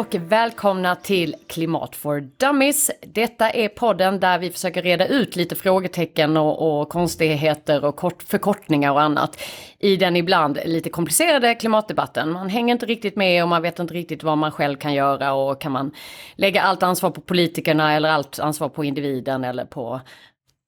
Hej 0.00 0.06
och 0.06 0.32
välkomna 0.32 0.96
till 0.96 1.36
Klimat 1.46 1.96
for 1.96 2.20
Dummies. 2.20 2.90
Detta 3.02 3.50
är 3.50 3.68
podden 3.68 4.20
där 4.20 4.38
vi 4.38 4.50
försöker 4.50 4.82
reda 4.82 5.06
ut 5.06 5.36
lite 5.36 5.56
frågetecken 5.56 6.36
och, 6.36 6.80
och 6.80 6.88
konstigheter 6.88 7.84
och 7.84 7.96
kort, 7.96 8.22
förkortningar 8.22 8.92
och 8.92 9.02
annat 9.02 9.40
i 9.78 9.96
den 9.96 10.16
ibland 10.16 10.58
lite 10.64 10.90
komplicerade 10.90 11.54
klimatdebatten. 11.54 12.32
Man 12.32 12.48
hänger 12.48 12.72
inte 12.72 12.86
riktigt 12.86 13.16
med 13.16 13.42
och 13.42 13.48
man 13.48 13.62
vet 13.62 13.78
inte 13.78 13.94
riktigt 13.94 14.22
vad 14.22 14.38
man 14.38 14.52
själv 14.52 14.76
kan 14.76 14.94
göra 14.94 15.32
och 15.32 15.60
kan 15.60 15.72
man 15.72 15.92
lägga 16.34 16.62
allt 16.62 16.82
ansvar 16.82 17.10
på 17.10 17.20
politikerna 17.20 17.94
eller 17.94 18.10
allt 18.10 18.38
ansvar 18.38 18.68
på 18.68 18.84
individen 18.84 19.44
eller 19.44 19.64
på 19.64 20.00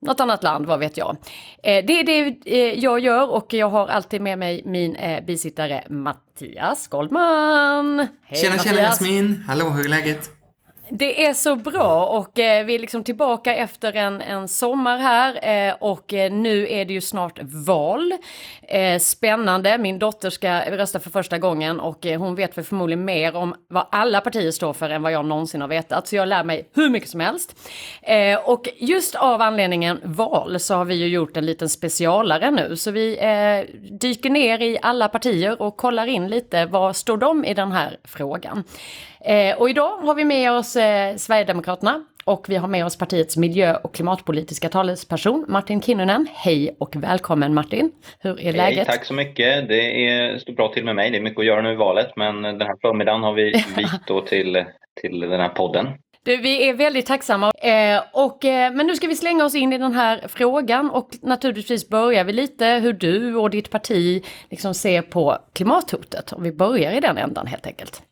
något 0.03 0.21
annat 0.21 0.43
land, 0.43 0.67
vad 0.67 0.79
vet 0.79 0.97
jag. 0.97 1.17
Eh, 1.63 1.85
det 1.85 2.01
är 2.01 2.05
det 2.05 2.37
eh, 2.47 2.79
jag 2.79 3.01
gör 3.01 3.31
och 3.31 3.55
jag 3.55 3.69
har 3.69 3.89
alltid 3.89 4.21
med 4.21 4.39
mig 4.39 4.63
min 4.65 4.97
eh, 4.97 5.25
bisittare 5.25 5.85
Mattias 5.89 6.89
Goldman. 6.89 7.99
Hej 7.99 8.39
tjena, 8.41 8.57
Mattias. 8.57 8.75
tjena 8.75 8.89
Jasmin! 8.89 9.45
Hallå, 9.49 9.65
hur 9.65 9.85
är 9.85 9.89
läget? 9.89 10.31
Det 10.95 11.27
är 11.27 11.35
så 11.35 11.57
bra 11.57 12.07
och 12.07 12.39
eh, 12.39 12.65
vi 12.65 12.75
är 12.75 12.79
liksom 12.79 13.05
tillbaka 13.05 13.55
efter 13.55 13.97
en, 13.97 14.21
en 14.21 14.49
sommar 14.49 14.99
här 14.99 15.49
eh, 15.69 15.75
och 15.81 16.13
nu 16.13 16.69
är 16.69 16.85
det 16.85 16.93
ju 16.93 17.01
snart 17.01 17.39
val. 17.43 18.13
Eh, 18.73 18.99
spännande, 18.99 19.79
min 19.79 19.99
dotter 19.99 20.31
ska 20.31 20.71
rösta 20.71 21.01
för 21.01 21.11
första 21.11 21.39
gången 21.39 21.81
och 21.81 22.07
eh, 22.07 22.21
hon 22.21 22.35
vet 22.35 22.59
väl 22.59 22.65
förmodligen 22.65 23.05
mer 23.05 23.37
om 23.37 23.55
vad 23.69 23.87
alla 23.91 24.21
partier 24.21 24.51
står 24.51 24.73
för 24.73 24.91
än 24.91 25.03
vad 25.03 25.13
jag 25.13 25.25
någonsin 25.25 25.61
har 25.61 25.69
vetat. 25.69 26.09
Så 26.09 26.17
jag 26.17 26.29
lär 26.29 26.45
mig 26.45 26.69
hur 26.75 26.89
mycket 26.89 27.09
som 27.09 27.21
helst. 27.21 27.57
Eh, 28.03 28.39
och 28.39 28.69
just 28.77 29.15
av 29.15 29.43
anledningen 29.43 30.01
val 30.05 30.61
så 30.61 30.75
har 30.75 30.85
vi 30.85 30.95
ju 30.95 31.07
gjort 31.07 31.37
en 31.37 31.47
liten 31.47 31.69
specialare 31.69 32.51
nu. 32.51 32.77
Så 32.77 32.91
vi 32.91 33.19
eh, 33.19 33.77
dyker 33.91 34.31
ner 34.31 34.63
i 34.63 34.79
alla 34.83 35.09
partier 35.09 35.63
och 35.63 35.77
kollar 35.77 36.07
in 36.07 36.29
lite 36.29 36.67
vad 36.67 36.97
står 36.97 37.17
de 37.17 37.45
i 37.45 37.55
den 37.55 37.73
här 37.73 37.97
frågan. 38.05 38.65
Eh, 39.25 39.57
och 39.57 39.71
idag 39.71 39.97
har 39.97 40.15
vi 40.15 40.25
med 40.25 40.53
oss 40.53 40.77
eh, 40.77 41.17
Sverigedemokraterna 41.17 42.05
och 42.25 42.47
vi 42.49 42.57
har 42.57 42.69
med 42.69 42.85
oss 42.87 42.99
partiets 42.99 43.37
miljö 43.37 43.77
och 43.77 43.95
klimatpolitiska 43.95 44.69
talesperson 44.69 45.45
Martin 45.49 45.83
Kinnunen. 45.83 46.27
Hej 46.35 46.77
och 46.81 46.97
välkommen 46.97 47.55
Martin! 47.55 47.93
Hur 48.19 48.41
är 48.41 48.53
läget? 48.53 48.77
Hej, 48.77 48.97
tack 48.97 49.05
så 49.05 49.15
mycket! 49.15 49.69
Det 49.69 50.09
är, 50.09 50.39
står 50.39 50.53
bra 50.53 50.69
till 50.69 50.85
med 50.85 50.97
mig. 50.97 51.11
Det 51.11 51.17
är 51.17 51.23
mycket 51.23 51.39
att 51.39 51.47
göra 51.47 51.63
nu 51.63 51.73
i 51.73 51.77
valet 51.77 52.17
men 52.17 52.43
den 52.43 52.61
här 52.61 52.77
förmiddagen 52.81 53.23
har 53.23 53.33
vi 53.33 53.45
vikt 53.77 54.07
då 54.07 54.21
till, 54.21 54.65
till 55.01 55.21
den 55.21 55.41
här 55.41 55.49
podden. 55.49 55.89
Du, 56.25 56.37
vi 56.37 56.69
är 56.69 56.75
väldigt 56.75 57.07
tacksamma. 57.07 57.51
Eh, 57.63 58.03
och, 58.13 58.45
eh, 58.45 58.73
men 58.73 58.87
nu 58.87 58.95
ska 58.95 59.07
vi 59.07 59.15
slänga 59.15 59.45
oss 59.45 59.55
in 59.55 59.73
i 59.73 59.79
den 59.79 59.93
här 59.93 60.29
frågan 60.29 60.91
och 60.91 61.09
naturligtvis 61.23 61.89
börjar 61.89 62.25
vi 62.25 62.33
lite 62.33 62.67
hur 62.67 62.93
du 62.93 63.35
och 63.37 63.51
ditt 63.51 63.71
parti 63.71 64.25
liksom 64.51 64.75
ser 64.75 65.03
på 65.03 65.39
klimathotet. 65.53 66.33
Och 66.33 66.45
vi 66.47 66.53
börjar 66.53 66.93
i 66.93 67.01
den 67.01 67.19
ändan 67.19 67.47
helt 67.47 67.67
enkelt. 67.67 68.03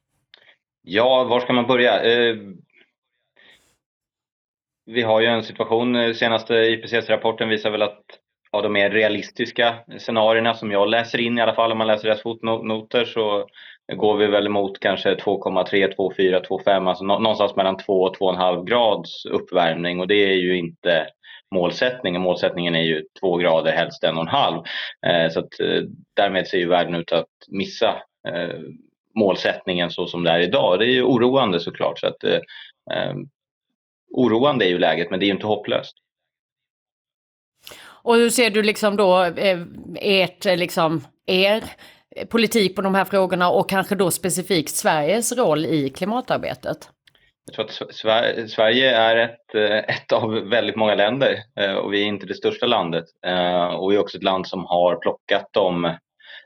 Ja, 0.82 1.24
var 1.24 1.40
ska 1.40 1.52
man 1.52 1.66
börja? 1.66 2.02
Eh, 2.02 2.36
vi 4.92 5.02
har 5.02 5.20
ju 5.20 5.26
en 5.26 5.42
situation, 5.42 5.96
eh, 5.96 6.12
senaste 6.12 6.54
IPCC-rapporten 6.54 7.48
visar 7.48 7.70
väl 7.70 7.82
att 7.82 8.04
av 8.52 8.62
de 8.62 8.72
mer 8.72 8.90
realistiska 8.90 9.74
scenarierna 9.98 10.54
som 10.54 10.70
jag 10.70 10.88
läser 10.88 11.20
in 11.20 11.38
i 11.38 11.40
alla 11.40 11.54
fall, 11.54 11.72
om 11.72 11.78
man 11.78 11.86
läser 11.86 12.08
deras 12.08 12.22
fotnoter, 12.22 13.04
så 13.04 13.46
går 13.96 14.16
vi 14.16 14.26
väl 14.26 14.48
mot 14.48 14.80
kanske 14.80 15.14
2,3, 15.14 15.94
2,4, 15.96 16.42
2,5, 16.48 16.88
alltså 16.88 17.04
någonstans 17.04 17.56
mellan 17.56 17.76
2 17.76 18.02
och 18.02 18.16
2,5 18.16 18.64
grads 18.64 19.26
uppvärmning 19.26 20.00
och 20.00 20.08
det 20.08 20.14
är 20.14 20.34
ju 20.34 20.58
inte 20.58 21.06
målsättningen. 21.54 22.22
Målsättningen 22.22 22.74
är 22.74 22.82
ju 22.82 23.04
2 23.20 23.36
grader, 23.36 23.72
helst 23.72 24.04
1,5. 24.04 24.64
Eh, 25.06 25.30
så 25.30 25.40
att 25.40 25.60
eh, 25.60 25.82
därmed 26.16 26.46
ser 26.46 26.58
ju 26.58 26.68
världen 26.68 26.94
ut 26.94 27.12
att 27.12 27.26
missa 27.48 27.96
målsättningen 29.14 29.90
så 29.90 30.06
som 30.06 30.24
det 30.24 30.30
är 30.30 30.38
idag. 30.38 30.78
Det 30.78 30.84
är 30.84 30.92
ju 30.92 31.02
oroande 31.02 31.60
såklart. 31.60 31.98
Så 31.98 32.06
att, 32.06 32.24
oroande 34.10 34.64
är 34.64 34.68
ju 34.68 34.78
läget 34.78 35.10
men 35.10 35.20
det 35.20 35.24
är 35.24 35.26
ju 35.26 35.32
inte 35.32 35.46
hopplöst. 35.46 35.96
Och 38.02 38.14
hur 38.14 38.30
ser 38.30 38.50
du 38.50 38.62
liksom 38.62 38.96
då 38.96 39.24
eh, 39.24 39.58
ert, 39.96 40.44
liksom, 40.44 41.06
er 41.26 41.64
politik 42.28 42.76
på 42.76 42.82
de 42.82 42.94
här 42.94 43.04
frågorna 43.04 43.50
och 43.50 43.68
kanske 43.68 43.94
då 43.94 44.10
specifikt 44.10 44.70
Sveriges 44.70 45.32
roll 45.32 45.66
i 45.66 45.90
klimatarbetet? 45.90 46.88
Jag 47.44 47.54
tror 47.54 47.88
att 47.88 48.50
Sverige 48.50 48.96
är 48.96 49.16
ett, 49.16 49.54
eh, 49.54 49.94
ett 49.96 50.12
av 50.12 50.30
väldigt 50.30 50.76
många 50.76 50.94
länder 50.94 51.36
och 51.82 51.92
vi 51.92 52.02
är 52.02 52.06
inte 52.06 52.26
det 52.26 52.34
största 52.34 52.66
landet. 52.66 53.04
Och 53.78 53.92
vi 53.92 53.96
är 53.96 54.00
också 54.00 54.16
ett 54.16 54.24
land 54.24 54.46
som 54.46 54.64
har 54.64 54.96
plockat 54.96 55.48
de 55.52 55.96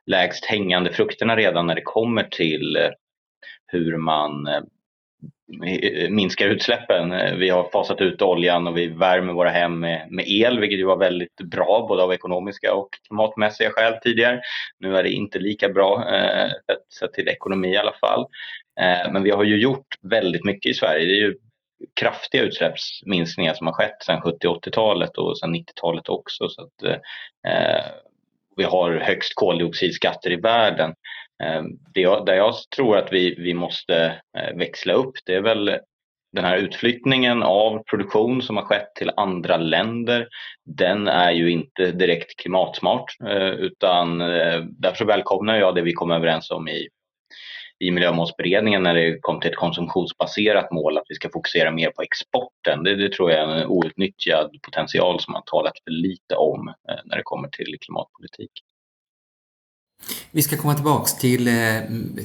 lägst 0.07 0.45
hängande 0.45 0.93
frukterna 0.93 1.37
redan 1.37 1.67
när 1.67 1.75
det 1.75 1.83
kommer 1.83 2.23
till 2.23 2.77
eh, 2.77 2.91
hur 3.67 3.97
man 3.97 4.47
Eh, 5.67 6.11
minskar 6.11 6.47
utsläppen. 6.47 7.13
Eh, 7.13 7.35
vi 7.35 7.49
har 7.49 7.71
fasat 7.71 8.01
ut 8.01 8.23
oljan 8.23 8.67
och 8.67 8.77
vi 8.77 8.87
värmer 8.87 9.33
våra 9.33 9.51
hem 9.51 9.81
med, 9.81 10.07
med 10.11 10.29
el, 10.29 10.61
vilket 10.61 10.79
ju 10.79 10.85
var 10.85 10.97
väldigt 10.97 11.37
bra 11.37 11.87
både 11.89 12.03
av 12.03 12.13
ekonomiska 12.13 12.75
och 12.75 12.89
klimatmässiga 13.07 13.71
skäl 13.71 13.95
tidigare. 14.03 14.41
Nu 14.79 14.97
är 14.97 15.03
det 15.03 15.11
inte 15.11 15.39
lika 15.39 15.69
bra 15.69 16.15
eh, 16.15 16.51
sett 16.99 17.13
till 17.13 17.29
ekonomi 17.29 17.69
i 17.69 17.77
alla 17.77 17.95
fall. 18.01 18.27
Eh, 18.81 19.13
men 19.13 19.23
vi 19.23 19.31
har 19.31 19.45
ju 19.45 19.57
gjort 19.57 19.87
väldigt 20.03 20.45
mycket 20.45 20.71
i 20.71 20.75
Sverige. 20.75 21.07
Det 21.07 21.13
är 21.13 21.27
ju 21.27 21.35
kraftiga 22.01 22.43
utsläppsminskningar 22.43 23.55
som 23.55 23.67
har 23.67 23.75
skett 23.75 24.03
sedan 24.07 24.21
70 24.21 24.49
80-talet 24.49 25.19
och 25.19 25.39
sedan 25.39 25.55
90-talet 25.55 26.09
också. 26.09 26.49
Så 26.49 26.63
att, 26.63 26.83
eh, 26.83 27.53
eh, 27.53 27.85
vi 28.57 28.65
har 28.65 28.93
högst 28.93 29.35
koldioxidskatter 29.35 30.33
i 30.33 30.37
världen. 30.37 30.95
Ehm, 31.43 31.67
det 31.95 32.01
jag, 32.01 32.27
där 32.27 32.35
jag 32.35 32.55
tror 32.77 32.97
att 32.97 33.13
vi, 33.13 33.35
vi 33.39 33.55
måste 33.55 34.21
eh, 34.39 34.57
växla 34.57 34.93
upp 34.93 35.13
det 35.25 35.35
är 35.35 35.43
väl 35.43 35.79
den 36.33 36.45
här 36.45 36.57
utflyttningen 36.57 37.43
av 37.43 37.83
produktion 37.91 38.43
som 38.43 38.57
har 38.57 38.65
skett 38.65 38.95
till 38.95 39.11
andra 39.17 39.57
länder, 39.57 40.29
den 40.65 41.09
är 41.09 41.31
ju 41.31 41.51
inte 41.51 41.91
direkt 41.91 42.41
klimatsmart 42.41 43.17
eh, 43.29 43.49
utan 43.49 44.21
eh, 44.21 44.65
därför 44.79 45.05
välkomnar 45.05 45.57
jag 45.57 45.75
det 45.75 45.83
vi 45.83 45.93
kom 45.93 46.11
överens 46.11 46.51
om 46.51 46.69
i 46.69 46.89
i 47.79 47.91
miljömålsberedningen 47.91 48.83
när 48.83 48.95
det 48.95 49.19
kom 49.21 49.41
till 49.41 49.51
ett 49.51 49.57
konsumtionsbaserat 49.57 50.73
mål 50.73 50.99
att 50.99 51.05
vi 51.09 51.15
ska 51.15 51.29
fokusera 51.33 51.71
mer 51.71 51.91
på 51.91 52.03
exporten. 52.03 52.85
Det, 52.85 52.97
det 52.97 53.13
tror 53.13 53.31
jag 53.31 53.41
är 53.41 53.57
en 53.57 53.67
outnyttjad 53.67 54.51
potential 54.63 55.21
som 55.21 55.33
man 55.33 55.43
talat 55.47 55.73
för 55.85 55.91
lite 55.91 56.37
om 56.37 56.75
när 57.05 57.17
det 57.17 57.23
kommer 57.23 57.49
till 57.49 57.77
klimatpolitik. 57.81 58.51
Vi 60.31 60.43
ska 60.43 60.57
komma 60.57 60.75
tillbaks 60.75 61.19
till, 61.19 61.49
eh, 61.49 61.55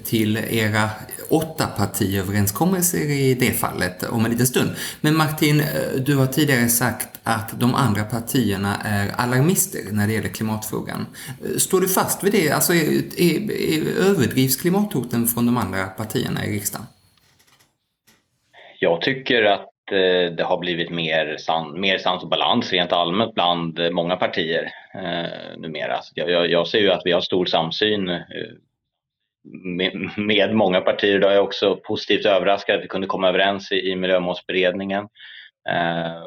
till 0.03 0.38
era 0.38 0.90
åtta 1.29 1.67
partiöverenskommelser 1.67 3.00
i 3.00 3.34
det 3.34 3.51
fallet 3.51 4.03
om 4.03 4.25
en 4.25 4.31
liten 4.31 4.47
stund. 4.47 4.69
Men 5.01 5.17
Martin, 5.17 5.59
eh, 5.59 5.66
du 6.06 6.16
har 6.16 6.28
tidigare 6.28 6.69
sagt 6.69 7.19
att 7.23 7.59
de 7.59 7.75
andra 7.75 8.03
partierna 8.03 8.75
är 8.75 9.12
alarmister 9.17 9.81
när 9.91 10.07
det 10.07 10.13
gäller 10.13 10.29
klimatfrågan. 10.29 11.06
Eh, 11.28 11.57
står 11.57 11.81
du 11.81 11.88
fast 11.88 12.23
vid 12.23 12.31
det? 12.31 12.51
Alltså, 12.51 12.73
är, 12.73 13.22
är, 13.22 13.51
är 13.51 14.09
överdrivs 14.09 14.56
klimathoten 14.56 15.28
från 15.28 15.46
de 15.46 15.57
andra 15.57 15.85
partierna 15.88 16.46
i 16.46 16.51
riksdagen? 16.51 16.88
Jag 18.79 19.01
tycker 19.01 19.44
att 19.44 19.69
Eh, 19.91 20.31
det 20.31 20.44
har 20.44 20.57
blivit 20.57 20.89
mer, 20.89 21.38
san, 21.38 21.79
mer 21.79 21.97
sans 21.97 22.23
och 22.23 22.29
balans 22.29 22.72
rent 22.72 22.91
allmänt 22.91 23.33
bland 23.33 23.79
många 23.91 24.16
partier 24.16 24.72
eh, 24.94 25.57
numera. 25.57 26.00
Jag, 26.16 26.29
jag, 26.29 26.51
jag, 26.51 26.67
ser 26.67 26.79
ju 26.79 26.91
att 26.91 27.01
vi 27.05 27.11
har 27.11 27.22
stor 27.22 27.45
samsyn 27.45 28.09
eh, 28.09 28.19
med, 29.53 30.09
med, 30.17 30.55
många 30.55 30.81
partier. 30.81 31.19
Då 31.19 31.28
är 31.28 31.34
jag 31.34 31.43
också 31.43 31.75
positivt 31.75 32.25
överraskad 32.25 32.75
att 32.75 32.84
vi 32.84 32.87
kunde 32.87 33.08
komma 33.08 33.29
överens 33.29 33.72
i, 33.72 33.91
i 33.91 33.96
miljömålsberedningen. 33.96 35.08
Eh, 35.69 36.23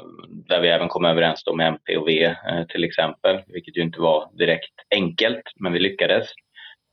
där 0.48 0.60
vi 0.60 0.68
även 0.68 0.88
kom 0.88 1.04
överens 1.04 1.44
med 1.56 1.68
MP 1.68 1.96
och 1.96 2.08
V 2.08 2.24
eh, 2.24 2.66
till 2.68 2.84
exempel, 2.84 3.40
vilket 3.46 3.76
ju 3.76 3.82
inte 3.82 4.00
var 4.00 4.30
direkt 4.38 4.74
enkelt, 4.94 5.42
men 5.56 5.72
vi 5.72 5.78
lyckades. 5.78 6.28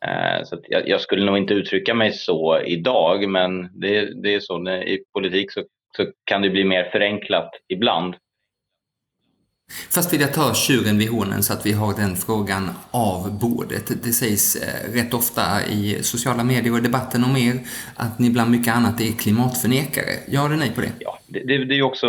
Eh, 0.05 0.43
så 0.43 0.59
jag, 0.67 0.89
jag, 0.89 1.01
skulle 1.01 1.25
nog 1.25 1.37
inte 1.37 1.53
uttrycka 1.53 1.93
mig 1.93 2.11
så 2.11 2.61
idag, 2.61 3.29
men 3.29 3.79
det, 3.79 4.21
det 4.23 4.35
är 4.35 4.39
så. 4.39 4.69
I 4.69 5.03
politik 5.13 5.51
så 5.51 5.63
så 5.97 6.05
kan 6.23 6.41
det 6.41 6.49
bli 6.49 6.63
mer 6.63 6.83
förenklat 6.91 7.51
ibland. 7.67 8.15
Först 9.91 10.13
vill 10.13 10.21
jag 10.21 10.33
ta 10.33 10.53
tjuren 10.53 10.97
vid 10.97 11.09
hornen 11.09 11.43
så 11.43 11.53
att 11.53 11.65
vi 11.65 11.71
har 11.71 11.93
den 12.01 12.15
frågan 12.15 12.69
av 12.91 13.39
bordet. 13.39 14.03
Det 14.03 14.13
sägs 14.13 14.55
eh, 14.55 14.93
rätt 14.97 15.13
ofta 15.13 15.41
i 15.69 16.03
sociala 16.03 16.43
medier 16.43 16.73
och 16.73 16.81
debatten 16.81 17.23
om 17.23 17.37
er 17.37 17.55
att 17.95 18.19
ni 18.19 18.29
bland 18.29 18.51
mycket 18.51 18.75
annat 18.75 19.01
är 19.01 19.11
klimatförnekare. 19.23 20.11
Ja 20.27 20.45
eller 20.45 20.57
nej 20.57 20.71
på 20.75 20.81
det? 20.81 20.91
Ja, 20.99 21.19
det, 21.27 21.39
det, 21.39 21.65
det 21.65 21.75
är 21.75 21.81
också 21.81 22.07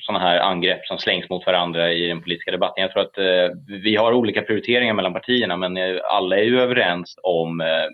sådana 0.00 0.24
här 0.24 0.40
angrepp 0.40 0.86
som 0.86 0.98
slängs 0.98 1.30
mot 1.30 1.46
varandra 1.46 1.92
i 1.92 2.06
den 2.06 2.22
politiska 2.22 2.50
debatten. 2.50 2.82
Jag 2.82 2.92
tror 2.92 3.02
att 3.02 3.18
eh, 3.18 3.56
vi 3.66 3.96
har 3.96 4.12
olika 4.12 4.42
prioriteringar 4.42 4.94
mellan 4.94 5.12
partierna 5.12 5.56
men 5.56 5.76
eh, 5.76 5.96
alla 6.04 6.36
är 6.36 6.44
ju 6.44 6.60
överens 6.60 7.14
om, 7.22 7.60
eh, 7.60 7.88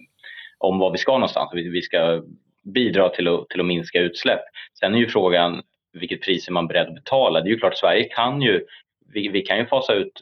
om 0.59 0.79
var 0.79 0.91
vi 0.93 0.99
ska 0.99 1.13
någonstans. 1.13 1.51
Vi 1.55 1.83
ska 1.83 2.23
bidra 2.65 3.09
till 3.09 3.29
att, 3.29 3.49
till 3.49 3.61
att 3.61 3.67
minska 3.67 4.01
utsläpp. 4.01 4.43
Sen 4.81 4.95
är 4.95 4.99
ju 4.99 5.09
frågan 5.09 5.63
vilket 5.93 6.23
pris 6.23 6.49
är 6.49 6.53
man 6.53 6.67
beredd 6.67 6.89
att 6.89 6.95
betala? 6.95 7.41
Det 7.41 7.49
är 7.49 7.51
ju 7.53 7.59
klart, 7.59 7.79
Sverige 7.79 8.05
kan 8.05 8.43
ju, 8.43 8.65
vi, 9.13 9.29
vi 9.29 9.41
kan 9.41 9.59
ju 9.59 9.67
fasa 9.67 9.95
ut 9.95 10.13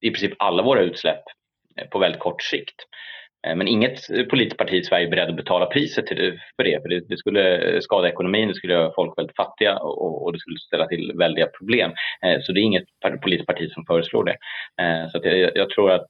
i 0.00 0.10
princip 0.10 0.32
alla 0.38 0.62
våra 0.62 0.80
utsläpp 0.80 1.22
eh, 1.76 1.88
på 1.88 1.98
väldigt 1.98 2.20
kort 2.20 2.42
sikt. 2.42 2.76
Eh, 3.46 3.56
men 3.56 3.68
inget 3.68 3.98
politiskt 4.30 4.58
parti 4.58 4.72
i 4.72 4.84
Sverige 4.84 5.06
är 5.06 5.10
beredd 5.10 5.28
att 5.28 5.36
betala 5.36 5.66
priset 5.66 6.08
för 6.08 6.14
det, 6.64 6.82
för 6.82 6.88
det, 6.88 7.08
det 7.08 7.16
skulle 7.16 7.82
skada 7.82 8.08
ekonomin, 8.08 8.48
det 8.48 8.54
skulle 8.54 8.72
göra 8.72 8.92
folk 8.94 9.18
väldigt 9.18 9.36
fattiga 9.36 9.78
och, 9.78 10.24
och, 10.24 10.32
det 10.32 10.38
skulle 10.38 10.58
ställa 10.58 10.86
till 10.86 11.12
väldiga 11.14 11.46
problem. 11.46 11.92
Eh, 12.22 12.40
så 12.42 12.52
det 12.52 12.60
är 12.60 12.62
inget 12.62 12.88
politiskt 13.22 13.46
parti 13.46 13.72
som 13.72 13.86
föreslår 13.86 14.24
det. 14.24 14.36
Så 15.12 15.20
jag, 15.22 15.56
jag, 15.56 15.70
tror 15.70 15.90
att 15.90 16.08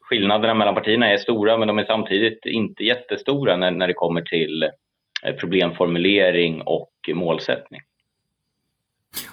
skillnaderna 0.00 0.54
mellan 0.54 0.74
partierna 0.74 1.12
är 1.12 1.16
stora 1.16 1.58
men 1.58 1.68
de 1.68 1.78
är 1.78 1.84
samtidigt 1.84 2.46
inte 2.46 2.84
jättestora 2.84 3.56
när, 3.56 3.70
när 3.70 3.86
det 3.86 3.94
kommer 3.94 4.20
till 4.20 4.62
eh, 4.62 5.34
problemformulering 5.40 6.62
och 6.62 6.90
målsättning. 7.14 7.80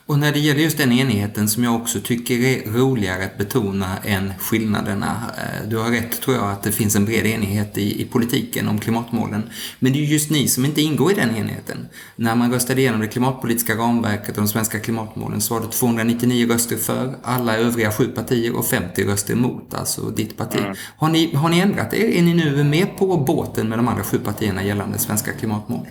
Och 0.06 0.20
när 0.20 0.32
det 0.32 0.40
gäller 0.40 0.62
just 0.62 0.78
den 0.78 0.92
enigheten 0.92 1.50
som 1.50 1.64
jag 1.64 1.76
också 1.76 2.00
tycker 2.00 2.36
är 2.36 2.72
roligare 2.72 3.26
att 3.26 3.38
betona 3.38 3.98
än 3.98 4.34
skillnaderna. 4.40 5.32
Eh, 5.38 5.70
du 5.70 5.78
har 5.78 5.90
rätt 5.90 6.22
tror 6.22 6.36
jag 6.36 6.52
att 6.52 6.64
det 6.64 6.72
finns 6.72 6.96
en 6.96 7.06
bred 7.06 7.26
enighet 7.26 7.78
i, 7.78 8.02
i 8.02 8.06
politiken 8.06 8.68
om 8.68 8.80
klimatmålen. 8.80 9.44
Men 9.80 9.94
det 9.94 10.00
är 10.00 10.04
just 10.04 10.30
ni 10.30 10.48
som 10.48 10.66
inte 10.66 10.82
ingår 10.82 11.12
i 11.12 11.16
den 11.16 11.36
enigheten. 11.36 11.88
När 12.16 12.36
man 12.36 12.52
röstade 12.52 12.82
igenom 12.82 13.02
det 13.02 13.08
klimatpolitiska 13.08 13.76
ramverket 13.76 14.30
och 14.30 14.44
de 14.44 14.48
svenska 14.48 14.80
klimatmålen 14.80 15.42
så 15.42 15.54
var 15.54 15.62
det 15.62 15.68
299 15.68 16.48
röster 16.48 16.78
för, 16.78 17.16
alla 17.24 17.58
övriga 17.58 17.92
sju 17.92 18.08
partier 18.08 18.56
och 18.56 18.66
50 18.66 19.04
röster 19.04 19.34
emot, 19.34 19.74
alltså 19.74 20.02
ditt 20.02 20.38
parti. 20.38 20.60
Mm. 20.60 20.76
Har, 20.98 21.10
ni, 21.10 21.36
har 21.36 21.50
ni 21.50 21.60
ändrat 21.60 21.94
er? 21.94 22.06
Är 22.06 22.22
ni 22.22 22.34
nu 22.34 22.64
med 22.64 22.98
på 22.98 23.18
båten 23.18 23.70
med 23.70 23.80
de 23.80 23.88
andra 23.88 24.04
sju 24.04 24.20
partierna 24.20 24.64
gällande 24.64 25.00
svenska 25.00 25.34
klimatmål? 25.34 25.88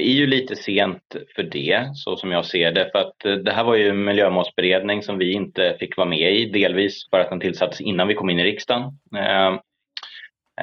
Det 0.00 0.06
är 0.06 0.14
ju 0.14 0.26
lite 0.26 0.56
sent 0.56 1.16
för 1.36 1.42
det, 1.42 1.90
så 1.94 2.16
som 2.16 2.32
jag 2.32 2.46
ser 2.46 2.72
det. 2.72 2.90
För 2.92 2.98
att 2.98 3.24
eh, 3.24 3.32
det 3.32 3.52
här 3.52 3.64
var 3.64 3.74
ju 3.74 3.88
en 3.88 4.04
miljömålsberedning 4.04 5.02
som 5.02 5.18
vi 5.18 5.32
inte 5.32 5.76
fick 5.80 5.96
vara 5.96 6.08
med 6.08 6.32
i, 6.32 6.44
delvis 6.44 7.10
för 7.10 7.20
att 7.20 7.30
den 7.30 7.40
tillsattes 7.40 7.80
innan 7.80 8.08
vi 8.08 8.14
kom 8.14 8.30
in 8.30 8.38
i 8.38 8.44
riksdagen. 8.44 8.82
Eh, 9.16 9.46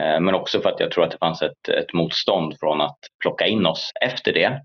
eh, 0.04 0.20
men 0.20 0.36
också 0.36 0.62
för 0.62 0.70
att 0.70 0.80
jag 0.80 0.92
tror 0.92 1.04
att 1.04 1.12
det 1.12 1.18
fanns 1.18 1.42
ett, 1.42 1.70
ett 1.70 1.94
motstånd 1.94 2.60
från 2.60 2.82
att 2.82 3.00
plocka 3.22 3.48
in 3.48 3.66
oss 3.66 3.92
efter 4.02 4.34
det. 4.34 4.62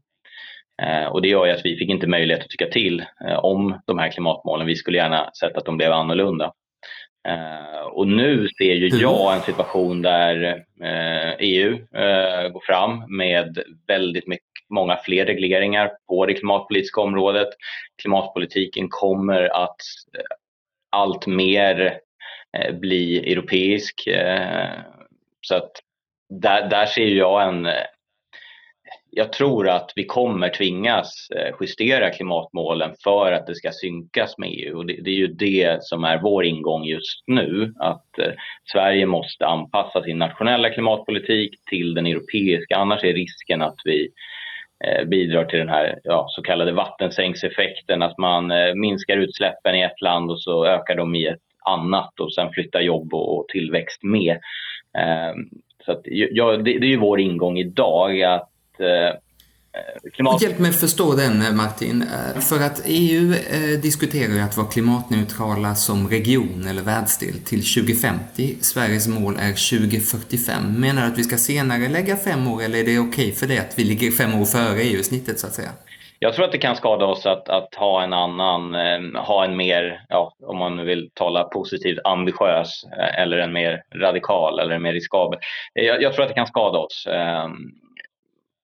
Och 1.10 1.22
det 1.22 1.28
gör 1.28 1.46
ju 1.46 1.52
att 1.52 1.64
vi 1.64 1.76
fick 1.76 1.90
inte 1.90 2.06
möjlighet 2.06 2.44
att 2.44 2.50
tycka 2.50 2.66
till 2.66 3.04
om 3.42 3.80
de 3.86 3.98
här 3.98 4.10
klimatmålen. 4.10 4.66
Vi 4.66 4.76
skulle 4.76 4.98
gärna 4.98 5.30
sett 5.40 5.56
att 5.56 5.64
de 5.64 5.76
blev 5.76 5.92
annorlunda. 5.92 6.52
Och 7.92 8.08
nu 8.08 8.48
ser 8.48 8.74
ju 8.74 8.88
jag 8.88 9.34
en 9.34 9.40
situation 9.40 10.02
där 10.02 10.64
EU 11.38 11.74
e 11.74 12.48
går 12.48 12.66
fram 12.66 13.16
med 13.16 13.58
väldigt 13.86 14.26
mycket 14.26 14.51
många 14.72 14.96
fler 14.96 15.26
regleringar 15.26 15.92
på 16.08 16.26
det 16.26 16.34
klimatpolitiska 16.34 17.00
området. 17.00 17.48
Klimatpolitiken 18.02 18.88
kommer 18.90 19.64
att 19.64 19.76
eh, 20.18 20.22
allt 20.90 21.26
mer 21.26 21.98
eh, 22.58 22.74
bli 22.74 23.32
europeisk. 23.32 24.06
Eh, 24.06 24.70
så 25.40 25.54
att 25.54 25.70
där, 26.28 26.68
där 26.68 26.86
ser 26.86 27.06
jag 27.06 27.48
en... 27.48 27.68
Jag 29.14 29.32
tror 29.32 29.68
att 29.68 29.92
vi 29.96 30.04
kommer 30.04 30.48
tvingas 30.48 31.28
justera 31.60 32.10
klimatmålen 32.10 32.94
för 33.04 33.32
att 33.32 33.46
det 33.46 33.54
ska 33.54 33.70
synkas 33.72 34.38
med 34.38 34.48
EU. 34.52 34.76
Och 34.76 34.86
det, 34.86 34.96
det 35.02 35.10
är 35.10 35.14
ju 35.14 35.26
det 35.26 35.84
som 35.84 36.04
är 36.04 36.22
vår 36.22 36.44
ingång 36.44 36.84
just 36.84 37.22
nu. 37.26 37.74
Att 37.78 38.06
Sverige 38.72 39.06
måste 39.06 39.46
anpassa 39.46 40.02
sin 40.02 40.18
nationella 40.18 40.70
klimatpolitik 40.70 41.54
till 41.70 41.94
den 41.94 42.06
europeiska. 42.06 42.76
Annars 42.76 43.04
är 43.04 43.12
risken 43.12 43.62
att 43.62 43.76
vi 43.84 44.08
Eh, 44.84 45.04
bidrar 45.04 45.44
till 45.44 45.58
den 45.58 45.68
här 45.68 45.98
ja, 46.04 46.26
så 46.28 46.42
kallade 46.42 46.72
vattensängseffekten, 46.72 48.02
att 48.02 48.18
man 48.18 48.50
eh, 48.50 48.74
minskar 48.74 49.16
utsläppen 49.16 49.74
i 49.74 49.82
ett 49.82 50.00
land 50.00 50.30
och 50.30 50.40
så 50.40 50.66
ökar 50.66 50.94
de 50.94 51.14
i 51.14 51.26
ett 51.26 51.40
annat 51.64 52.20
och 52.20 52.34
sen 52.34 52.52
flyttar 52.52 52.80
jobb 52.80 53.14
och, 53.14 53.48
tillväxt 53.48 54.02
med. 54.02 54.32
Eh, 54.98 55.34
så 55.86 55.92
att, 55.92 56.00
ja, 56.04 56.56
det, 56.56 56.78
det 56.78 56.86
är 56.86 56.90
ju 56.90 56.96
vår 56.96 57.20
ingång 57.20 57.58
idag 57.58 58.22
att 58.22 58.48
klimat... 60.12 60.42
Hjälp 60.42 60.58
mig 60.58 60.72
förstå 60.72 61.14
den 61.14 61.42
eh, 61.42 61.52
Martin. 61.52 62.02
Eh, 62.02 62.40
för 62.40 62.56
att 62.56 62.82
EU 62.86 63.34
diskuterar 63.82 64.32
ju 64.32 64.40
att 64.40 64.56
vara 64.56 64.66
klimatneutrala 64.66 65.74
som 65.74 66.08
region 66.08 66.66
eller 66.68 66.82
världsdel 66.82 67.34
till 67.44 67.62
2050. 67.74 68.56
Sveriges 68.60 69.08
mål 69.08 69.36
är 69.40 69.80
2045. 69.80 70.80
Menar 70.80 71.02
du 71.02 71.08
att 71.08 71.18
vi 71.18 71.24
ska 71.24 71.36
senare 71.36 71.88
lägga 71.88 72.16
fem 72.16 72.48
år 72.48 72.62
eller 72.62 72.78
är 72.78 72.84
det 72.84 72.98
okej 72.98 73.08
okay 73.08 73.32
för 73.32 73.46
det 73.46 73.58
att 73.58 73.78
vi 73.78 73.84
ligger 73.84 74.10
fem 74.10 74.40
år 74.40 74.44
före 74.44 74.82
EU-snittet 74.82 75.38
så 75.38 75.46
att 75.46 75.54
säga? 75.54 75.70
Jag 76.18 76.34
tror 76.34 76.44
att 76.44 76.52
det 76.52 76.58
kan 76.58 76.76
skada 76.76 77.06
oss 77.06 77.26
att, 77.26 77.48
att 77.48 77.74
ha 77.74 78.02
en 78.02 78.12
annan, 78.12 78.74
ha 79.16 79.44
en 79.44 79.56
mer, 79.56 80.04
ja, 80.08 80.32
om 80.46 80.58
man 80.58 80.84
vill 80.86 81.10
tala 81.14 81.44
positivt, 81.44 81.98
ambitiös 82.04 82.84
eller 83.18 83.38
en 83.38 83.52
mer 83.52 83.82
radikal 83.94 84.58
eller 84.58 84.74
en 84.74 84.82
mer 84.82 84.92
riskabel. 84.92 85.38
Jag, 85.72 86.02
jag 86.02 86.12
tror 86.12 86.22
att 86.22 86.28
det 86.28 86.34
kan 86.34 86.46
skada 86.46 86.78
oss 86.78 87.06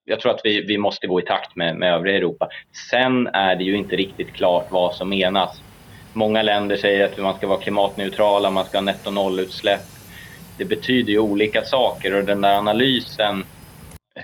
jag 0.08 0.20
tror 0.20 0.32
att 0.32 0.40
vi, 0.44 0.60
vi 0.60 0.78
måste 0.78 1.06
gå 1.06 1.20
i 1.20 1.24
takt 1.24 1.56
med, 1.56 1.76
med 1.76 1.94
övriga 1.94 2.16
Europa. 2.16 2.48
Sen 2.90 3.26
är 3.26 3.56
det 3.56 3.64
ju 3.64 3.76
inte 3.76 3.96
riktigt 3.96 4.36
klart 4.36 4.68
vad 4.70 4.94
som 4.94 5.08
menas. 5.08 5.60
Många 6.14 6.42
länder 6.42 6.76
säger 6.76 7.04
att 7.04 7.18
man 7.18 7.34
ska 7.34 7.46
vara 7.46 7.60
klimatneutrala, 7.60 8.50
man 8.50 8.64
ska 8.64 8.76
ha 8.76 8.82
netto 8.82 9.10
nollutsläpp. 9.10 9.80
Det 10.58 10.64
betyder 10.64 11.12
ju 11.12 11.18
olika 11.18 11.62
saker 11.62 12.14
och 12.14 12.24
den 12.24 12.40
där 12.40 12.58
analysen 12.58 13.44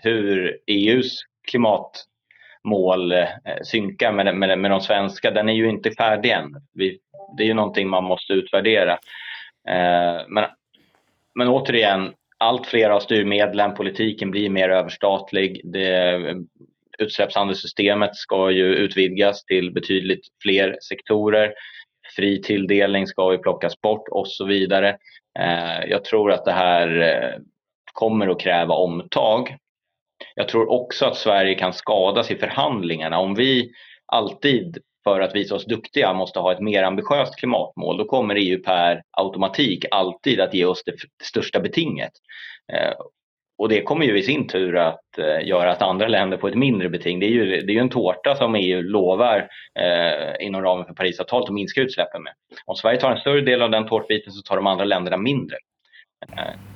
hur 0.03 0.59
EUs 0.67 1.21
klimatmål 1.49 3.13
eh, 3.13 3.29
synkar 3.65 4.13
med, 4.13 4.37
med, 4.37 4.59
med 4.59 4.71
de 4.71 4.81
svenska, 4.81 5.31
den 5.31 5.49
är 5.49 5.53
ju 5.53 5.71
inte 5.71 5.91
färdig 5.91 6.31
än. 6.31 6.55
Vi, 6.73 6.99
det 7.37 7.43
är 7.43 7.47
ju 7.47 7.55
någonting 7.55 7.89
man 7.89 8.05
måste 8.05 8.33
utvärdera. 8.33 8.93
Eh, 9.69 10.23
men, 10.29 10.45
men 11.35 11.49
återigen, 11.49 12.13
allt 12.39 12.67
fler 12.67 12.91
av 12.91 13.01
styrmedlen, 13.01 13.75
politiken 13.75 14.31
blir 14.31 14.51
mer 14.51 14.69
överstatlig. 14.69 15.61
Det, 15.65 16.21
utsläppshandelssystemet 16.99 18.17
ska 18.17 18.51
ju 18.51 18.75
utvidgas 18.75 19.45
till 19.45 19.73
betydligt 19.73 20.27
fler 20.43 20.79
sektorer. 20.89 21.55
Fri 22.17 22.43
tilldelning 22.43 23.07
ska 23.07 23.33
ju 23.33 23.39
plockas 23.39 23.81
bort 23.81 24.09
och 24.09 24.29
så 24.29 24.45
vidare. 24.45 24.89
Eh, 25.39 25.85
jag 25.89 26.05
tror 26.05 26.33
att 26.33 26.45
det 26.45 26.53
här 26.53 27.01
eh, 27.01 27.41
kommer 27.93 28.29
att 28.29 28.41
kräva 28.41 28.75
omtag. 28.75 29.57
Jag 30.35 30.49
tror 30.49 30.71
också 30.71 31.07
att 31.07 31.17
Sverige 31.17 31.55
kan 31.55 31.73
skadas 31.73 32.31
i 32.31 32.37
förhandlingarna 32.37 33.19
om 33.19 33.35
vi 33.35 33.71
alltid 34.07 34.79
för 35.05 35.21
att 35.21 35.35
visa 35.35 35.55
oss 35.55 35.65
duktiga 35.65 36.13
måste 36.13 36.39
ha 36.39 36.53
ett 36.53 36.61
mer 36.61 36.83
ambitiöst 36.83 37.37
klimatmål, 37.37 37.97
då 37.97 38.05
kommer 38.05 38.35
EU 38.35 38.63
per 38.63 39.03
automatik 39.11 39.85
alltid 39.91 40.41
att 40.41 40.55
ge 40.55 40.65
oss 40.65 40.83
det 40.85 40.95
största 41.23 41.61
betinget. 41.61 42.13
Eh, 42.73 42.93
och 43.59 43.69
det 43.69 43.83
kommer 43.83 44.07
ju 44.07 44.19
i 44.19 44.23
sin 44.23 44.49
tur 44.49 44.77
att 44.77 45.19
eh, 45.19 45.49
göra 45.49 45.73
att 45.73 45.83
andra 45.83 46.09
länder 46.09 46.39
får 46.39 46.49
ett 46.49 46.55
mindre 46.55 46.89
beting. 46.89 47.21
Det 47.21 47.27
är 47.27 47.31
ju, 47.31 47.45
det 47.45 47.73
är 47.73 47.75
ju 47.75 47.81
en 47.81 47.91
tårta 47.91 48.37
som 48.37 48.55
EU 48.55 48.83
lovar 48.83 49.49
eh, 49.79 50.47
inom 50.47 50.63
ramen 50.63 50.87
för 50.87 50.95
Parisavtalet 50.95 51.49
att 51.49 51.55
minska 51.55 51.81
utsläppen 51.81 52.23
med. 52.23 52.33
Om 52.65 52.77
Sverige 52.77 53.01
tar 53.01 53.11
en 53.11 53.21
större 53.21 53.41
del 53.41 53.63
av 53.63 53.71
den 53.71 53.87
tårtbiten 53.87 54.33
så 54.33 54.43
tar 54.43 54.57
de 54.57 54.67
andra 54.67 54.85
länderna 54.85 55.17
mindre. 55.17 55.57
Eh, 56.37 56.74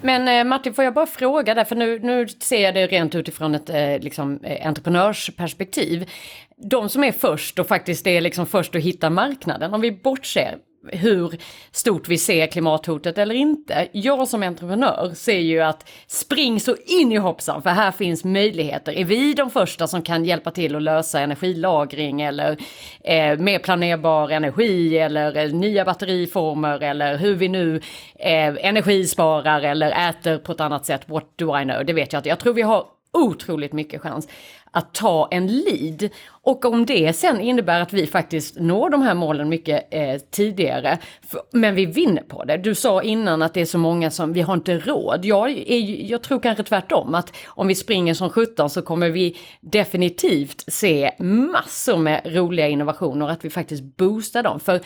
men 0.00 0.28
eh, 0.28 0.44
Martin, 0.44 0.74
får 0.74 0.84
jag 0.84 0.94
bara 0.94 1.06
fråga 1.06 1.54
där, 1.54 1.64
för 1.64 1.76
nu, 1.76 1.98
nu 1.98 2.28
ser 2.28 2.62
jag 2.62 2.74
det 2.74 2.86
rent 2.86 3.14
utifrån 3.14 3.54
ett 3.54 3.70
eh, 3.70 3.98
liksom, 3.98 4.44
eh, 4.44 4.66
entreprenörsperspektiv. 4.66 6.10
De 6.56 6.88
som 6.88 7.04
är 7.04 7.12
först 7.12 7.58
och 7.58 7.68
faktiskt 7.68 8.06
är 8.06 8.20
liksom 8.20 8.46
först 8.46 8.74
att 8.74 8.82
hitta 8.82 9.10
marknaden, 9.10 9.74
om 9.74 9.80
vi 9.80 9.92
bortser 9.92 10.58
hur 10.92 11.34
stort 11.72 12.08
vi 12.08 12.18
ser 12.18 12.46
klimathotet 12.46 13.18
eller 13.18 13.34
inte. 13.34 13.88
Jag 13.92 14.28
som 14.28 14.42
entreprenör 14.42 15.12
ser 15.14 15.38
ju 15.38 15.60
att 15.60 15.88
spring 16.06 16.60
så 16.60 16.76
in 16.86 17.12
i 17.12 17.16
hoppsan 17.16 17.62
för 17.62 17.70
här 17.70 17.92
finns 17.92 18.24
möjligheter. 18.24 18.92
Är 18.92 19.04
vi 19.04 19.34
de 19.34 19.50
första 19.50 19.86
som 19.86 20.02
kan 20.02 20.24
hjälpa 20.24 20.50
till 20.50 20.76
att 20.76 20.82
lösa 20.82 21.20
energilagring 21.20 22.22
eller 22.22 22.56
eh, 23.04 23.38
mer 23.38 23.58
planerbar 23.58 24.28
energi 24.28 24.98
eller 24.98 25.36
eh, 25.36 25.52
nya 25.52 25.84
batteriformer 25.84 26.82
eller 26.82 27.16
hur 27.16 27.34
vi 27.34 27.48
nu 27.48 27.76
eh, 28.14 28.54
energisparar 28.66 29.62
eller 29.62 30.08
äter 30.08 30.38
på 30.38 30.52
ett 30.52 30.60
annat 30.60 30.86
sätt. 30.86 31.08
What 31.08 31.38
do 31.38 31.58
I 31.58 31.64
know? 31.64 31.84
Det 31.84 31.92
vet 31.92 32.12
jag 32.12 32.20
inte. 32.20 32.28
Jag 32.28 32.38
tror 32.38 32.54
vi 32.54 32.62
har 32.62 32.86
otroligt 33.12 33.72
mycket 33.72 34.00
chans 34.00 34.28
att 34.72 34.94
ta 34.94 35.28
en 35.30 35.46
lead. 35.46 36.08
Och 36.28 36.64
om 36.64 36.86
det 36.86 37.12
sen 37.12 37.40
innebär 37.40 37.80
att 37.80 37.92
vi 37.92 38.06
faktiskt 38.06 38.60
når 38.60 38.90
de 38.90 39.02
här 39.02 39.14
målen 39.14 39.48
mycket 39.48 39.88
eh, 39.90 40.16
tidigare, 40.30 40.98
för, 41.28 41.40
men 41.50 41.74
vi 41.74 41.86
vinner 41.86 42.22
på 42.22 42.44
det. 42.44 42.56
Du 42.56 42.74
sa 42.74 43.02
innan 43.02 43.42
att 43.42 43.54
det 43.54 43.60
är 43.60 43.64
så 43.64 43.78
många 43.78 44.10
som, 44.10 44.32
vi 44.32 44.40
har 44.40 44.54
inte 44.54 44.78
råd. 44.78 45.24
Jag, 45.24 45.50
är, 45.50 46.10
jag 46.10 46.22
tror 46.22 46.40
kanske 46.40 46.62
tvärtom, 46.62 47.14
att 47.14 47.36
om 47.46 47.66
vi 47.66 47.74
springer 47.74 48.14
som 48.14 48.30
17 48.30 48.70
så 48.70 48.82
kommer 48.82 49.10
vi 49.10 49.36
definitivt 49.60 50.64
se 50.66 51.12
massor 51.18 51.96
med 51.96 52.20
roliga 52.24 52.68
innovationer, 52.68 53.28
att 53.28 53.44
vi 53.44 53.50
faktiskt 53.50 53.82
boostar 53.96 54.42
dem. 54.42 54.60
För 54.60 54.80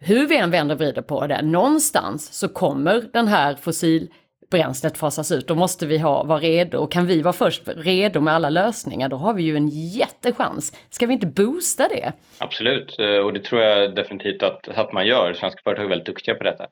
hur 0.00 0.26
vi 0.26 0.36
än 0.36 0.50
vänder 0.50 0.74
och 0.74 0.80
vrider 0.80 1.02
på 1.02 1.26
det, 1.26 1.42
någonstans 1.42 2.32
så 2.32 2.48
kommer 2.48 3.08
den 3.12 3.28
här 3.28 3.54
fossil 3.54 4.08
bränslet 4.50 4.98
fasas 4.98 5.32
ut, 5.32 5.48
då 5.48 5.54
måste 5.54 5.86
vi 5.86 5.98
ha, 5.98 6.24
vara 6.24 6.38
redo. 6.38 6.78
Och 6.78 6.92
kan 6.92 7.06
vi 7.06 7.22
vara 7.22 7.32
först 7.32 7.62
redo 7.66 8.20
med 8.20 8.34
alla 8.34 8.50
lösningar, 8.50 9.08
då 9.08 9.16
har 9.16 9.34
vi 9.34 9.42
ju 9.42 9.56
en 9.56 9.68
jättechans. 9.68 10.86
Ska 10.90 11.06
vi 11.06 11.12
inte 11.12 11.26
boosta 11.26 11.88
det? 11.88 12.12
Absolut, 12.38 12.98
eh, 12.98 13.16
och 13.16 13.32
det 13.32 13.40
tror 13.40 13.62
jag 13.62 13.94
definitivt 13.94 14.42
att, 14.42 14.68
att 14.68 14.92
man 14.92 15.06
gör. 15.06 15.32
Svenska 15.32 15.60
företag 15.64 15.84
är 15.84 15.88
väldigt 15.88 16.06
duktiga 16.06 16.34
på 16.34 16.44
detta. 16.44 16.66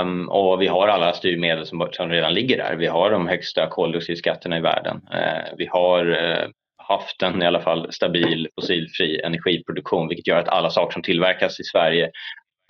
Um, 0.00 0.28
och 0.28 0.62
vi 0.62 0.66
har 0.66 0.88
alla 0.88 1.12
styrmedel 1.12 1.66
som, 1.66 1.88
som 1.92 2.10
redan 2.10 2.34
ligger 2.34 2.56
där. 2.56 2.76
Vi 2.76 2.86
har 2.86 3.10
de 3.10 3.28
högsta 3.28 3.66
koldioxidskatterna 3.66 4.58
i 4.58 4.60
världen. 4.60 4.96
Uh, 4.96 5.56
vi 5.56 5.66
har 5.66 6.10
uh, 6.10 6.48
haft 6.88 7.22
en 7.22 7.42
i 7.42 7.46
alla 7.46 7.60
fall 7.60 7.92
stabil 7.92 8.48
fossilfri 8.54 9.20
energiproduktion 9.20 10.08
vilket 10.08 10.26
gör 10.26 10.38
att 10.38 10.48
alla 10.48 10.70
saker 10.70 10.92
som 10.92 11.02
tillverkas 11.02 11.60
i 11.60 11.64
Sverige 11.64 12.10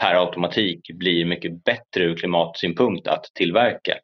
per 0.02 0.14
automatik 0.14 0.80
blir 0.94 1.24
mycket 1.24 1.64
bättre 1.64 2.04
ur 2.04 2.16
klimatsynpunkt 2.16 3.08
att 3.08 3.24
tillverka. 3.34 3.94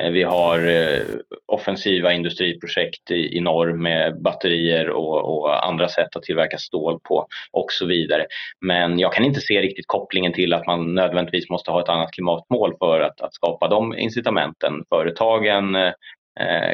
Eh, 0.00 0.10
vi 0.10 0.22
har 0.22 0.66
eh, 0.66 1.02
offensiva 1.46 2.12
industriprojekt 2.12 3.10
i, 3.10 3.40
norr 3.40 3.72
med 3.72 4.22
batterier 4.22 4.90
och, 4.90 5.38
och, 5.38 5.66
andra 5.66 5.88
sätt 5.88 6.16
att 6.16 6.22
tillverka 6.22 6.58
stål 6.58 7.00
på 7.08 7.26
och 7.52 7.72
så 7.72 7.86
vidare. 7.86 8.26
Men 8.60 8.98
jag 8.98 9.12
kan 9.12 9.24
inte 9.24 9.40
se 9.40 9.62
riktigt 9.62 9.86
kopplingen 9.86 10.32
till 10.32 10.52
att 10.52 10.66
man 10.66 10.94
nödvändigtvis 10.94 11.50
måste 11.50 11.70
ha 11.70 11.80
ett 11.80 11.88
annat 11.88 12.12
klimatmål 12.12 12.76
för 12.78 13.00
att, 13.00 13.20
att 13.20 13.34
skapa 13.34 13.68
de 13.68 13.98
incitamenten. 13.98 14.84
Företagen 14.88 15.74
eh, 15.74 15.92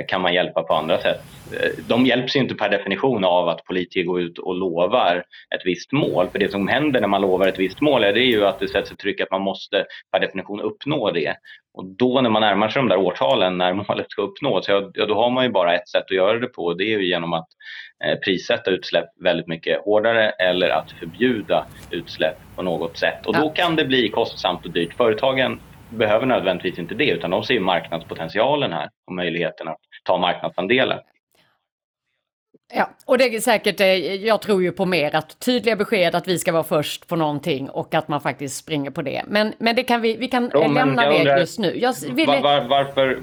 kan 0.09 0.21
man 0.21 0.35
hjälpa 0.35 0.62
på 0.62 0.75
andra 0.75 0.99
sätt. 0.99 1.21
Eh, 1.52 1.85
de 1.88 2.07
hjälps 2.07 2.37
inte 2.37 2.55
per 2.55 2.69
definition 2.69 3.25
av 3.25 3.49
att 3.49 3.64
politiker 3.64 4.05
går 4.05 4.21
ut 4.21 4.38
och 4.38 4.55
lovar 4.55 5.25
ett 5.55 5.62
visst 5.64 5.93
mål. 5.93 6.29
För 6.33 6.38
det 6.38 6.50
som 6.50 6.69
händer 6.69 7.00
när 7.00 7.09
man 7.09 7.21
lovar 7.21 7.49
ett 7.49 7.59
visst 7.59 7.81
mål 7.81 8.05
är 8.05 8.12
det 8.12 8.21
ju 8.21 8.47
att 8.47 8.59
det 8.59 8.69
sätts 8.69 8.93
ett 8.93 8.99
tryck 8.99 9.21
att 9.21 9.31
man 9.31 9.43
måste 9.43 9.85
per 10.12 10.21
definition 10.21 10.61
uppnå 10.61 11.11
det. 11.11 11.35
Och 11.75 11.85
då 11.85 12.21
när 12.21 12.31
man 12.31 12.43
närmar 12.43 12.69
sig 12.69 12.83
de 12.83 12.88
där 12.88 12.99
årtalen 12.99 13.59
när 13.59 13.73
målet 13.88 14.11
ska 14.11 14.23
uppnås, 14.23 14.69
ja, 14.69 14.90
då 15.07 15.14
har 15.14 15.31
man 15.31 15.45
ju 15.45 15.50
bara 15.50 15.75
ett 15.75 15.88
sätt 15.88 16.05
att 16.05 16.17
göra 16.17 16.38
det 16.38 16.47
på 16.47 16.64
och 16.64 16.76
det 16.76 16.85
är 16.85 16.99
ju 16.99 17.09
genom 17.09 17.33
att 17.33 17.49
eh, 18.05 18.19
prissätta 18.19 18.71
utsläpp 18.71 19.09
väldigt 19.21 19.47
mycket 19.47 19.85
hårdare 19.85 20.31
eller 20.31 20.69
att 20.69 20.90
förbjuda 20.90 21.67
utsläpp 21.90 22.37
på 22.57 22.62
något 22.62 22.97
sätt. 22.97 23.26
Och 23.26 23.35
då 23.35 23.50
kan 23.50 23.76
det 23.76 23.85
bli 23.85 24.09
kostsamt 24.09 24.67
och 24.67 24.73
dyrt. 24.73 24.95
Företagen 24.95 25.61
behöver 25.90 26.26
nödvändigtvis 26.26 26.78
inte 26.78 26.94
det 26.94 27.11
utan 27.11 27.30
de 27.30 27.44
ser 27.44 27.61
marknadspotentialen 27.61 28.73
här 28.73 28.90
och 29.06 29.14
möjligheten 29.14 29.68
att 29.68 29.78
ta 30.04 30.18
marknadsandelar. 30.18 31.02
Ja, 32.75 32.90
och 33.06 33.18
det 33.18 33.25
är 33.25 33.40
säkert, 33.40 33.80
eh, 33.80 33.87
jag 34.14 34.42
tror 34.42 34.62
ju 34.62 34.73
på 34.73 34.87
mer 34.87 35.14
att 35.14 35.40
tydliga 35.40 35.76
besked 35.76 36.14
att 36.14 36.28
vi 36.28 36.38
ska 36.38 36.52
vara 36.52 36.64
först 36.64 37.09
på 37.09 37.16
någonting 37.16 37.70
och 37.70 37.94
att 37.94 38.09
man 38.09 38.20
faktiskt 38.20 38.56
springer 38.56 38.90
på 38.90 39.02
det. 39.02 39.23
Men, 39.26 39.52
men 39.59 39.76
det 39.76 39.82
kan 39.82 40.00
vi, 40.00 40.16
vi 40.16 40.28
kan 40.28 40.50
ja, 40.52 40.66
lämna 40.66 41.11
det 41.11 41.38
just 41.40 41.59
nu. 41.59 41.78
Jag 41.78 41.94
ville... 42.11 42.26
var, 42.26 42.40
var, 42.40 42.68
varför, 42.68 43.18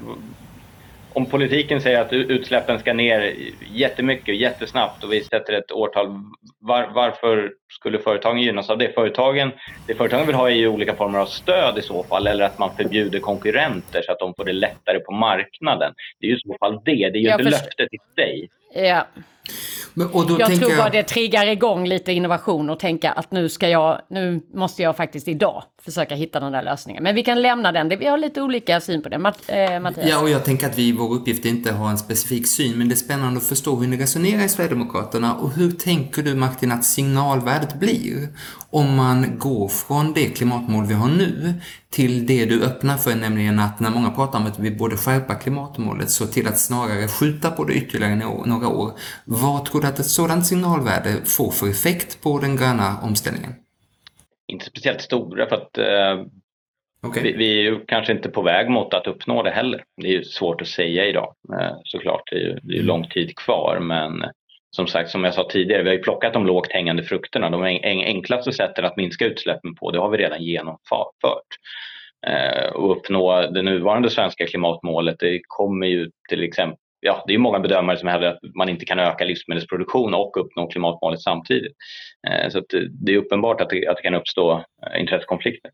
om 1.18 1.26
politiken 1.26 1.82
säger 1.82 2.02
att 2.02 2.14
utsläppen 2.14 2.80
ska 2.80 2.94
ner 2.94 3.36
jättemycket, 3.74 4.36
jättesnabbt 4.36 5.04
och 5.04 5.14
vi 5.14 5.24
sätter 5.24 5.54
ett 5.54 5.72
årtal, 5.72 6.08
var, 6.60 6.90
varför 6.94 7.54
skulle 7.74 8.00
företagen 8.00 8.42
gynnas 8.42 8.70
av 8.70 8.78
det? 8.78 8.94
Företagen, 8.94 9.52
det 9.88 9.96
företagen 9.96 10.26
vill 10.28 10.36
ha 10.36 10.50
är 10.50 10.56
ju 10.56 10.68
olika 10.68 10.96
former 10.96 11.20
av 11.20 11.26
stöd 11.26 11.78
i 11.78 11.82
så 11.82 12.04
fall 12.04 12.28
eller 12.28 12.46
att 12.46 12.60
man 12.60 12.76
förbjuder 12.76 13.20
konkurrenter 13.20 14.02
så 14.06 14.12
att 14.12 14.20
de 14.20 14.34
får 14.38 14.46
det 14.46 14.54
lättare 14.54 15.00
på 15.00 15.12
marknaden. 15.12 15.94
Det 16.20 16.28
är 16.28 16.30
ju 16.30 16.38
i 16.38 16.40
så 16.40 16.56
fall 16.60 16.82
det, 16.86 17.10
det 17.10 17.18
är 17.18 17.22
ju 17.22 17.32
inte 17.32 17.44
löftet 17.44 17.94
i 17.94 17.98
sig. 18.16 18.50
Ja. 18.74 19.06
Men, 19.98 20.10
jag 20.40 20.56
tror 20.56 20.78
bara 20.78 20.78
jag... 20.78 20.92
det 20.92 21.04
triggar 21.04 21.48
igång 21.48 21.88
lite 21.88 22.12
innovation 22.12 22.70
och 22.70 22.80
tänka 22.80 23.12
att 23.12 23.32
nu 23.32 23.50
ska 23.50 23.70
jag, 23.70 24.02
nu 24.10 24.42
måste 24.54 24.84
jag 24.84 24.98
faktiskt 24.98 25.28
idag 25.28 25.64
försöka 25.86 26.16
hitta 26.16 26.40
den 26.40 26.52
där 26.52 26.64
lösningen. 26.64 27.04
Men 27.04 27.16
vi 27.16 27.24
kan 27.24 27.42
lämna 27.42 27.72
den, 27.72 27.90
vi 27.90 28.06
har 28.06 28.18
lite 28.18 28.42
olika 28.42 28.82
syn 28.82 29.02
på 29.02 29.10
det. 29.10 29.18
Matt, 29.18 29.40
eh, 29.48 29.80
Mattias? 29.80 30.10
Ja, 30.10 30.22
och 30.22 30.30
jag 30.30 30.46
tänker 30.46 30.68
att 30.68 30.78
vi 30.78 30.88
i 30.88 30.92
vår 30.92 31.14
uppgift 31.14 31.46
inte 31.46 31.72
har 31.72 31.90
en 31.90 31.98
specifik 31.98 32.48
syn, 32.48 32.78
men 32.78 32.90
det 32.90 32.94
är 32.94 32.98
spännande 32.98 33.38
att 33.38 33.48
förstå 33.48 33.76
hur 33.76 33.88
ni 33.88 33.98
resonerar 33.98 34.44
i 34.44 34.50
Sverigedemokraterna 34.50 35.36
och 35.36 35.52
hur 35.52 35.72
tänker 35.72 36.24
du 36.24 36.36
Martin 36.36 36.72
att 36.72 36.86
signalvärdet 36.86 37.80
blir 37.80 38.28
om 38.70 38.96
man 38.96 39.40
går 39.40 39.68
från 39.68 40.14
det 40.14 40.26
klimatmål 40.26 40.86
vi 40.86 40.94
har 40.94 41.08
nu 41.08 41.54
till 41.90 42.26
det 42.26 42.46
du 42.46 42.64
öppnar 42.64 42.98
för, 42.98 43.16
nämligen 43.16 43.60
att 43.60 43.80
när 43.80 43.90
många 43.90 44.10
pratar 44.10 44.40
om 44.40 44.46
att 44.46 44.60
vi 44.60 44.72
borde 44.72 44.98
skärpa 44.98 45.36
klimatmålet, 45.36 46.10
så 46.10 46.28
till 46.28 46.48
att 46.48 46.60
snarare 46.60 47.08
skjuta 47.08 47.52
på 47.52 47.64
det 47.64 47.74
ytterligare 47.74 48.16
några 48.46 48.68
år. 48.68 48.92
Vad 49.26 49.66
tror 49.66 49.82
du 49.82 49.88
att 49.88 50.00
ett 50.00 50.06
sådant 50.06 50.46
signalvärde 50.46 51.26
får 51.26 51.52
för 51.52 51.70
effekt 51.70 52.24
på 52.24 52.40
den 52.40 52.56
gröna 52.56 52.98
omställningen? 53.04 53.54
Inte 54.48 54.66
speciellt 54.66 55.02
stora 55.02 55.50
för 55.50 55.56
att 55.56 55.78
eh, 55.78 56.26
okay. 57.10 57.24
vi, 57.24 57.38
vi, 57.38 57.60
är 57.60 57.64
ju 57.64 57.86
kanske 57.86 58.14
inte 58.14 58.30
på 58.30 58.42
väg 58.42 58.70
mot 58.70 58.94
att 58.94 59.08
uppnå 59.08 59.44
det 59.44 59.52
heller. 59.52 59.84
Det 60.02 60.08
är 60.08 60.12
ju 60.12 60.24
svårt 60.24 60.62
att 60.62 60.68
säga 60.68 61.06
idag 61.06 61.36
eh, 61.60 61.78
såklart. 61.84 62.22
Det 62.32 62.36
är 62.36 62.40
ju 62.40 62.60
det 62.62 62.78
är 62.78 62.84
lång 62.84 63.10
tid 63.10 63.36
kvar 63.36 63.80
men 63.80 64.24
som 64.76 64.88
sagt, 64.88 65.10
som 65.10 65.24
jag 65.24 65.34
sa 65.34 65.48
tidigare, 65.50 65.84
vi 65.84 65.90
har 65.90 65.96
ju 65.96 66.02
plockat 66.02 66.34
de 66.34 66.46
lågt 66.46 66.72
hängande 66.72 67.04
frukterna. 67.04 67.50
De 67.50 67.64
enklaste 67.84 68.54
sätten 68.54 68.86
att 68.86 68.98
minska 68.98 69.26
utsläppen 69.26 69.76
på, 69.76 69.92
det 69.92 70.00
har 70.00 70.10
vi 70.10 70.18
redan 70.18 70.44
genomfört. 70.44 71.48
Eh, 72.28 72.70
och 72.74 72.98
uppnå 72.98 73.42
det 73.42 73.62
nuvarande 73.62 74.10
svenska 74.10 74.48
klimatmålet, 74.48 75.16
det 75.20 75.42
kommer 75.48 75.88
ju 75.88 76.12
till 76.30 76.44
exempel 76.44 76.78
Ja, 77.00 77.24
det 77.28 77.34
är 77.34 77.38
många 77.38 77.60
bedömare 77.60 77.98
som 77.98 78.08
hävdar 78.08 78.28
att 78.28 78.40
man 78.56 78.70
inte 78.70 78.86
kan 78.86 79.00
öka 79.00 79.26
livsmedelsproduktion 79.26 80.14
och 80.14 80.38
uppnå 80.38 80.68
klimatmålet 80.68 81.22
samtidigt. 81.22 81.74
Eh, 82.28 82.50
så 82.50 82.62
det 82.90 83.14
är 83.14 83.18
uppenbart 83.18 83.62
att 83.62 83.70
det, 83.70 83.88
att 83.88 83.98
det 83.98 84.04
kan 84.04 84.14
uppstå 84.14 84.52
eh, 84.54 85.02
intressekonflikter. 85.02 85.72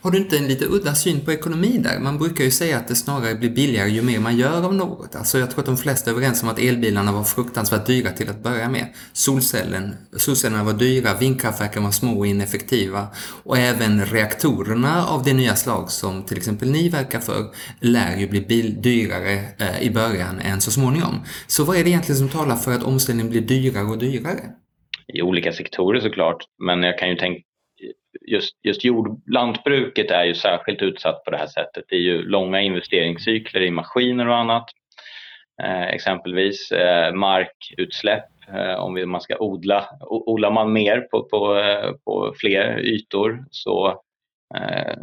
Har 0.00 0.10
du 0.10 0.18
inte 0.18 0.38
en 0.38 0.48
lite 0.48 0.64
udda 0.64 0.94
syn 0.94 1.20
på 1.20 1.32
ekonomi 1.32 1.78
där? 1.78 2.00
Man 2.00 2.18
brukar 2.18 2.44
ju 2.44 2.50
säga 2.50 2.76
att 2.76 2.88
det 2.88 2.94
snarare 2.94 3.34
blir 3.34 3.50
billigare 3.50 3.88
ju 3.88 4.02
mer 4.02 4.18
man 4.18 4.36
gör 4.36 4.64
av 4.64 4.74
något. 4.74 5.16
Alltså 5.16 5.38
jag 5.38 5.50
tror 5.50 5.60
att 5.60 5.66
de 5.66 5.76
flesta 5.76 6.10
är 6.10 6.14
överens 6.14 6.42
om 6.42 6.48
att 6.48 6.58
elbilarna 6.58 7.12
var 7.12 7.24
fruktansvärt 7.24 7.86
dyra 7.86 8.10
till 8.10 8.30
att 8.30 8.42
börja 8.42 8.68
med. 8.68 8.86
Solcellen, 9.12 9.94
solcellerna 10.16 10.64
var 10.64 10.72
dyra, 10.72 11.14
vindkraftverken 11.14 11.84
var 11.84 11.90
små 11.90 12.18
och 12.18 12.26
ineffektiva 12.26 13.06
och 13.42 13.58
även 13.58 14.06
reaktorerna 14.06 15.06
av 15.06 15.24
det 15.24 15.34
nya 15.34 15.56
slag 15.56 15.90
som 15.90 16.22
till 16.22 16.36
exempel 16.36 16.70
ni 16.70 16.88
verkar 16.88 17.20
för 17.20 17.44
lär 17.80 18.16
ju 18.16 18.28
bli 18.28 18.40
bil 18.40 18.82
dyrare 18.82 19.32
eh, 19.58 19.82
i 19.82 19.90
början 19.90 20.40
än 20.40 20.60
så 20.60 20.70
småningom. 20.70 21.24
Så 21.46 21.64
vad 21.64 21.76
är 21.76 21.84
det 21.84 21.90
egentligen 21.90 22.18
som 22.18 22.28
talar 22.28 22.56
för 22.56 22.72
att 22.72 22.82
omställningen 22.82 23.30
blir 23.30 23.40
dyrare 23.40 23.84
och 23.84 23.98
dyrare? 23.98 24.40
I 25.14 25.22
olika 25.22 25.52
sektorer 25.52 26.00
såklart, 26.00 26.44
men 26.66 26.82
jag 26.82 26.98
kan 26.98 27.08
ju 27.08 27.16
tänka 27.16 27.47
just, 28.26 28.54
just 28.62 28.84
jord, 28.84 29.20
lantbruket 29.26 30.10
är 30.10 30.24
ju 30.24 30.34
särskilt 30.34 30.82
utsatt 30.82 31.24
på 31.24 31.30
det 31.30 31.36
här 31.36 31.46
sättet. 31.46 31.84
Det 31.88 31.96
är 31.96 32.00
ju 32.00 32.22
långa 32.22 32.60
investeringscykler 32.60 33.60
i 33.60 33.70
maskiner 33.70 34.28
och 34.28 34.36
annat. 34.36 34.70
Eh, 35.62 35.88
exempelvis 35.88 36.72
eh, 36.72 37.14
markutsläpp. 37.14 38.24
Eh, 38.52 38.74
om 38.74 38.94
vi, 38.94 39.06
man 39.06 39.20
ska 39.20 39.38
odla, 39.38 39.84
odlar 40.00 40.50
man 40.50 40.72
mer 40.72 41.00
på, 41.00 41.22
på, 41.22 41.56
eh, 41.56 41.92
på 42.04 42.34
fler 42.40 42.78
ytor 42.78 43.44
så 43.50 43.88
eh, 44.54 44.96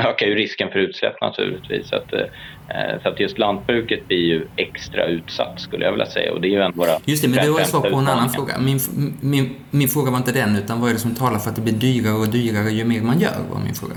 ökar 0.00 0.26
ju 0.26 0.34
risken 0.34 0.70
för 0.70 0.78
utsläpp 0.78 1.20
naturligtvis. 1.20 1.88
Så 1.88 1.96
att, 1.96 2.12
eh, 2.12 3.02
så 3.02 3.08
att 3.08 3.20
just 3.20 3.38
lantbruket 3.38 4.08
blir 4.08 4.24
ju 4.26 4.48
extra 4.56 5.06
utsatt 5.06 5.60
skulle 5.60 5.84
jag 5.84 5.92
vilja 5.92 6.06
säga. 6.06 6.32
Och 6.32 6.40
det 6.40 6.48
är 6.48 6.50
ju 6.50 6.62
en 6.62 6.72
våra 6.72 6.98
Just 7.04 7.22
det, 7.22 7.28
men 7.28 7.44
det 7.44 7.50
var 7.50 7.60
ett 7.60 7.68
svar 7.68 7.90
på 7.90 7.96
en 7.96 8.08
annan 8.08 8.30
fråga. 8.30 8.58
Min, 8.58 8.78
min, 9.22 9.50
min 9.70 9.88
fråga 9.88 10.10
var 10.10 10.18
inte 10.18 10.32
den, 10.32 10.56
utan 10.56 10.80
vad 10.80 10.90
är 10.90 10.94
det 10.94 11.00
som 11.00 11.14
talar 11.14 11.38
för 11.38 11.50
att 11.50 11.56
det 11.56 11.62
blir 11.62 11.74
dyrare 11.74 12.14
och 12.14 12.28
dyrare 12.28 12.70
ju 12.70 12.84
mer 12.84 13.02
man 13.02 13.20
gör, 13.20 13.38
var 13.50 13.60
min 13.64 13.74
fråga. 13.74 13.94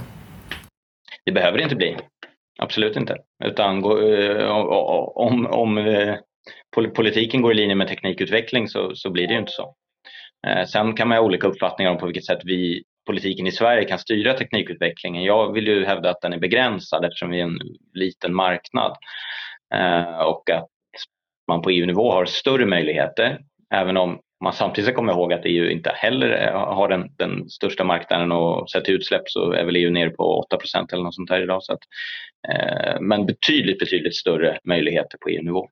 Det 1.25 1.31
behöver 1.31 1.57
det 1.57 1.63
inte 1.63 1.75
bli. 1.75 1.97
Absolut 2.59 2.95
inte. 2.95 3.17
Utan 3.45 3.77
eh, 3.77 4.47
om, 5.15 5.45
om 5.45 5.77
eh, 5.77 6.15
politiken 6.95 7.41
går 7.41 7.51
i 7.51 7.55
linje 7.55 7.75
med 7.75 7.87
teknikutveckling 7.87 8.67
så, 8.67 8.95
så 8.95 9.09
blir 9.09 9.27
det 9.27 9.33
ju 9.33 9.39
inte 9.39 9.51
så. 9.51 9.75
Sen 10.67 10.95
kan 10.95 11.07
man 11.07 11.17
ha 11.17 11.25
olika 11.25 11.47
uppfattningar 11.47 11.91
om 11.91 11.97
på 11.97 12.05
vilket 12.05 12.25
sätt 12.25 12.39
vi 12.43 12.83
politiken 13.05 13.47
i 13.47 13.51
Sverige 13.51 13.85
kan 13.85 13.99
styra 13.99 14.33
teknikutvecklingen. 14.33 15.23
Jag 15.23 15.53
vill 15.53 15.67
ju 15.67 15.85
hävda 15.85 16.09
att 16.09 16.21
den 16.21 16.33
är 16.33 16.39
begränsad 16.39 17.05
eftersom 17.05 17.29
vi 17.29 17.39
är 17.39 17.43
en 17.43 17.59
liten 17.93 18.35
marknad 18.35 18.97
eh, 19.73 20.19
och 20.19 20.49
att 20.49 20.69
man 21.47 21.61
på 21.61 21.69
EU-nivå 21.69 22.11
har 22.11 22.25
större 22.25 22.65
möjligheter 22.65 23.39
även 23.73 23.97
om 23.97 24.19
man 24.43 24.53
samtidigt 24.53 24.87
ska 24.87 24.95
komma 24.95 25.11
ihåg 25.11 25.33
att 25.33 25.45
EU 25.45 25.69
inte 25.69 25.89
heller 25.89 26.47
eh, 26.47 26.75
har 26.75 26.89
den, 26.89 27.15
den 27.17 27.49
största 27.49 27.83
marknaden 27.83 28.31
och 28.31 28.69
sett 28.69 28.85
till 28.85 28.93
utsläpp 28.93 29.23
så 29.25 29.51
är 29.51 29.65
väl 29.65 29.75
EU 29.75 29.91
nere 29.91 30.09
på 30.09 30.23
8 30.23 30.57
eller 30.93 31.03
något 31.03 31.15
sånt 31.15 31.29
här 31.29 31.41
idag. 31.41 31.63
Så 31.63 31.73
att, 31.73 31.79
eh, 32.49 33.01
men 33.01 33.25
betydligt, 33.25 33.79
betydligt 33.79 34.15
större 34.15 34.59
möjligheter 34.63 35.17
på 35.17 35.29
EU-nivå. 35.29 35.69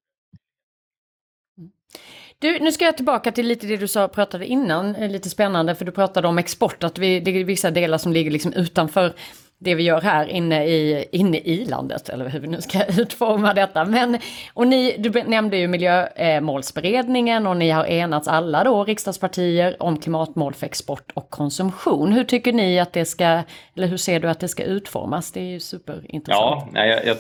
Du, 2.44 2.60
nu 2.60 2.72
ska 2.72 2.86
jag 2.86 2.96
tillbaka 2.96 3.32
till 3.32 3.48
lite 3.48 3.68
det 3.68 3.78
du 3.78 3.88
sa, 3.88 4.08
pratade 4.08 4.46
innan, 4.46 4.96
eh, 4.96 5.10
lite 5.10 5.30
spännande, 5.30 5.76
för 5.76 5.86
du 5.86 5.92
pratade 5.92 6.28
om 6.28 6.38
export, 6.38 6.84
att 6.84 6.98
vi, 6.98 7.20
det 7.20 7.32
är 7.32 7.44
vissa 7.44 7.72
delar 7.72 7.98
som 7.98 8.14
ligger 8.14 8.32
liksom 8.32 8.54
utanför 8.54 9.14
det 9.60 9.76
vi 9.76 9.84
gör 9.84 10.02
här 10.02 10.26
inne 10.26 10.66
i, 10.66 11.06
inne 11.12 11.38
i 11.38 11.66
landet, 11.66 12.10
eller 12.10 12.30
hur 12.30 12.40
vi 12.40 12.48
nu 12.48 12.62
ska 12.62 12.86
utforma 13.02 13.54
detta. 13.54 13.86
Men, 13.86 14.18
och 14.54 14.68
ni, 14.68 14.96
du 14.98 15.24
nämnde 15.24 15.58
ju 15.58 15.68
miljömålsberedningen 15.68 17.46
eh, 17.46 17.50
och 17.50 17.58
ni 17.58 17.70
har 17.70 17.86
enats 17.86 18.28
alla 18.28 18.64
då, 18.64 18.84
riksdagspartier, 18.84 19.84
om 19.84 19.98
klimatmål 19.98 20.54
för 20.54 20.66
export 20.66 21.12
och 21.14 21.30
konsumtion. 21.30 22.12
Hur 22.12 22.24
tycker 22.24 22.54
ni 22.54 22.80
att 22.80 22.94
det 22.94 23.06
ska, 23.06 23.44
eller 23.76 23.88
hur 23.88 23.98
ser 23.98 24.20
du 24.20 24.30
att 24.30 24.40
det 24.40 24.48
ska 24.48 24.64
utformas? 24.64 25.32
Det 25.32 25.40
är 25.40 25.52
ju 25.52 25.60
superintressant. 25.60 26.72
Ja, 26.74 26.86
jag, 26.86 27.06
jag 27.06 27.18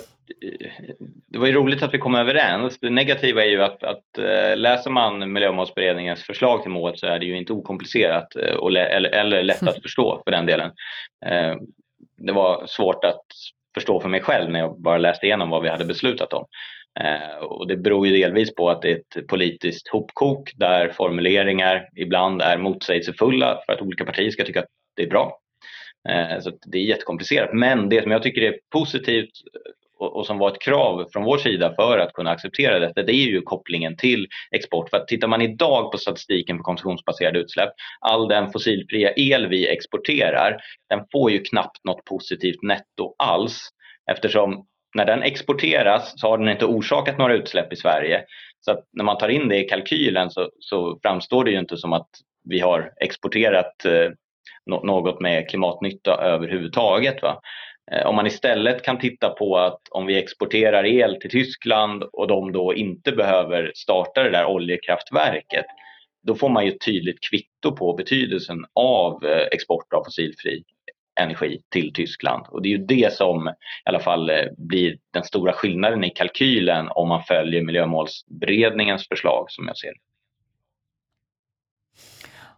det 1.27 1.37
var 1.37 1.47
ju 1.47 1.53
roligt 1.53 1.83
att 1.83 1.93
vi 1.93 1.97
kom 1.97 2.15
överens. 2.15 2.79
Det 2.79 2.89
negativa 2.89 3.43
är 3.43 3.49
ju 3.49 3.63
att, 3.63 3.83
att 3.83 4.17
eh, 4.17 4.57
läser 4.57 4.89
man 4.89 5.33
Miljömålsberedningens 5.33 6.23
förslag 6.23 6.61
till 6.61 6.71
mål 6.71 6.97
så 6.97 7.07
är 7.07 7.19
det 7.19 7.25
ju 7.25 7.37
inte 7.37 7.53
okomplicerat 7.53 8.35
eh, 8.35 8.53
och, 8.53 8.71
eller, 8.71 9.09
eller 9.09 9.43
lätt 9.43 9.63
att 9.63 9.81
förstå 9.83 10.21
för 10.25 10.31
den 10.31 10.45
delen. 10.45 10.71
Eh, 11.25 11.55
det 12.17 12.33
var 12.33 12.65
svårt 12.67 13.03
att 13.03 13.25
förstå 13.73 13.99
för 13.99 14.09
mig 14.09 14.21
själv 14.21 14.49
när 14.51 14.59
jag 14.59 14.81
bara 14.81 14.97
läste 14.97 15.25
igenom 15.25 15.49
vad 15.49 15.63
vi 15.63 15.69
hade 15.69 15.85
beslutat 15.85 16.33
om. 16.33 16.45
Och 17.41 17.67
det 17.67 17.77
beror 17.77 18.07
ju 18.07 18.17
delvis 18.17 18.55
på 18.55 18.69
att 18.69 18.81
det 18.81 18.91
är 18.91 18.95
ett 18.95 19.27
politiskt 19.27 19.87
hopkok 19.87 20.51
där 20.55 20.89
formuleringar 20.89 21.89
ibland 21.95 22.41
är 22.41 22.57
motsägelsefulla 22.57 23.59
för 23.65 23.73
att 23.73 23.81
olika 23.81 24.05
partier 24.05 24.31
ska 24.31 24.43
tycka 24.43 24.59
att 24.59 24.69
det 24.95 25.03
är 25.03 25.09
bra. 25.09 25.39
Så 26.41 26.51
det 26.65 26.77
är 26.77 26.81
jättekomplicerat. 26.81 27.49
Men 27.53 27.89
det 27.89 28.01
som 28.01 28.11
jag 28.11 28.23
tycker 28.23 28.41
är 28.41 28.59
positivt 28.69 29.31
och, 29.99 30.15
och, 30.15 30.25
som 30.25 30.37
var 30.37 30.51
ett 30.51 30.61
krav 30.61 31.05
från 31.13 31.23
vår 31.23 31.37
sida 31.37 31.73
för 31.75 31.97
att 31.97 32.13
kunna 32.13 32.31
acceptera 32.31 32.79
detta, 32.79 33.03
det 33.03 33.13
är 33.13 33.27
ju 33.27 33.41
kopplingen 33.41 33.97
till 33.97 34.27
export. 34.51 34.89
För 34.89 34.97
att 34.97 35.07
tittar 35.07 35.27
man 35.27 35.41
idag 35.41 35.91
på 35.91 35.97
statistiken 35.97 36.57
för 36.57 36.63
konsumtionsbaserade 36.63 37.39
utsläpp, 37.39 37.69
all 37.99 38.27
den 38.27 38.51
fossilfria 38.51 39.13
el 39.15 39.47
vi 39.47 39.67
exporterar, 39.67 40.61
den 40.89 41.05
får 41.11 41.31
ju 41.31 41.39
knappt 41.39 41.83
något 41.83 42.05
positivt 42.05 42.61
netto 42.61 43.15
alls 43.17 43.69
eftersom 44.11 44.65
när 44.95 45.05
den 45.05 45.23
exporteras 45.23 46.13
så 46.15 46.27
har 46.27 46.37
den 46.37 46.49
inte 46.49 46.65
orsakat 46.65 47.17
några 47.17 47.33
utsläpp 47.33 47.73
i 47.73 47.75
Sverige. 47.75 48.23
Så 48.61 48.71
att 48.71 48.79
när 48.93 49.03
man 49.03 49.17
tar 49.17 49.29
in 49.29 49.49
det 49.49 49.57
i 49.57 49.63
kalkylen 49.63 50.31
så, 50.31 50.49
så 50.59 50.99
framstår 51.01 51.43
det 51.43 51.51
ju 51.51 51.59
inte 51.59 51.77
som 51.77 51.93
att 51.93 52.09
vi 52.49 52.59
har 52.59 52.91
exporterat 53.01 53.85
eh, 53.85 54.09
något 54.65 55.21
med 55.21 55.49
klimatnytta 55.49 56.17
överhuvudtaget. 56.21 57.21
Va? 57.21 57.41
Eh, 57.91 58.05
om 58.05 58.15
man 58.15 58.27
istället 58.27 58.83
kan 58.83 58.99
titta 58.99 59.29
på 59.29 59.57
att 59.57 59.81
om 59.91 60.05
vi 60.05 60.17
exporterar 60.17 60.85
el 60.85 61.21
till 61.21 61.29
Tyskland 61.29 62.03
och 62.03 62.27
de 62.27 62.51
då 62.51 62.73
inte 62.73 63.11
behöver 63.11 63.71
starta 63.75 64.23
det 64.23 64.29
där 64.29 64.45
oljekraftverket, 64.45 65.65
då 66.27 66.35
får 66.35 66.49
man 66.49 66.65
ju 66.65 66.71
ett 66.71 66.85
tydligt 66.85 67.29
kvitto 67.29 67.75
på 67.75 67.93
betydelsen 67.93 68.65
av 68.73 69.25
eh, 69.25 69.47
export 69.51 69.93
av 69.93 70.03
fossilfri 70.03 70.63
energi 71.19 71.61
till 71.69 71.93
Tyskland. 71.93 72.45
Och 72.49 72.61
det 72.61 72.69
är 72.69 72.77
ju 72.77 72.85
det 72.85 73.13
som 73.13 73.47
i 73.47 73.51
alla 73.85 73.99
fall 73.99 74.29
eh, 74.29 74.45
blir 74.57 74.97
den 75.13 75.23
stora 75.23 75.53
skillnaden 75.53 76.03
i 76.03 76.09
kalkylen 76.09 76.87
om 76.89 77.07
man 77.07 77.23
följer 77.23 77.61
miljömålsberedningens 77.61 79.07
förslag 79.07 79.45
som 79.51 79.67
jag 79.67 79.77
ser 79.77 79.87
det. 79.87 79.99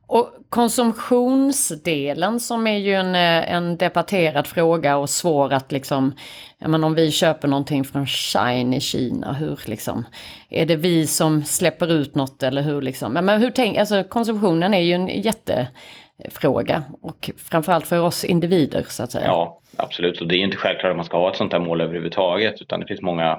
Och 0.07 0.29
konsumtionsdelen 0.49 2.39
som 2.39 2.67
är 2.67 2.77
ju 2.77 2.93
en, 2.93 3.15
eh, 3.15 3.53
en 3.53 3.77
debatterad 3.77 4.47
fråga 4.47 4.97
och 4.97 5.09
svår 5.09 5.53
att 5.53 5.71
liksom, 5.71 6.13
ja 6.57 6.67
men 6.67 6.83
om 6.83 6.95
vi 6.95 7.11
köper 7.11 7.47
någonting 7.47 7.83
från 7.83 8.07
Shine 8.07 8.73
i 8.73 8.79
Kina, 8.81 9.33
hur 9.33 9.59
liksom, 9.65 10.05
är 10.49 10.65
det 10.65 10.75
vi 10.75 11.07
som 11.07 11.43
släpper 11.43 11.91
ut 11.91 12.15
något 12.15 12.43
eller 12.43 12.61
hur 12.61 12.81
liksom, 12.81 13.13
men 13.13 13.41
hur 13.41 13.51
tänk, 13.51 13.77
alltså 13.77 14.03
konsumtionen 14.03 14.73
är 14.73 14.81
ju 14.81 14.93
en 14.93 15.07
jättefråga 15.07 16.83
och 17.01 17.29
framförallt 17.37 17.87
för 17.87 18.01
oss 18.01 18.23
individer 18.23 18.85
så 18.87 19.03
att 19.03 19.11
säga. 19.11 19.25
Ja, 19.25 19.61
absolut 19.75 20.21
och 20.21 20.27
det 20.27 20.35
är 20.35 20.39
inte 20.39 20.57
självklart 20.57 20.89
att 20.89 20.95
man 20.95 21.05
ska 21.05 21.17
ha 21.17 21.31
ett 21.31 21.37
sånt 21.37 21.53
här 21.53 21.59
mål 21.59 21.81
överhuvudtaget 21.81 22.61
utan 22.61 22.79
det 22.79 22.87
finns 22.87 23.01
många 23.01 23.31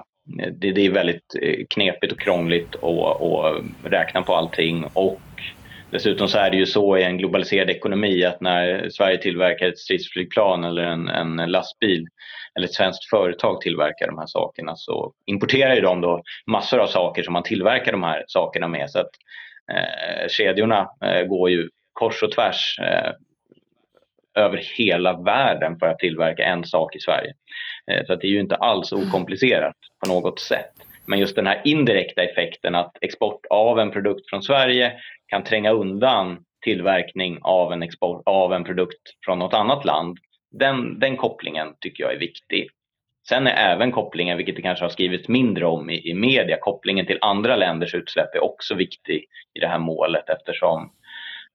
eh, 0.42 0.52
det, 0.52 0.72
det 0.72 0.86
är 0.86 0.90
väldigt 0.90 1.34
eh, 1.42 1.64
knepigt 1.70 2.12
och 2.12 2.20
krångligt 2.20 2.76
att 2.82 3.92
räkna 3.92 4.22
på 4.22 4.34
allting 4.34 4.84
och 4.92 5.20
Dessutom 5.90 6.28
så 6.28 6.38
är 6.38 6.50
det 6.50 6.56
ju 6.56 6.66
så 6.66 6.98
i 6.98 7.02
en 7.02 7.18
globaliserad 7.18 7.70
ekonomi 7.70 8.24
att 8.24 8.40
när 8.40 8.88
Sverige 8.88 9.18
tillverkar 9.18 9.66
ett 9.66 9.78
stridsflygplan 9.78 10.64
eller 10.64 10.82
en, 10.82 11.08
en 11.08 11.36
lastbil 11.36 12.06
eller 12.56 12.66
ett 12.66 12.74
svenskt 12.74 13.10
företag 13.10 13.60
tillverkar 13.60 14.06
de 14.06 14.18
här 14.18 14.26
sakerna 14.26 14.76
så 14.76 15.12
importerar 15.26 15.74
ju 15.74 15.80
de 15.80 16.00
då 16.00 16.22
massor 16.46 16.78
av 16.78 16.86
saker 16.86 17.22
som 17.22 17.32
man 17.32 17.42
tillverkar 17.42 17.92
de 17.92 18.02
här 18.02 18.24
sakerna 18.26 18.68
med. 18.68 18.90
Så 18.90 18.98
att 18.98 19.10
eh, 19.72 20.28
kedjorna 20.28 20.88
eh, 21.04 21.22
går 21.22 21.50
ju 21.50 21.68
kors 21.92 22.22
och 22.22 22.32
tvärs 22.32 22.78
eh, 22.78 23.12
över 24.44 24.60
hela 24.78 25.22
världen 25.22 25.78
för 25.78 25.86
att 25.86 25.98
tillverka 25.98 26.44
en 26.44 26.64
sak 26.64 26.96
i 26.96 27.00
Sverige. 27.00 27.34
Eh, 27.90 28.06
så 28.06 28.12
att 28.12 28.20
det 28.20 28.26
är 28.26 28.30
ju 28.30 28.40
inte 28.40 28.56
alls 28.56 28.92
okomplicerat 28.92 29.76
på 30.04 30.12
något 30.12 30.40
sätt. 30.40 30.85
Men 31.06 31.18
just 31.18 31.36
den 31.36 31.46
här 31.46 31.60
indirekta 31.64 32.22
effekten 32.22 32.74
att 32.74 32.96
export 33.00 33.46
av 33.50 33.78
en 33.80 33.90
produkt 33.90 34.30
från 34.30 34.42
Sverige 34.42 34.92
kan 35.26 35.44
tränga 35.44 35.70
undan 35.70 36.38
tillverkning 36.64 37.38
av 37.42 37.72
en, 37.72 37.82
export, 37.82 38.22
av 38.26 38.52
en 38.52 38.64
produkt 38.64 39.02
från 39.24 39.38
något 39.38 39.54
annat 39.54 39.84
land. 39.84 40.18
Den, 40.50 40.98
den 40.98 41.16
kopplingen 41.16 41.74
tycker 41.80 42.04
jag 42.04 42.12
är 42.12 42.18
viktig. 42.18 42.68
Sen 43.28 43.46
är 43.46 43.72
även 43.72 43.92
kopplingen, 43.92 44.36
vilket 44.36 44.56
det 44.56 44.62
kanske 44.62 44.84
har 44.84 44.90
skrivits 44.90 45.28
mindre 45.28 45.66
om 45.66 45.90
i, 45.90 46.10
i 46.10 46.14
media, 46.14 46.56
kopplingen 46.60 47.06
till 47.06 47.18
andra 47.20 47.56
länders 47.56 47.94
utsläpp 47.94 48.34
är 48.34 48.44
också 48.44 48.74
viktig 48.74 49.24
i 49.54 49.60
det 49.60 49.66
här 49.66 49.78
målet 49.78 50.28
eftersom 50.28 50.92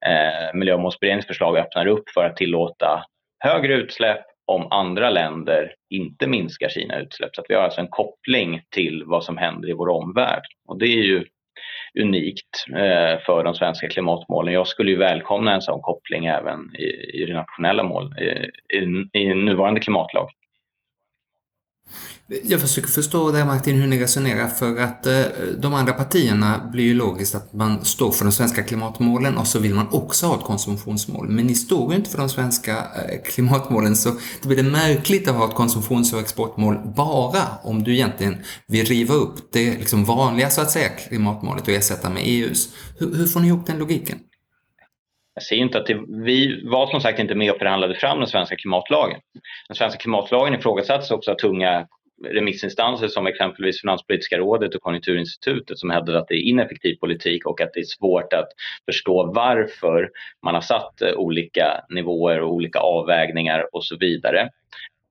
eh, 0.05 0.53
Miljömålsberedningens 0.53 1.27
förslag 1.27 1.57
öppnar 1.57 1.87
upp 1.87 2.09
för 2.09 2.25
att 2.25 2.37
tillåta 2.37 3.05
högre 3.39 3.73
utsläpp 3.73 4.25
om 4.45 4.67
andra 4.71 5.09
länder 5.09 5.73
inte 5.89 6.27
minskar 6.27 6.69
sina 6.69 6.99
utsläpp. 6.99 7.35
Så 7.35 7.41
att 7.41 7.49
vi 7.49 7.55
har 7.55 7.61
alltså 7.61 7.81
en 7.81 7.87
koppling 7.87 8.61
till 8.69 9.03
vad 9.05 9.23
som 9.23 9.37
händer 9.37 9.69
i 9.69 9.73
vår 9.73 9.89
omvärld. 9.89 10.43
Och 10.67 10.79
det 10.79 10.85
är 10.85 11.03
ju 11.03 11.25
unikt 11.99 12.65
eh, 12.69 13.19
för 13.25 13.43
de 13.43 13.53
svenska 13.53 13.87
klimatmålen. 13.87 14.53
Jag 14.53 14.67
skulle 14.67 14.91
ju 14.91 14.97
välkomna 14.97 15.53
en 15.53 15.61
sån 15.61 15.81
koppling 15.81 16.25
även 16.25 16.75
i, 16.75 17.21
i 17.21 17.25
det 17.25 17.33
nationella 17.33 17.83
mål, 17.83 18.15
i, 18.19 18.49
i, 18.77 19.09
i 19.13 19.33
nuvarande 19.33 19.79
klimatlag. 19.79 20.29
Jag 22.43 22.61
försöker 22.61 22.89
förstå 22.89 23.31
det 23.31 23.45
Martin, 23.45 23.75
hur 23.75 23.87
ni 23.87 23.99
resonerar 23.99 24.47
för 24.47 24.77
att 24.77 25.05
eh, 25.05 25.21
de 25.57 25.73
andra 25.73 25.93
partierna 25.93 26.69
blir 26.71 26.83
ju 26.83 26.93
logiskt 26.93 27.35
att 27.35 27.53
man 27.53 27.85
står 27.85 28.11
för 28.11 28.25
de 28.25 28.31
svenska 28.31 28.63
klimatmålen 28.63 29.37
och 29.37 29.47
så 29.47 29.59
vill 29.59 29.75
man 29.75 29.87
också 29.91 30.25
ha 30.25 30.35
ett 30.35 30.43
konsumtionsmål. 30.43 31.29
Men 31.29 31.47
ni 31.47 31.55
står 31.55 31.91
ju 31.91 31.97
inte 31.97 32.09
för 32.09 32.17
de 32.17 32.29
svenska 32.29 32.77
eh, 32.77 33.21
klimatmålen 33.25 33.95
så 33.95 34.09
det 34.41 34.47
blir 34.47 34.57
det 34.57 34.69
märkligt 34.69 35.27
att 35.27 35.35
ha 35.35 35.49
ett 35.49 35.55
konsumtions 35.55 36.13
och 36.13 36.19
exportmål 36.19 36.93
bara 36.95 37.43
om 37.63 37.83
du 37.83 37.93
egentligen 37.93 38.37
vill 38.67 38.85
riva 38.85 39.13
upp 39.13 39.35
det 39.53 39.77
liksom 39.77 40.05
vanliga 40.05 40.49
så 40.49 40.61
att 40.61 40.71
säga 40.71 40.89
klimatmålet 40.89 41.67
och 41.67 41.73
ersätta 41.73 42.09
med 42.09 42.23
EUs. 42.25 42.69
Hur, 42.99 43.15
hur 43.15 43.27
får 43.27 43.39
ni 43.39 43.47
ihop 43.47 43.67
den 43.67 43.77
logiken? 43.77 44.17
Jag 45.33 45.43
ser 45.43 45.55
inte 45.55 45.77
att 45.77 45.85
det, 45.85 45.99
vi 46.25 46.61
var 46.63 46.87
som 46.87 47.01
sagt 47.01 47.19
inte 47.19 47.35
med 47.35 47.51
och 47.51 47.57
förhandlade 47.57 47.95
fram 47.95 48.19
den 48.19 48.27
svenska 48.27 48.55
klimatlagen. 48.55 49.19
Den 49.67 49.75
svenska 49.75 49.99
klimatlagen 49.99 50.53
ifrågasattes 50.53 51.11
också 51.11 51.31
av 51.31 51.35
tunga 51.35 51.87
remissinstanser 52.27 53.07
som 53.07 53.27
exempelvis 53.27 53.81
Finanspolitiska 53.81 54.37
rådet 54.37 54.75
och 54.75 54.81
Konjunkturinstitutet 54.81 55.79
som 55.79 55.89
hävdade 55.89 56.19
att 56.19 56.27
det 56.27 56.35
är 56.35 56.49
ineffektiv 56.49 56.95
politik 56.95 57.45
och 57.45 57.61
att 57.61 57.73
det 57.73 57.79
är 57.79 57.83
svårt 57.99 58.33
att 58.33 58.47
förstå 58.85 59.31
varför 59.33 60.09
man 60.45 60.53
har 60.53 60.61
satt 60.61 61.01
olika 61.15 61.83
nivåer 61.89 62.41
och 62.41 62.53
olika 62.53 62.79
avvägningar 62.79 63.75
och 63.75 63.85
så 63.85 63.97
vidare. 63.97 64.49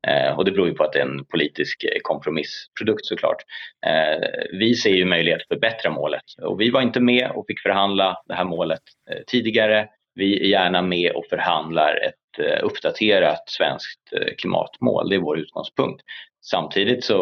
Eh, 0.06 0.38
och 0.38 0.44
det 0.44 0.50
beror 0.50 0.68
ju 0.68 0.74
på 0.74 0.84
att 0.84 0.92
det 0.92 0.98
är 0.98 1.06
en 1.06 1.24
politisk 1.24 1.84
kompromissprodukt 2.02 3.06
såklart. 3.06 3.42
Eh, 3.86 4.28
vi 4.52 4.74
ser 4.74 4.94
ju 4.94 5.04
möjlighet 5.04 5.40
att 5.40 5.48
förbättra 5.48 5.90
målet 5.90 6.24
och 6.42 6.60
vi 6.60 6.70
var 6.70 6.82
inte 6.82 7.00
med 7.00 7.30
och 7.30 7.46
fick 7.46 7.60
förhandla 7.60 8.16
det 8.26 8.34
här 8.34 8.44
målet 8.44 8.82
eh, 9.10 9.18
tidigare. 9.26 9.88
Vi 10.20 10.40
är 10.40 10.48
gärna 10.48 10.82
med 10.82 11.12
och 11.12 11.26
förhandlar 11.30 12.00
ett 12.06 12.46
eh, 12.46 12.64
uppdaterat 12.64 13.48
svenskt 13.48 14.12
eh, 14.12 14.34
klimatmål. 14.38 15.08
Det 15.08 15.16
är 15.16 15.20
vår 15.20 15.38
utgångspunkt. 15.38 16.02
Samtidigt 16.44 17.04
så, 17.04 17.20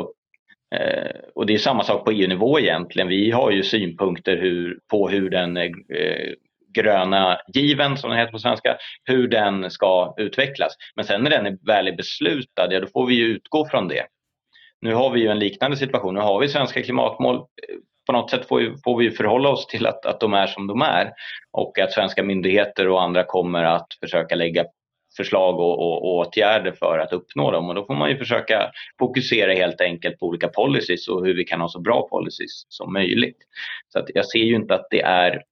eh, 0.75 1.17
och 1.35 1.47
det 1.47 1.55
är 1.55 1.59
samma 1.59 1.85
sak 1.85 2.05
på 2.05 2.11
EU-nivå 2.11 2.61
egentligen, 2.61 3.09
vi 3.09 3.31
har 3.31 3.51
ju 3.51 3.63
synpunkter 3.63 4.37
hur, 4.37 4.79
på 4.91 5.09
hur 5.09 5.31
den 5.31 5.59
gröna 6.75 7.41
given, 7.55 7.97
som 7.97 8.11
den 8.11 8.19
heter 8.19 8.33
på 8.33 8.39
svenska, 8.39 8.77
hur 9.05 9.29
den 9.29 9.71
ska 9.71 10.15
utvecklas. 10.17 10.77
Men 10.97 11.05
sen 11.05 11.23
när 11.23 11.31
den 11.31 11.47
är 11.47 11.59
väl 11.67 11.89
är 11.89 11.97
beslutad, 11.97 12.73
ja 12.73 12.81
då 12.81 12.87
får 12.87 13.07
vi 13.07 13.15
ju 13.15 13.25
utgå 13.25 13.69
från 13.69 13.89
det. 13.89 14.07
Nu 14.81 14.95
har 14.95 15.11
vi 15.11 15.21
ju 15.21 15.29
en 15.29 15.39
liknande 15.39 15.77
situation, 15.77 16.15
nu 16.15 16.21
har 16.21 16.41
vi 16.41 16.49
svenska 16.49 16.83
klimatmål. 16.83 17.47
På 18.09 18.13
något 18.13 18.31
sätt 18.31 18.49
får 18.49 18.59
vi, 18.59 18.75
får 18.85 18.99
vi 18.99 19.11
förhålla 19.11 19.49
oss 19.49 19.67
till 19.67 19.87
att, 19.87 20.07
att 20.07 20.21
de 20.21 20.35
är 20.35 20.47
som 20.47 20.67
de 20.67 20.83
är 20.83 21.13
och 21.53 21.79
att 21.79 21.93
svenska 21.93 22.23
myndigheter 22.23 22.89
och 22.89 23.03
andra 23.03 23.25
kommer 23.25 23.65
att 23.65 23.87
försöka 24.01 24.35
lägga 24.35 24.65
förslag 25.17 25.59
och, 25.59 25.79
och, 25.79 26.03
och, 26.03 26.17
åtgärder 26.17 26.73
för 26.73 26.99
att 26.99 27.13
uppnå 27.13 27.51
dem 27.51 27.69
och 27.69 27.75
då 27.75 27.85
får 27.85 27.95
man 27.95 28.11
ju 28.11 28.19
försöka 28.19 28.71
fokusera 28.99 29.53
helt 29.53 29.81
enkelt 29.81 30.19
på 30.19 30.27
olika 30.27 30.49
policies 30.49 31.09
och 31.09 31.27
hur 31.27 31.35
vi 31.35 31.45
kan 31.45 31.61
ha 31.61 31.69
så 31.69 31.81
bra 31.81 32.09
policies 32.09 32.67
som 32.69 32.93
möjligt. 32.93 33.39
Så 33.89 33.99
att 33.99 34.11
jag 34.15 34.27
ser 34.27 34.39
ju 34.39 34.55
inte 34.55 34.75
att 34.75 34.87
det 34.91 35.01
är 35.03 35.43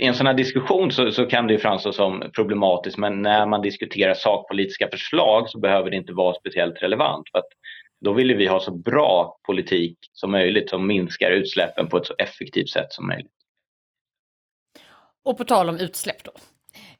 i 0.00 0.06
en 0.06 0.14
sån 0.14 0.26
här 0.26 0.34
diskussion 0.34 0.92
så, 0.92 1.12
så, 1.12 1.26
kan 1.26 1.46
det 1.46 1.52
ju 1.52 1.58
framstå 1.58 1.92
som 1.92 2.30
problematiskt 2.34 2.98
men 2.98 3.22
när 3.22 3.46
man 3.46 3.62
diskuterar 3.62 4.14
sakpolitiska 4.14 4.88
förslag 4.88 5.48
så 5.48 5.58
behöver 5.58 5.90
det 5.90 5.96
inte 5.96 6.12
vara 6.12 6.34
speciellt 6.34 6.82
relevant. 6.82 7.30
För 7.32 7.38
att 7.38 7.48
då 8.06 8.12
vill 8.12 8.34
vi 8.34 8.46
ha 8.46 8.60
så 8.60 8.70
bra 8.70 9.38
politik 9.46 9.98
som 10.12 10.30
möjligt 10.30 10.70
som 10.70 10.86
minskar 10.86 11.30
utsläppen 11.30 11.88
på 11.88 11.96
ett 11.96 12.06
så 12.06 12.14
effektivt 12.18 12.68
sätt 12.68 12.92
som 12.92 13.06
möjligt. 13.06 13.32
Och 15.24 15.38
på 15.38 15.44
tal 15.44 15.68
om 15.68 15.78
utsläpp 15.78 16.24
då. 16.24 16.30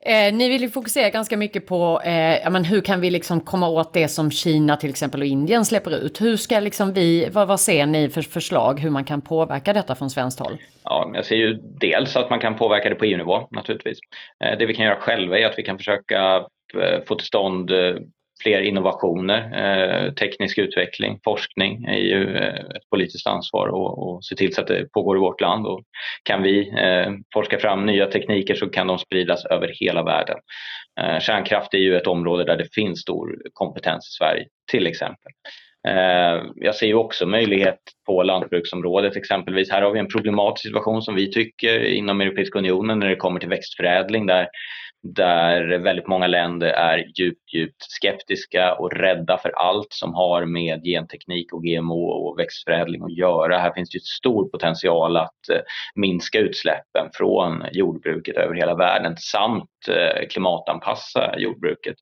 Eh, 0.01 0.35
ni 0.35 0.49
vill 0.49 0.63
ju 0.63 0.71
fokusera 0.71 1.11
ganska 1.11 1.37
mycket 1.37 1.67
på 1.67 2.01
eh, 2.05 2.37
ja, 2.43 2.51
men 2.51 2.65
hur 2.65 2.81
kan 2.81 3.01
vi 3.01 3.11
liksom 3.11 3.41
komma 3.41 3.69
åt 3.69 3.95
det 3.95 4.09
som 4.09 4.31
Kina 4.31 4.77
till 4.77 4.91
exempel 4.91 5.21
och 5.21 5.27
Indien 5.27 5.65
släpper 5.65 5.91
ut. 5.91 6.21
Hur 6.21 6.37
ska 6.37 6.61
liksom 6.61 6.93
vi, 6.93 7.29
vad, 7.33 7.49
vad 7.49 7.61
ser 7.61 7.87
ni 7.87 8.09
för 8.09 8.23
förslag 8.23 8.81
hur 8.81 8.91
man 8.91 9.05
kan 9.05 9.21
påverka 9.21 9.73
detta 9.73 9.95
från 9.95 10.11
svenskt 10.11 10.41
håll? 10.41 10.57
Ja, 10.85 11.11
jag 11.15 11.25
ser 11.25 11.37
ju 11.37 11.55
dels 11.81 12.17
att 12.17 12.31
man 12.31 12.41
kan 12.41 12.57
påverka 12.57 12.89
det 12.89 12.95
på 12.95 13.05
EU-nivå 13.05 13.49
naturligtvis. 13.51 13.99
Eh, 14.45 14.59
det 14.59 14.67
vi 14.67 14.75
kan 14.75 14.85
göra 14.85 15.01
själva 15.01 15.39
är 15.39 15.47
att 15.47 15.59
vi 15.59 15.63
kan 15.63 15.79
försöka 15.79 16.37
eh, 16.75 17.05
få 17.09 17.15
till 17.15 17.27
stånd 17.27 17.71
eh, 17.71 17.95
fler 18.43 18.61
innovationer, 18.61 19.41
eh, 19.63 20.13
teknisk 20.13 20.59
utveckling, 20.59 21.21
forskning 21.25 21.85
är 21.85 21.99
ju 21.99 22.37
eh, 22.37 22.55
ett 22.55 22.91
politiskt 22.91 23.27
ansvar 23.27 23.69
och, 23.69 24.09
och 24.09 24.25
se 24.25 24.35
till 24.37 24.55
så 24.55 24.61
att 24.61 24.67
det 24.67 24.93
pågår 24.93 25.17
i 25.17 25.21
vårt 25.21 25.41
land. 25.41 25.67
Och 25.67 25.83
kan 26.23 26.43
vi 26.43 26.69
eh, 26.69 27.13
forska 27.35 27.59
fram 27.59 27.87
nya 27.87 28.07
tekniker 28.07 28.55
så 28.55 28.69
kan 28.69 28.87
de 28.87 28.99
spridas 28.99 29.45
över 29.45 29.73
hela 29.81 30.03
världen. 30.03 30.37
Eh, 31.01 31.21
kärnkraft 31.21 31.75
är 31.75 31.79
ju 31.79 31.97
ett 31.97 32.07
område 32.07 32.45
där 32.45 32.57
det 32.57 32.75
finns 32.75 33.01
stor 33.01 33.37
kompetens 33.53 34.09
i 34.09 34.13
Sverige, 34.19 34.47
till 34.71 34.87
exempel. 34.87 35.33
Eh, 35.89 36.43
jag 36.57 36.75
ser 36.75 36.87
ju 36.87 36.95
också 36.95 37.27
möjlighet 37.27 37.79
på 38.07 38.23
lantbruksområdet 38.23 39.17
exempelvis. 39.17 39.71
Här 39.71 39.83
har 39.83 39.91
vi 39.91 39.99
en 39.99 40.09
problematisk 40.09 40.63
situation 40.63 41.03
som 41.03 41.15
vi 41.15 41.33
tycker 41.33 41.85
inom 41.85 42.21
Europeiska 42.21 42.59
unionen 42.59 42.99
när 42.99 43.09
det 43.09 43.17
kommer 43.17 43.41
till 43.41 43.49
växtförädling 43.49 44.27
där 44.27 44.49
där 45.15 45.79
väldigt 45.79 46.07
många 46.07 46.27
länder 46.27 46.67
är 46.67 47.05
djupt, 47.19 47.55
djupt 47.55 47.83
skeptiska 47.83 48.75
och 48.75 48.93
rädda 48.93 49.39
för 49.39 49.51
allt 49.51 49.93
som 49.93 50.15
har 50.15 50.45
med 50.45 50.85
genteknik 50.85 51.53
och 51.53 51.63
GMO 51.63 52.05
och 52.05 52.39
växtförädling 52.39 53.03
att 53.03 53.17
göra. 53.17 53.59
Här 53.59 53.73
finns 53.73 53.91
det 53.91 54.03
stor 54.03 54.49
potential 54.49 55.17
att 55.17 55.49
eh, 55.53 55.61
minska 55.95 56.39
utsläppen 56.39 57.11
från 57.15 57.65
jordbruket 57.73 58.37
över 58.37 58.55
hela 58.55 58.75
världen 58.75 59.17
samt 59.17 59.71
eh, 59.89 60.29
klimatanpassa 60.29 61.35
jordbruket. 61.39 61.97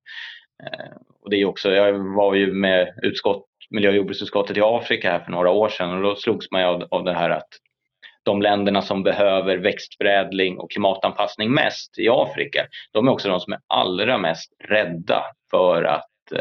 Eh, 0.63 0.97
och 1.23 1.31
det 1.31 1.37
är 1.37 1.45
också, 1.45 1.71
jag 1.71 2.15
var 2.15 2.35
ju 2.35 2.53
med 2.53 2.95
utskott, 3.03 3.47
miljö 3.71 3.89
och 3.89 3.97
jordbruksutskottet 3.97 4.57
i 4.57 4.61
Afrika 4.61 5.11
här 5.11 5.21
för 5.21 5.31
några 5.31 5.51
år 5.51 5.69
sedan 5.69 5.97
och 5.97 6.03
då 6.03 6.17
slogs 6.17 6.51
man 6.51 6.65
av, 6.65 6.89
av 6.91 7.05
det 7.05 7.15
här 7.15 7.31
att 7.31 7.49
de 8.25 8.43
länderna 8.43 8.83
som 8.83 9.03
behöver 9.03 9.57
växtförädling 9.57 10.59
och 10.59 10.71
klimatanpassning 10.71 11.51
mest 11.51 11.99
i 11.99 12.09
Afrika, 12.09 12.67
de 12.93 13.09
är 13.09 13.13
också 13.13 13.29
de 13.29 13.41
som 13.41 13.53
är 13.53 13.61
allra 13.67 14.19
mest 14.19 14.53
rädda 14.65 15.25
för 15.51 15.83
att 15.85 16.33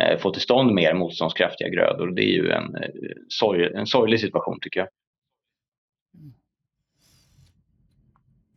eh, 0.00 0.18
få 0.18 0.30
till 0.30 0.42
stånd 0.42 0.74
mer 0.74 0.94
motståndskraftiga 0.94 1.68
grödor. 1.68 2.10
Det 2.10 2.22
är 2.22 2.32
ju 2.32 2.50
en, 2.50 2.74
eh, 2.74 2.90
sorg, 3.28 3.74
en 3.74 3.86
sorglig 3.86 4.20
situation 4.20 4.58
tycker 4.60 4.80
jag. 4.80 4.88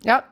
Ja, 0.04 0.24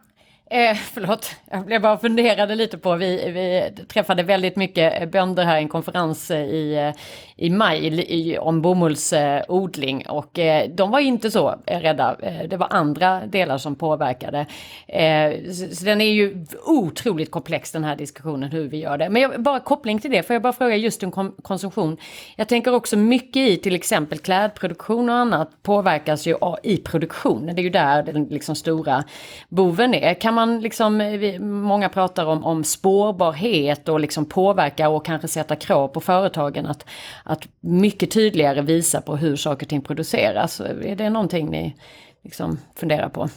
Eh, 0.54 0.76
förlåt, 0.76 1.36
jag 1.52 1.66
blev 1.66 1.82
bara 1.82 1.98
funderade 1.98 2.56
lite 2.56 2.78
på, 2.78 2.96
vi, 2.96 3.32
vi 3.32 3.70
träffade 3.88 4.24
väldigt 4.24 4.56
mycket 4.56 5.02
eh, 5.02 5.10
bönder 5.10 5.46
här 5.46 5.58
i 5.58 5.62
en 5.62 5.70
konferens 5.70 6.32
eh, 6.32 6.46
i, 6.46 6.76
eh, 6.78 7.02
i 7.46 7.50
maj 7.50 7.88
i, 7.88 8.38
om 8.38 8.62
bomullsodling 8.62 10.08
och 10.08 10.40
eh, 10.40 10.70
de 10.70 10.92
var 10.92 11.00
inte 11.00 11.32
så 11.32 11.56
rädda. 11.66 12.16
Det 12.48 12.58
var 12.58 12.68
andra 12.70 13.22
delar 13.26 13.58
som 13.58 13.76
påverkade. 13.76 14.46
Eh, 14.88 15.52
så, 15.52 15.76
så, 15.76 15.86
den 15.86 16.02
är 16.02 16.12
ju 16.12 16.46
otroligt 16.66 17.32
komplex 17.32 17.72
den 17.72 17.84
här 17.84 17.96
diskussionen 17.96 18.52
hur 18.52 18.68
vi 18.68 18.78
gör 18.78 18.98
det. 18.98 19.10
Men 19.10 19.22
jag, 19.22 19.42
bara 19.42 19.60
koppling 19.60 20.00
till 20.00 20.12
det, 20.12 20.24
får 20.24 20.34
jag 20.34 20.42
bara 20.42 20.54
fråga 20.54 20.76
just 20.76 21.04
om 21.04 21.12
kom, 21.12 21.36
konsumtion. 21.42 21.98
Jag 22.36 22.48
tänker 22.48 22.74
också 22.74 22.98
mycket 22.98 23.50
i 23.50 23.58
till 23.58 23.76
exempel 23.76 24.20
klädproduktion 24.20 25.10
och 25.10 25.16
annat 25.16 25.64
påverkas 25.64 26.28
ju 26.28 26.36
i 26.64 26.78
produktionen. 26.78 27.56
Det 27.56 27.62
är 27.62 27.64
ju 27.64 27.70
där 27.70 28.04
den 28.04 28.24
liksom 28.24 28.56
stora 28.56 29.04
boven 29.50 29.94
är. 29.94 30.14
Kan 30.14 30.34
man 30.34 30.41
man 30.48 30.60
liksom, 30.60 31.02
eh, 31.02 31.40
många 31.40 31.90
pratar 31.90 32.26
om, 32.26 32.44
om 32.44 32.64
spårbarhet 32.64 33.90
och 33.90 34.00
liksom 34.00 34.26
påverka 34.26 34.90
och 34.90 35.06
kanske 35.06 35.28
sätta 35.28 35.56
krav 35.56 35.88
på 35.88 36.00
företagen 36.00 36.66
att, 36.66 36.86
att 37.24 37.48
mycket 37.60 38.12
tydligare 38.12 38.62
visa 38.62 39.02
på 39.02 39.16
hur 39.16 39.36
saker 39.36 39.66
och 39.66 39.70
ting 39.70 39.82
produceras. 39.82 40.60
Är 40.60 40.96
det 40.96 41.10
någonting 41.10 41.50
ni 41.50 41.76
liksom 42.24 42.60
funderar 42.76 43.10
på? 43.10 43.30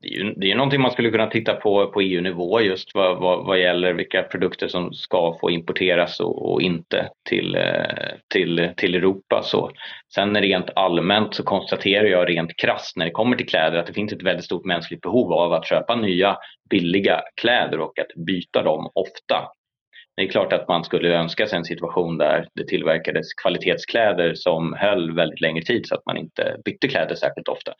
Det 0.00 0.08
är 0.08 0.12
ju 0.12 0.34
det 0.36 0.50
är 0.50 0.54
någonting 0.54 0.80
man 0.80 0.90
skulle 0.90 1.10
kunna 1.10 1.26
titta 1.26 1.54
på 1.54 1.86
på 1.86 2.00
EU-nivå 2.00 2.60
just 2.60 2.94
vad, 2.94 3.18
vad, 3.18 3.46
vad 3.46 3.60
gäller 3.60 3.92
vilka 3.92 4.22
produkter 4.22 4.68
som 4.68 4.92
ska 4.92 5.38
få 5.40 5.50
importeras 5.50 6.20
och, 6.20 6.52
och 6.52 6.62
inte 6.62 7.08
till, 7.28 7.54
eh, 7.54 8.14
till, 8.32 8.70
till 8.76 8.94
Europa. 8.94 9.42
Så. 9.44 9.70
Sen 10.14 10.40
rent 10.40 10.70
allmänt 10.76 11.34
så 11.34 11.42
konstaterar 11.42 12.04
jag 12.04 12.28
rent 12.28 12.56
krasst 12.56 12.96
när 12.96 13.04
det 13.04 13.10
kommer 13.10 13.36
till 13.36 13.48
kläder 13.48 13.78
att 13.78 13.86
det 13.86 13.92
finns 13.92 14.12
ett 14.12 14.22
väldigt 14.22 14.44
stort 14.44 14.64
mänskligt 14.64 15.00
behov 15.00 15.32
av 15.32 15.52
att 15.52 15.68
köpa 15.68 15.96
nya 15.96 16.36
billiga 16.70 17.20
kläder 17.40 17.80
och 17.80 17.98
att 17.98 18.26
byta 18.26 18.62
dem 18.62 18.90
ofta. 18.94 19.50
Det 20.16 20.22
är 20.22 20.28
klart 20.28 20.52
att 20.52 20.68
man 20.68 20.84
skulle 20.84 21.16
önska 21.16 21.46
sig 21.46 21.58
en 21.58 21.64
situation 21.64 22.18
där 22.18 22.48
det 22.54 22.66
tillverkades 22.66 23.34
kvalitetskläder 23.34 24.34
som 24.34 24.72
höll 24.78 25.14
väldigt 25.14 25.40
längre 25.40 25.64
tid 25.64 25.86
så 25.86 25.94
att 25.94 26.06
man 26.06 26.16
inte 26.16 26.56
bytte 26.64 26.88
kläder 26.88 27.14
särskilt 27.14 27.48
ofta. 27.48 27.72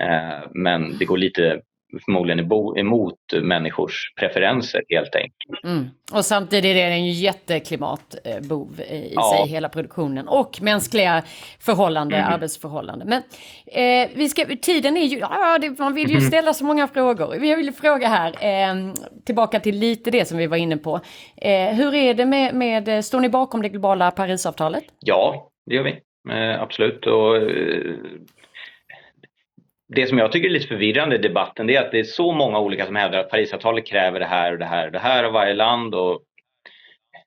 Eh, 0.00 0.48
men 0.50 0.98
det 0.98 1.04
går 1.04 1.18
lite 1.18 1.60
förmodligen 2.04 2.52
emot 2.76 3.14
människors 3.42 4.12
preferenser 4.16 4.82
helt 4.88 5.14
enkelt. 5.14 5.64
Mm. 5.64 5.86
Och 6.12 6.24
samtidigt 6.24 6.76
är 6.76 6.90
den 6.90 7.06
ju 7.06 7.12
jätteklimatbov 7.12 8.80
i 8.80 9.12
ja. 9.14 9.36
sig, 9.36 9.48
hela 9.48 9.68
produktionen. 9.68 10.28
Och 10.28 10.62
mänskliga 10.62 11.22
förhållanden, 11.60 12.20
mm. 12.20 12.32
arbetsförhållanden. 12.32 13.08
Men 13.08 13.22
eh, 13.66 14.10
vi 14.14 14.28
ska, 14.28 14.46
tiden 14.62 14.96
är 14.96 15.04
ju, 15.04 15.18
ja, 15.18 15.58
det, 15.60 15.78
man 15.78 15.94
vill 15.94 16.10
ju 16.10 16.16
mm. 16.16 16.28
ställa 16.28 16.52
så 16.52 16.64
många 16.64 16.88
frågor. 16.88 17.44
Jag 17.44 17.56
vill 17.56 17.72
fråga 17.72 18.08
här, 18.08 18.30
eh, 18.30 18.94
tillbaka 19.24 19.60
till 19.60 19.78
lite 19.78 20.10
det 20.10 20.24
som 20.24 20.38
vi 20.38 20.46
var 20.46 20.56
inne 20.56 20.76
på. 20.76 21.00
Eh, 21.36 21.74
hur 21.74 21.94
är 21.94 22.14
det 22.14 22.26
med, 22.26 22.54
med, 22.54 23.04
står 23.04 23.20
ni 23.20 23.28
bakom 23.28 23.62
det 23.62 23.68
globala 23.68 24.10
Parisavtalet? 24.10 24.84
Ja, 25.00 25.50
det 25.66 25.74
gör 25.74 25.82
vi. 25.82 26.00
Eh, 26.30 26.62
absolut. 26.62 27.06
Och, 27.06 27.36
eh, 27.36 27.94
det 29.94 30.06
som 30.06 30.18
jag 30.18 30.32
tycker 30.32 30.48
är 30.48 30.52
lite 30.52 30.66
förvirrande 30.66 31.16
i 31.16 31.18
debatten 31.18 31.66
det 31.66 31.76
är 31.76 31.84
att 31.84 31.92
det 31.92 31.98
är 31.98 32.04
så 32.04 32.32
många 32.32 32.58
olika 32.58 32.86
som 32.86 32.96
hävdar 32.96 33.18
att 33.18 33.30
Parisavtalet 33.30 33.86
kräver 33.86 34.20
det 34.20 34.26
här 34.26 34.52
och 34.52 34.58
det 34.58 34.64
här 34.64 34.86
och 34.86 34.92
det 34.92 34.98
här 34.98 35.24
av 35.24 35.32
varje 35.32 35.54
land. 35.54 35.94
Och 35.94 36.22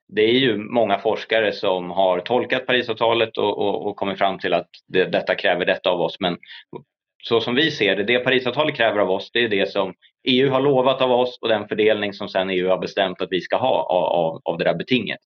det 0.08 0.22
är 0.22 0.38
ju 0.38 0.56
många 0.56 0.98
forskare 0.98 1.52
som 1.52 1.90
har 1.90 2.20
tolkat 2.20 2.66
Parisavtalet 2.66 3.38
och, 3.38 3.58
och, 3.58 3.86
och 3.86 3.96
kommit 3.96 4.18
fram 4.18 4.38
till 4.38 4.54
att 4.54 4.68
det, 4.88 5.04
detta 5.04 5.34
kräver 5.34 5.64
detta 5.64 5.90
av 5.90 6.00
oss. 6.00 6.16
Men 6.20 6.38
så 7.24 7.40
som 7.40 7.54
vi 7.54 7.70
ser 7.70 7.96
det, 7.96 8.04
det 8.04 8.18
Parisavtalet 8.18 8.76
kräver 8.76 8.98
av 8.98 9.10
oss, 9.10 9.30
det 9.32 9.44
är 9.44 9.48
det 9.48 9.70
som 9.70 9.94
EU 10.28 10.50
har 10.50 10.60
lovat 10.60 11.02
av 11.02 11.12
oss 11.12 11.38
och 11.40 11.48
den 11.48 11.68
fördelning 11.68 12.12
som 12.12 12.28
sen 12.28 12.50
EU 12.50 12.68
har 12.68 12.78
bestämt 12.78 13.20
att 13.20 13.32
vi 13.32 13.40
ska 13.40 13.56
ha 13.56 13.82
av, 13.82 14.04
av, 14.04 14.40
av 14.44 14.58
det 14.58 14.64
där 14.64 14.74
betinget. 14.74 15.20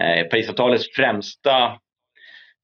Eh, 0.00 0.26
Parisavtalets 0.26 0.96
främsta 0.96 1.78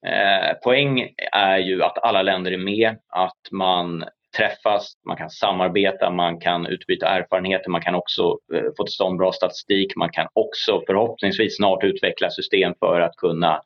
Eh, 0.06 0.54
poäng 0.64 1.08
är 1.32 1.58
ju 1.58 1.82
att 1.82 1.98
alla 2.04 2.22
länder 2.22 2.52
är 2.52 2.58
med, 2.58 2.96
att 3.08 3.50
man 3.50 4.04
träffas, 4.36 4.92
man 5.06 5.16
kan 5.16 5.30
samarbeta, 5.30 6.10
man 6.10 6.40
kan 6.40 6.66
utbyta 6.66 7.08
erfarenheter, 7.08 7.70
man 7.70 7.82
kan 7.82 7.94
också 7.94 8.38
eh, 8.54 8.62
få 8.76 8.84
till 8.84 8.94
stånd 8.94 9.18
bra 9.18 9.32
statistik, 9.32 9.96
man 9.96 10.10
kan 10.10 10.28
också 10.32 10.82
förhoppningsvis 10.86 11.56
snart 11.56 11.84
utveckla 11.84 12.30
system 12.30 12.74
för 12.78 13.00
att 13.00 13.16
kunna 13.16 13.62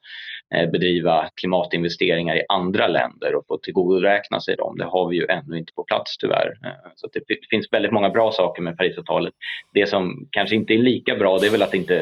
eh, 0.55 0.71
bedriva 0.71 1.29
klimatinvesteringar 1.35 2.37
i 2.37 2.45
andra 2.49 2.87
länder 2.87 3.35
och 3.35 3.47
få 3.47 3.59
tillgodoräkna 3.59 4.41
sig 4.41 4.57
dem. 4.57 4.79
Det 4.79 4.85
har 4.85 5.09
vi 5.09 5.17
ju 5.17 5.27
ännu 5.27 5.59
inte 5.59 5.73
på 5.73 5.85
plats 5.85 6.19
tyvärr. 6.19 6.59
Eh, 6.65 6.91
så 6.97 7.09
det 7.13 7.21
finns 7.51 7.73
väldigt 7.73 7.93
många 7.93 8.11
bra 8.11 8.33
saker 8.33 8.63
med 8.63 8.77
Parisavtalet. 8.77 9.35
Det 9.73 9.87
som 9.87 10.29
kanske 10.31 10.57
inte 10.57 10.75
är 10.75 10.79
lika 10.79 11.17
bra 11.17 11.39
det 11.39 11.47
är 11.47 11.51
väl 11.51 11.63
att 11.63 11.71
det 11.71 11.77
inte 11.77 11.99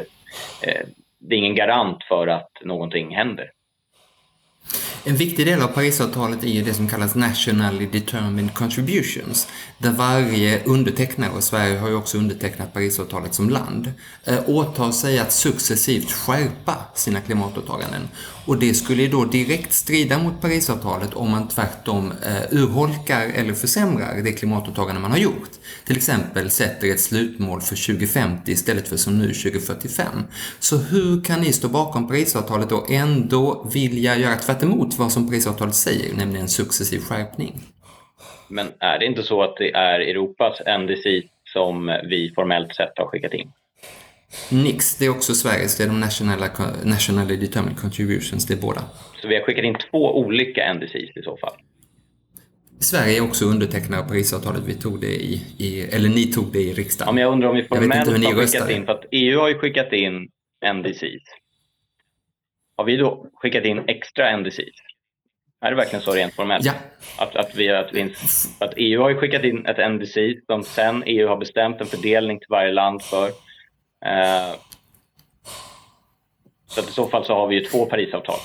eh, 0.66 0.86
det 1.18 1.34
är 1.34 1.38
ingen 1.38 1.54
garant 1.54 2.04
för 2.04 2.26
att 2.26 2.50
någonting 2.62 3.16
händer. 3.16 3.50
En 5.06 5.16
viktig 5.16 5.46
del 5.46 5.62
av 5.62 5.68
Parisavtalet 5.68 6.44
är 6.44 6.48
ju 6.48 6.62
det 6.62 6.74
som 6.74 6.88
kallas 6.88 7.14
Nationally 7.14 7.86
Determined 7.86 8.54
Contributions, 8.54 9.48
där 9.78 9.90
varje 9.90 10.64
undertecknare, 10.64 11.30
och 11.30 11.44
Sverige 11.44 11.78
har 11.78 11.88
ju 11.88 11.94
också 11.94 12.18
undertecknat 12.18 12.72
Parisavtalet 12.72 13.34
som 13.34 13.50
land, 13.50 13.92
eh, 14.24 14.48
åtar 14.48 14.92
sig 14.92 15.18
att 15.18 15.32
successivt 15.32 16.12
skärpa 16.12 16.76
sina 16.94 17.20
klimatåtaganden. 17.20 18.08
Och 18.46 18.58
det 18.58 18.74
skulle 18.74 19.06
då 19.06 19.24
direkt 19.24 19.72
strida 19.72 20.18
mot 20.18 20.40
Parisavtalet 20.40 21.14
om 21.14 21.30
man 21.30 21.48
tvärtom 21.48 22.12
eh, 22.12 22.58
urholkar 22.58 23.26
eller 23.34 23.52
försämrar 23.52 24.22
det 24.24 24.32
klimatåtagande 24.32 25.00
man 25.00 25.10
har 25.10 25.18
gjort. 25.18 25.50
Till 25.86 25.96
exempel 25.96 26.50
sätter 26.50 26.90
ett 26.90 27.00
slutmål 27.00 27.60
för 27.60 27.94
2050 27.94 28.52
istället 28.52 28.88
för 28.88 28.96
som 28.96 29.18
nu 29.18 29.26
2045. 29.26 30.06
Så 30.58 30.76
hur 30.76 31.24
kan 31.24 31.40
ni 31.40 31.52
stå 31.52 31.68
bakom 31.68 32.08
Parisavtalet 32.08 32.72
och 32.72 32.90
ändå 32.90 33.70
vilja 33.74 34.16
göra 34.16 34.36
tvärt 34.36 34.62
vad 34.98 35.12
som 35.12 35.28
Parisavtalet 35.28 35.74
säger, 35.74 36.14
nämligen 36.14 36.48
successiv 36.48 36.98
skärpning? 36.98 37.60
Men 38.48 38.66
är 38.78 38.98
det 38.98 39.06
inte 39.06 39.22
så 39.22 39.42
att 39.42 39.56
det 39.56 39.72
är 39.72 40.00
Europas 40.00 40.60
NDC 40.80 41.22
som 41.44 41.86
vi 41.86 42.32
formellt 42.34 42.74
sett 42.74 42.98
har 42.98 43.06
skickat 43.06 43.34
in? 43.34 43.52
NIX, 44.50 44.96
det 44.98 45.04
är 45.06 45.10
också 45.10 45.34
Sveriges, 45.34 45.76
det 45.76 45.84
är 45.84 45.88
de 45.88 46.00
nationella, 46.00 46.50
nationally 46.84 47.36
determined 47.36 47.78
contributions, 47.78 48.46
det 48.46 48.54
är 48.54 48.58
båda. 48.58 48.84
Så 49.22 49.28
vi 49.28 49.34
har 49.34 49.42
skickat 49.42 49.64
in 49.64 49.76
två 49.90 50.18
olika 50.18 50.74
NDCs 50.74 51.16
i 51.16 51.22
så 51.24 51.36
fall? 51.36 51.52
Sverige 52.80 53.16
är 53.16 53.22
också 53.22 53.44
undertecknare 53.44 54.00
av 54.00 54.08
Parisavtalet. 54.08 54.62
Vi 54.66 54.74
tog 54.74 55.00
det 55.00 55.14
i, 55.14 55.42
i, 55.58 55.80
eller 55.80 56.08
ni 56.08 56.32
tog 56.32 56.52
det 56.52 56.58
i 56.58 56.72
riksdagen. 56.72 57.08
Ja, 57.08 57.12
men 57.12 57.22
jag 57.22 57.32
undrar 57.32 57.48
om 57.48 57.56
vi 57.56 57.64
formellt 57.64 58.06
har 58.06 58.46
skickat 58.46 58.70
in, 58.70 58.84
för 58.86 58.92
att 58.92 59.04
EU 59.10 59.40
har 59.40 59.48
ju 59.48 59.58
skickat 59.58 59.92
in 59.92 60.28
NDCs. 60.74 61.24
Har 62.76 62.84
vi 62.84 62.96
då 62.96 63.26
skickat 63.34 63.64
in 63.64 63.78
extra 63.86 64.36
NDCs? 64.36 64.58
Är 65.60 65.70
det 65.70 65.76
verkligen 65.76 66.02
så 66.02 66.12
rent 66.12 66.34
formellt? 66.34 66.64
Ja. 66.64 66.72
Att, 67.18 67.36
att, 67.36 67.54
vi, 67.54 67.70
att, 67.70 67.92
vi, 67.92 68.14
att 68.58 68.74
EU 68.76 69.02
har 69.02 69.10
ju 69.10 69.16
skickat 69.16 69.44
in 69.44 69.66
ett 69.66 69.92
NDC 69.92 70.34
som 70.46 70.62
sen 70.62 71.02
EU 71.06 71.28
har 71.28 71.36
bestämt 71.36 71.80
en 71.80 71.86
fördelning 71.86 72.38
till 72.38 72.48
varje 72.48 72.72
land 72.72 73.02
för. 73.02 73.30
Eh, 74.04 74.54
så 76.66 76.80
att 76.80 76.88
i 76.88 76.92
så 76.92 77.08
fall 77.08 77.24
så 77.24 77.34
har 77.34 77.48
vi 77.48 77.54
ju 77.54 77.64
två 77.64 77.86
Parisavtal 77.86 78.38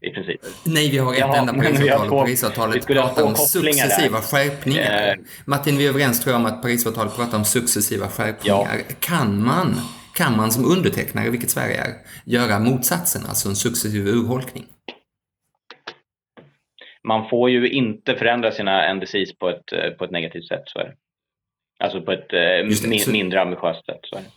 i 0.00 0.10
princip. 0.10 0.40
Nej, 0.64 0.90
vi 0.90 0.98
har 0.98 1.12
ett 1.12 1.18
Jaha, 1.18 1.36
enda 1.36 1.52
Parisavtal 1.52 2.12
och 2.12 2.18
Parisavtalet 2.18 2.86
pratar 2.86 3.22
om 3.24 3.34
successiva 3.36 4.18
där. 4.18 4.22
skärpningar. 4.22 5.08
Eh, 5.08 5.14
Martin, 5.44 5.76
vi 5.78 5.84
är 5.84 5.88
överens 5.88 6.20
tror 6.20 6.32
jag 6.32 6.40
om 6.40 6.46
att 6.46 6.62
Parisavtalet 6.62 7.16
pratar 7.16 7.38
om 7.38 7.44
successiva 7.44 8.08
skärpningar. 8.08 8.76
Ja. 8.88 8.94
Kan 9.00 9.44
man, 9.44 9.74
kan 10.14 10.36
man 10.36 10.50
som 10.50 10.64
undertecknare, 10.64 11.30
vilket 11.30 11.50
Sverige 11.50 11.80
är, 11.80 11.92
göra 12.24 12.58
motsatsen, 12.58 13.22
alltså 13.28 13.48
en 13.48 13.56
successiv 13.56 14.06
urholkning? 14.06 14.66
Man 17.04 17.28
får 17.28 17.50
ju 17.50 17.68
inte 17.70 18.14
förändra 18.14 18.52
sina 18.52 18.94
NDCs 18.94 19.38
på 19.38 19.48
ett, 19.48 19.72
eh, 19.72 19.90
på 19.90 20.04
ett 20.04 20.10
negativt 20.10 20.46
sätt, 20.46 20.62
så 20.66 20.78
är 20.78 20.84
det. 20.84 20.94
Alltså 21.78 22.02
på 22.02 22.12
ett 22.12 22.32
eh, 22.32 22.88
det, 22.90 23.12
mindre 23.12 23.40
ambitiöst 23.40 23.86
sätt, 23.86 24.00
så 24.02 24.16
är 24.16 24.20
det. 24.20 24.30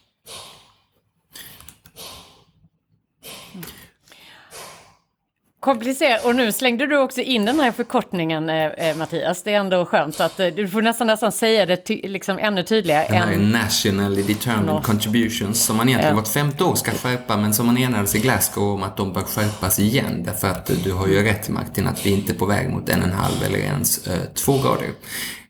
Komplicerat. 5.60 6.26
Och 6.26 6.36
nu 6.36 6.52
slängde 6.52 6.88
du 6.88 6.98
också 6.98 7.22
in 7.22 7.46
den 7.46 7.60
här 7.60 7.72
förkortningen, 7.72 8.50
eh, 8.50 8.66
eh 8.66 8.98
Mattias. 8.98 9.44
Det 9.44 9.54
är 9.54 9.60
ändå 9.60 9.86
skönt 9.86 10.20
att 10.20 10.40
eh, 10.40 10.48
du 10.48 10.68
får 10.68 10.82
nästan 10.82 11.08
nästan 11.08 11.32
säga 11.32 11.66
det 11.66 11.78
ty 11.78 12.02
liksom 12.04 12.40
ännu 12.40 12.64
tydligare. 12.64 13.06
Den 13.10 13.18
här 13.18 13.34
än... 13.34 13.52
nationally 13.52 14.22
determined 14.22 14.76
no. 14.76 14.82
contributions 14.82 15.64
som 15.64 15.78
man 15.78 15.90
egentligen 15.90 16.16
ja. 16.16 16.22
vart 16.22 16.34
femte 16.34 16.64
år 16.64 16.76
ska 16.76 16.92
skärpa 16.92 17.38
men 17.38 17.54
som 17.54 17.66
man 17.66 17.78
enades 17.78 18.16
i 18.16 18.20
Glasgow 18.20 18.74
om 18.74 18.84
att 18.84 18.98
de 18.98 19.14
bör 19.14 19.22
skärpas 19.22 19.80
igen. 19.80 20.24
Därför 20.26 20.48
att 20.48 20.72
du 20.84 20.94
har 20.94 21.08
ju 21.08 21.24
rätt 21.24 21.50
Martin 21.50 21.88
att 21.88 22.06
vi 22.06 22.10
inte 22.10 22.34
är 22.34 22.38
på 22.38 22.46
väg 22.46 22.70
mot 22.70 22.90
en 22.90 23.00
och 23.00 23.08
en 23.08 23.14
halv 23.14 23.44
eller 23.44 23.60
ens 23.60 24.08
eh, 24.08 24.20
två 24.34 24.58
grader. 24.58 24.90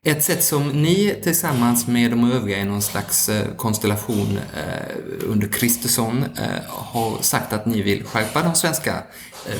Ett 0.04 0.24
sätt 0.24 0.44
som 0.44 0.68
ni 0.68 1.20
tillsammans 1.24 1.88
med 1.88 2.12
de 2.12 2.32
övriga 2.32 2.58
i 2.58 2.66
någon 2.66 2.82
slags 2.82 3.30
eh, 3.30 3.56
konstellation 3.56 4.40
eh, 4.58 4.96
under 5.24 5.48
Kristersson 5.48 6.24
eh, 6.38 6.46
har 6.68 7.22
sagt 7.22 7.54
att 7.54 7.66
ni 7.66 7.82
vill 7.82 8.04
skärpa 8.04 8.44
de 8.44 8.56
svenska, 8.56 9.04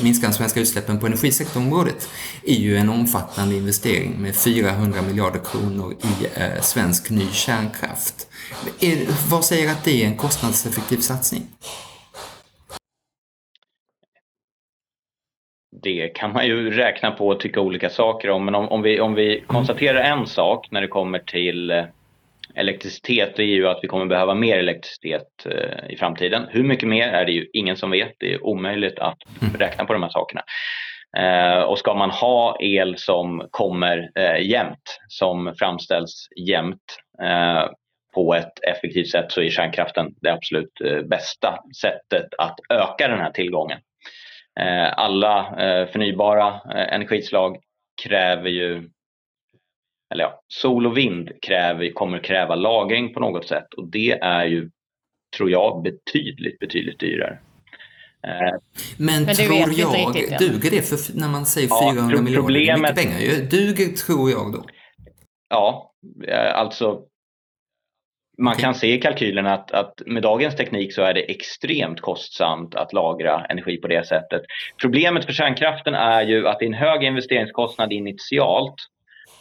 minska 0.02 0.28
de 0.28 0.34
svenska 0.34 0.60
utsläppen 0.60 1.00
på 1.00 1.06
energisektorområdet 1.06 2.10
är 2.44 2.56
ju 2.56 2.78
en 2.78 2.90
omfattande 2.90 3.56
investering 3.56 4.22
med 4.22 4.36
400 4.36 5.02
miljarder 5.02 5.40
kronor 5.52 5.94
i 5.94 6.28
svensk 6.62 7.10
ny 7.10 7.28
kärnkraft. 7.32 8.28
Vad 9.30 9.46
säger 9.46 9.72
att 9.72 9.84
det 9.84 10.04
är 10.04 10.08
en 10.08 10.18
kostnadseffektiv 10.18 10.98
satsning? 10.98 11.48
Det 15.82 16.10
kan 16.16 16.34
man 16.34 16.48
ju 16.48 16.72
räkna 16.72 17.12
på 17.12 17.28
och 17.28 17.40
tycka 17.40 17.62
olika 17.62 17.90
saker 17.90 18.30
om. 18.30 18.46
Men 18.46 18.56
om, 18.56 18.68
om, 18.70 18.82
vi, 18.82 19.00
om 19.00 19.16
vi 19.16 19.44
konstaterar 19.48 20.02
en 20.02 20.28
sak 20.28 20.72
när 20.72 20.82
det 20.82 20.88
kommer 20.88 21.20
till 21.20 21.72
eh, 21.72 21.86
elektricitet, 22.56 23.36
det 23.36 23.44
är 23.44 23.56
ju 23.56 23.68
att 23.68 23.80
vi 23.82 23.88
kommer 23.88 24.06
behöva 24.06 24.34
mer 24.34 24.58
elektricitet 24.58 25.46
eh, 25.46 25.92
i 25.94 25.98
framtiden. 25.98 26.44
Hur 26.50 26.64
mycket 26.64 26.90
mer 26.90 27.08
är 27.08 27.26
det 27.26 27.32
ju 27.32 27.48
ingen 27.54 27.78
som 27.78 27.92
vet. 27.92 28.14
Det 28.20 28.34
är 28.34 28.46
omöjligt 28.46 29.00
att 29.00 29.18
mm. 29.42 29.54
räkna 29.58 29.86
på 29.86 29.94
de 29.94 30.04
här 30.04 30.10
sakerna. 30.10 30.42
Eh, 31.18 31.62
och 31.62 31.80
ska 31.80 31.94
man 31.94 32.12
ha 32.12 32.58
el 32.60 32.98
som 32.98 33.48
kommer 33.52 34.10
jämt, 34.40 35.00
som 35.08 35.54
framställs 35.60 36.28
jämt 36.48 36.98
på 38.14 38.36
ett 38.36 38.54
effektivt 38.64 39.10
sätt 39.10 39.32
så 39.32 39.42
är 39.42 39.50
kärnkraften 39.50 40.14
det 40.22 40.34
absolut 40.34 40.74
bästa 41.06 41.58
sättet 41.82 42.28
att 42.38 42.60
öka 42.70 43.08
den 43.08 43.20
här 43.20 43.32
tillgången. 43.32 43.80
Eh, 44.60 44.94
alla 44.98 45.40
eh, 45.40 45.88
förnybara 45.92 46.48
eh, 46.48 46.94
energislag 46.94 47.58
kräver 48.04 48.50
ju 48.50 48.90
eller 50.14 50.24
ja, 50.24 50.42
sol 50.48 50.88
och 50.88 50.98
vind 50.98 51.32
kräver, 51.42 51.94
kommer 51.94 52.24
kräva 52.24 52.56
lagring 52.56 53.14
på 53.14 53.20
något 53.20 53.48
sätt 53.48 53.74
och 53.74 53.88
det 53.88 54.12
är 54.12 54.46
ju, 54.46 54.70
tror 55.38 55.52
jag, 55.52 55.84
betydligt, 55.84 56.60
betydligt 56.60 57.00
dyrare. 57.00 57.40
Men, 58.98 59.24
Men 59.24 59.36
tror 59.36 59.58
jag, 59.58 59.96
riktigt, 59.96 60.32
ja. 60.32 60.38
duger 60.38 60.72
det 60.72 60.82
för, 60.82 61.20
när 61.20 61.30
man 61.30 61.46
säger 61.46 61.68
400 61.94 62.16
ja, 62.16 62.22
miljarder? 62.22 62.48
Problemet, 62.48 62.82
mycket 62.82 62.96
pengar 62.96 63.50
Duger, 63.50 63.88
tror 63.88 64.32
jag 64.32 64.54
då? 64.54 64.66
Ja, 65.50 65.94
alltså 66.54 67.02
man 68.40 68.56
kan 68.56 68.76
se 68.76 68.94
i 68.94 69.02
kalkylen 69.02 69.46
att, 69.46 69.72
att 69.72 70.02
med 70.06 70.24
dagens 70.24 70.56
teknik 70.56 70.94
så 70.94 71.02
är 71.02 71.14
det 71.14 71.32
extremt 71.32 72.02
kostsamt 72.02 72.76
att 72.76 72.94
lagra 72.94 73.46
energi 73.50 73.78
på 73.78 73.88
det 73.88 74.08
sättet. 74.08 74.42
Problemet 74.82 75.26
för 75.26 75.34
kärnkraften 75.34 75.94
är 75.96 76.22
ju 76.22 76.48
att 76.48 76.60
det 76.60 76.66
är 76.66 76.68
en 76.68 76.74
hög 76.74 77.04
investeringskostnad 77.04 77.94
initialt. 77.94 78.76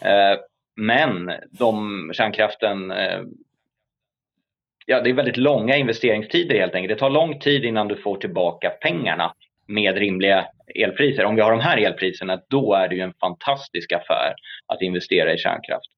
Eh, 0.01 0.39
men 0.75 1.31
de, 1.51 2.11
kärnkraften 2.13 2.91
eh, 2.91 3.21
ja, 4.85 5.01
det 5.01 5.09
är 5.09 5.13
väldigt 5.13 5.37
långa 5.37 5.75
investeringstider 5.75 6.59
helt 6.59 6.75
enkelt. 6.75 6.93
Det 6.95 6.99
tar 6.99 7.09
lång 7.09 7.39
tid 7.39 7.65
innan 7.65 7.87
du 7.87 7.95
får 7.95 8.17
tillbaka 8.17 8.69
pengarna 8.69 9.33
med 9.67 9.97
rimliga 9.97 10.45
elpriser. 10.75 11.25
Om 11.25 11.35
vi 11.35 11.41
har 11.41 11.51
de 11.51 11.59
här 11.59 11.77
elpriserna, 11.77 12.41
då 12.49 12.73
är 12.73 12.87
det 12.87 12.95
ju 12.95 13.01
en 13.01 13.13
fantastisk 13.13 13.91
affär 13.91 14.33
att 14.67 14.81
investera 14.81 15.33
i 15.33 15.37
kärnkraft. 15.37 15.89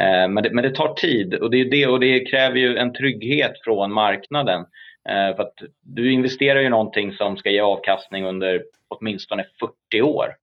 Eh, 0.00 0.28
men, 0.28 0.42
det, 0.42 0.50
men 0.50 0.64
det 0.64 0.74
tar 0.74 0.94
tid 0.94 1.34
och 1.34 1.50
det, 1.50 1.60
är 1.60 1.64
det, 1.64 1.86
och 1.86 2.00
det 2.00 2.20
kräver 2.20 2.56
ju 2.56 2.76
en 2.76 2.92
trygghet 2.92 3.52
från 3.64 3.92
marknaden. 3.92 4.60
Eh, 5.08 5.36
för 5.36 5.42
att 5.42 5.54
du 5.82 6.12
investerar 6.12 6.60
ju 6.60 6.68
någonting 6.68 7.12
som 7.12 7.36
ska 7.36 7.50
ge 7.50 7.60
avkastning 7.60 8.24
under 8.24 8.62
åtminstone 8.88 9.44
40 9.90 10.02
år. 10.02 10.34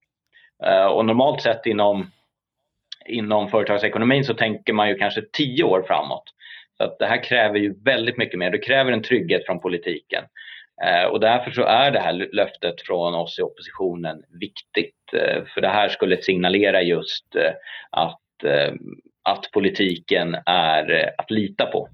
Eh, 0.64 0.86
och 0.86 1.04
normalt 1.04 1.42
sett 1.42 1.66
inom, 1.66 2.10
inom 3.06 3.48
företagsekonomin 3.48 4.24
så 4.24 4.34
tänker 4.34 4.72
man 4.72 4.88
ju 4.88 4.94
kanske 4.94 5.22
10 5.32 5.64
år 5.64 5.84
framåt. 5.86 6.24
Så 6.76 6.84
att 6.84 6.98
det 6.98 7.06
här 7.06 7.22
kräver 7.22 7.58
ju 7.58 7.74
väldigt 7.84 8.16
mycket 8.16 8.38
mer. 8.38 8.50
Det 8.50 8.58
kräver 8.58 8.92
en 8.92 9.02
trygghet 9.02 9.46
från 9.46 9.60
politiken. 9.60 10.24
Eh, 10.84 11.04
och 11.04 11.20
därför 11.20 11.50
så 11.50 11.62
är 11.62 11.90
det 11.90 12.00
här 12.00 12.28
löftet 12.32 12.80
från 12.80 13.14
oss 13.14 13.38
i 13.38 13.42
oppositionen 13.42 14.22
viktigt. 14.40 15.12
Eh, 15.12 15.44
för 15.54 15.60
det 15.60 15.68
här 15.68 15.88
skulle 15.88 16.22
signalera 16.22 16.82
just 16.82 17.36
eh, 17.36 17.52
att 17.90 18.20
att 19.26 19.50
politiken 19.52 20.36
är 20.46 20.90
eh, 20.90 21.08
att 21.18 21.30
lita 21.30 21.66
på. 21.66 21.88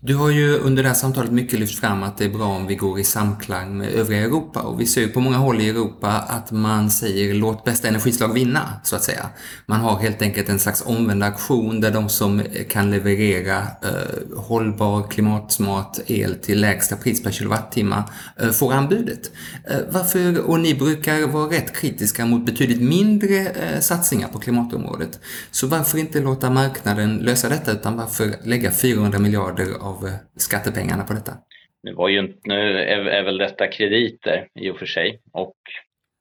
Du 0.00 0.14
har 0.14 0.30
ju 0.30 0.58
under 0.58 0.82
det 0.82 0.88
här 0.88 0.96
samtalet 0.96 1.32
mycket 1.32 1.58
lyft 1.58 1.78
fram 1.78 2.02
att 2.02 2.18
det 2.18 2.24
är 2.24 2.28
bra 2.28 2.46
om 2.46 2.66
vi 2.66 2.74
går 2.74 3.00
i 3.00 3.04
samklang 3.04 3.78
med 3.78 3.88
övriga 3.92 4.22
Europa 4.22 4.60
och 4.60 4.80
vi 4.80 4.86
ser 4.86 5.00
ju 5.00 5.08
på 5.08 5.20
många 5.20 5.36
håll 5.36 5.60
i 5.60 5.68
Europa 5.68 6.08
att 6.08 6.50
man 6.50 6.90
säger 6.90 7.34
låt 7.34 7.64
bästa 7.64 7.88
energislag 7.88 8.32
vinna, 8.32 8.60
så 8.82 8.96
att 8.96 9.04
säga. 9.04 9.28
Man 9.66 9.80
har 9.80 9.98
helt 9.98 10.22
enkelt 10.22 10.48
en 10.48 10.58
slags 10.58 10.82
omvänd 10.86 11.22
aktion 11.22 11.80
där 11.80 11.90
de 11.90 12.08
som 12.08 12.42
kan 12.68 12.90
leverera 12.90 13.58
eh, 13.58 14.36
hållbar, 14.36 15.10
klimatsmart 15.10 15.98
el 16.06 16.34
till 16.34 16.60
lägsta 16.60 16.96
pris 16.96 17.22
per 17.22 17.30
kilowattimme 17.30 18.02
eh, 18.40 18.50
får 18.50 18.72
anbudet. 18.72 19.30
Eh, 19.64 19.76
varför, 19.90 20.40
och 20.40 20.60
ni 20.60 20.74
brukar 20.74 21.26
vara 21.26 21.50
rätt 21.50 21.76
kritiska 21.76 22.26
mot 22.26 22.46
betydligt 22.46 22.82
mindre 22.82 23.48
eh, 23.48 23.80
satsningar 23.80 24.28
på 24.28 24.38
klimatområdet. 24.38 25.20
Så 25.50 25.66
varför 25.66 25.98
inte 25.98 26.20
låta 26.20 26.50
marknaden 26.50 27.16
lösa 27.16 27.48
detta 27.48 27.72
utan 27.72 27.96
varför 27.96 28.34
lägga 28.42 28.72
400 28.72 29.18
miljarder 29.18 29.63
av 29.72 30.06
eh, 30.06 30.12
skattepengarna 30.36 31.04
på 31.04 31.12
detta? 31.12 31.32
Nu, 31.82 31.94
var 31.94 32.08
ju, 32.08 32.34
nu 32.44 32.54
är, 32.54 32.98
är 33.06 33.22
väl 33.22 33.38
detta 33.38 33.66
krediter 33.66 34.48
i 34.54 34.70
och 34.70 34.78
för 34.78 34.86
sig 34.86 35.20
och 35.32 35.56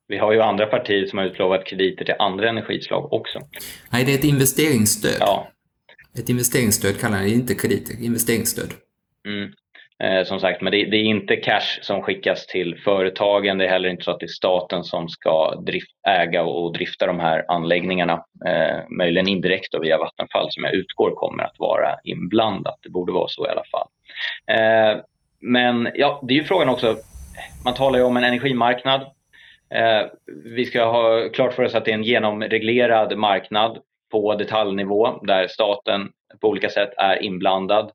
vi 0.07 0.17
har 0.17 0.33
ju 0.33 0.41
andra 0.41 0.65
partier 0.65 1.05
som 1.05 1.19
har 1.19 1.25
utlovat 1.25 1.65
krediter 1.65 2.05
till 2.05 2.15
andra 2.19 2.49
energislag 2.49 3.13
också. 3.13 3.39
Nej, 3.91 4.05
det 4.05 4.13
är 4.13 4.17
ett 4.17 4.23
investeringsstöd. 4.23 5.17
Ja. 5.19 5.47
Ett 6.17 6.29
investeringsstöd 6.29 6.99
kallar 6.99 7.21
det 7.21 7.29
inte 7.29 7.55
krediter, 7.55 8.03
investeringsstöd. 8.03 8.73
Mm. 9.27 9.53
Eh, 9.99 10.23
som 10.23 10.39
sagt, 10.39 10.61
men 10.61 10.71
det, 10.71 10.85
det, 10.85 10.97
är 10.97 11.03
inte 11.03 11.35
cash 11.35 11.79
som 11.81 12.01
skickas 12.01 12.47
till 12.47 12.77
företagen. 12.77 13.57
Det 13.57 13.65
är 13.65 13.69
heller 13.69 13.89
inte 13.89 14.03
så 14.03 14.11
att 14.11 14.19
det 14.19 14.25
är 14.25 14.27
staten 14.27 14.83
som 14.83 15.09
ska 15.09 15.55
drift, 15.55 15.91
äga 16.07 16.43
och 16.43 16.73
drifta 16.73 17.05
de 17.05 17.19
här 17.19 17.45
anläggningarna. 17.47 18.25
Eh, 18.45 18.89
möjligen 18.97 19.27
indirekt 19.27 19.71
då 19.71 19.79
via 19.79 19.97
Vattenfall 19.97 20.47
som 20.51 20.63
jag 20.63 20.73
utgår 20.73 21.11
kommer 21.15 21.43
att 21.43 21.59
vara 21.59 21.95
inblandat. 22.03 22.79
Det 22.83 22.89
borde 22.89 23.13
vara 23.13 23.27
så 23.27 23.47
i 23.47 23.49
alla 23.49 23.63
fall. 23.71 23.87
Eh, 24.47 25.01
men 25.41 25.89
ja, 25.95 26.21
det 26.27 26.33
är 26.33 26.37
ju 26.37 26.43
frågan 26.43 26.69
också. 26.69 26.97
Man 27.65 27.73
talar 27.73 27.99
ju 27.99 28.05
om 28.05 28.17
en 28.17 28.23
energimarknad 28.23 29.01
eh, 29.75 30.07
Vi 30.45 30.65
ska 30.65 30.85
ha 30.85 31.29
klart 31.33 31.53
för 31.53 31.63
oss 31.63 31.75
att 31.75 31.85
det 31.85 31.91
är 31.91 31.95
en 31.95 32.03
genomreglerad 32.03 33.17
marknad 33.17 33.77
på 34.11 34.35
detaljnivå 34.35 35.19
där 35.21 35.47
staten 35.47 36.09
på 36.41 36.47
olika 36.47 36.69
sätt 36.69 36.93
är 36.97 37.23
inblandad. 37.23 37.91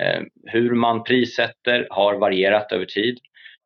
Eh, 0.00 0.22
hur 0.46 0.74
man 0.74 1.04
prissätter 1.04 1.86
har 1.90 2.14
varierat 2.14 2.72
över 2.72 2.84
tid. 2.84 3.18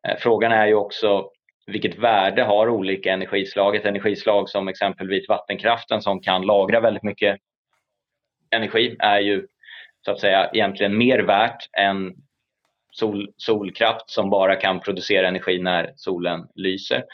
Eh, 0.08 0.16
frågan 0.18 0.52
är 0.52 0.66
ju 0.66 0.74
också 0.74 1.30
vilket 1.66 1.98
värde 1.98 2.42
har 2.42 2.68
olika 2.68 3.12
energislag? 3.12 3.76
Ett 3.76 3.84
energislag 3.84 4.48
som 4.48 4.68
exempelvis 4.68 5.28
vattenkraften 5.28 6.02
som 6.02 6.20
kan 6.20 6.42
lagra 6.42 6.80
väldigt 6.80 7.02
mycket 7.02 7.38
energi 8.50 8.96
är 8.98 9.20
ju 9.20 9.46
så 10.04 10.10
att 10.10 10.20
säga 10.20 10.50
egentligen 10.52 10.98
mer 10.98 11.18
värt 11.18 11.68
än 11.78 12.14
sol, 12.90 13.32
solkraft 13.36 14.10
som 14.10 14.30
bara 14.30 14.56
kan 14.56 14.80
producera 14.80 15.28
energi 15.28 15.58
när 15.58 15.92
solen 15.96 16.46
lyser. 16.54 17.04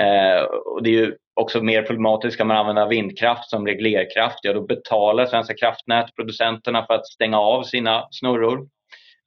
Eh, 0.00 0.42
och 0.42 0.82
det 0.82 0.90
är 0.90 0.94
ju 0.94 1.16
också 1.34 1.62
mer 1.62 1.82
problematiskt, 1.82 2.34
ska 2.34 2.44
man 2.44 2.56
använda 2.56 2.86
vindkraft 2.86 3.50
som 3.50 3.66
reglerkraft, 3.66 4.38
ja 4.42 4.52
då 4.52 4.60
betalar 4.60 5.26
Svenska 5.26 5.54
kraftnät 5.54 6.14
producenterna 6.16 6.86
för 6.86 6.94
att 6.94 7.06
stänga 7.06 7.40
av 7.40 7.62
sina 7.62 8.08
snurror. 8.10 8.68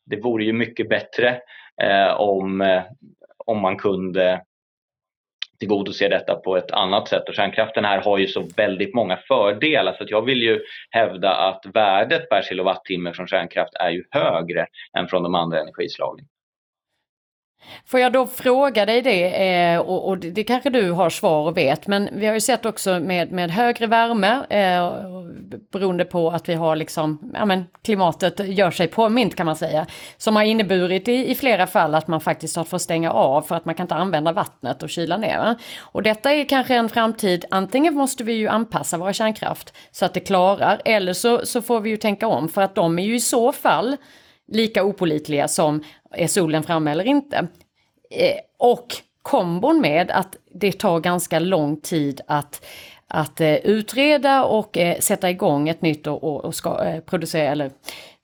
Det 0.06 0.22
vore 0.22 0.44
ju 0.44 0.54
mycket 0.54 0.90
bättre 0.90 1.42
eh, 1.82 2.14
om, 2.14 2.62
eh, 2.62 2.84
om 3.46 3.62
man 3.62 3.78
kunde 3.78 4.42
tillgodose 5.60 6.08
detta 6.08 6.36
på 6.36 6.58
ett 6.58 6.72
annat 6.72 7.08
sätt. 7.08 7.30
Och 7.30 7.36
kärnkraften 7.36 7.86
här 7.86 8.02
har 8.02 8.18
ju 8.18 8.28
så 8.28 8.48
väldigt 8.58 8.96
många 8.96 9.18
fördelar 9.18 9.94
så 9.94 10.04
att 10.04 10.12
jag 10.12 10.26
vill 10.26 10.42
ju 10.42 10.62
hävda 10.90 11.36
att 11.36 11.66
värdet 11.74 12.30
per 12.30 12.42
kilowattimme 12.42 13.14
från 13.14 13.28
kärnkraft 13.28 13.74
är 13.76 13.90
ju 13.90 14.04
högre 14.12 14.68
än 14.98 15.08
från 15.08 15.24
de 15.24 15.36
andra 15.36 15.60
energislagen. 15.60 16.26
Får 17.86 18.00
jag 18.00 18.14
då 18.14 18.26
fråga 18.26 18.86
dig 18.86 19.02
det, 19.02 19.50
eh, 19.50 19.80
och, 19.80 20.08
och 20.08 20.18
det, 20.18 20.32
det, 20.32 20.44
kanske 20.44 20.70
du 20.70 20.92
har 20.92 21.10
svar 21.10 21.48
och 21.48 21.58
vet, 21.58 21.88
men 21.88 22.10
vi 22.14 22.26
har 22.26 22.34
ju 22.34 22.40
sett 22.40 22.66
också 22.66 23.00
med, 23.00 23.32
med 23.32 23.52
högre 23.52 23.88
värme, 23.88 24.46
eh, 24.50 24.92
beroende 25.72 26.06
på 26.06 26.30
att 26.30 26.50
vi 26.50 26.54
har 26.54 26.76
liksom, 26.76 27.32
ja 27.34 27.46
men 27.46 27.66
klimatet 27.84 28.40
gör 28.40 28.72
sig 28.72 28.88
påmint 28.88 29.36
kan 29.36 29.46
man 29.46 29.56
säga, 29.56 29.86
som 30.18 30.36
har 30.36 30.44
inneburit 30.44 31.08
i, 31.08 31.32
i 31.32 31.36
flera 31.36 31.68
fall 31.68 31.96
att 31.96 32.08
man 32.08 32.22
faktiskt 32.22 32.56
har 32.56 32.64
fått 32.64 32.82
stänga 32.82 33.12
av 33.12 33.42
för 33.42 33.56
att 33.56 33.66
man 33.66 33.76
kan 33.76 33.84
inte 33.84 33.96
använda 33.96 34.32
vattnet 34.32 34.84
och 34.84 34.90
kyla 34.90 35.18
ner. 35.18 35.56
Och 35.80 36.04
detta 36.04 36.34
är 36.34 36.46
kanske 36.46 36.76
en 36.76 36.90
framtid, 36.90 37.46
antingen 37.52 37.94
måste 37.94 38.24
vi 38.24 38.34
ju 38.34 38.48
anpassa 38.48 38.98
våra 38.98 39.14
kärnkraft 39.14 39.74
så 39.92 40.06
att 40.06 40.14
det 40.14 40.20
klarar, 40.20 40.82
eller 40.86 41.14
så, 41.14 41.46
så 41.46 41.62
får 41.62 41.80
vi 41.80 41.90
ju 41.90 41.98
tänka 41.98 42.28
om 42.28 42.50
för 42.50 42.62
att 42.62 42.76
de 42.76 43.00
är 43.00 43.04
ju 43.04 43.16
i 43.16 43.20
så 43.20 43.52
fall 43.52 43.98
lika 44.48 44.84
opolitliga 44.84 45.48
som 45.48 45.84
är 46.12 46.28
solen 46.28 46.64
framme 46.64 46.92
eller 46.92 47.04
inte. 47.04 47.48
Eh, 48.10 48.38
och 48.58 48.96
kombon 49.22 49.82
med 49.82 50.12
att 50.12 50.36
det 50.54 50.72
tar 50.72 51.00
ganska 51.00 51.40
lång 51.40 51.82
tid 51.82 52.22
att, 52.28 52.66
att 53.08 53.42
eh, 53.42 53.56
utreda 53.56 54.44
och 54.44 54.78
eh, 54.78 55.00
sätta 55.00 55.30
igång 55.30 55.70
ett 55.70 55.82
nytt 55.82 56.08
och, 56.08 56.24
och, 56.24 56.46
och 56.46 56.56
ska, 56.56 57.02
producera 57.06 57.52
eller 57.52 57.72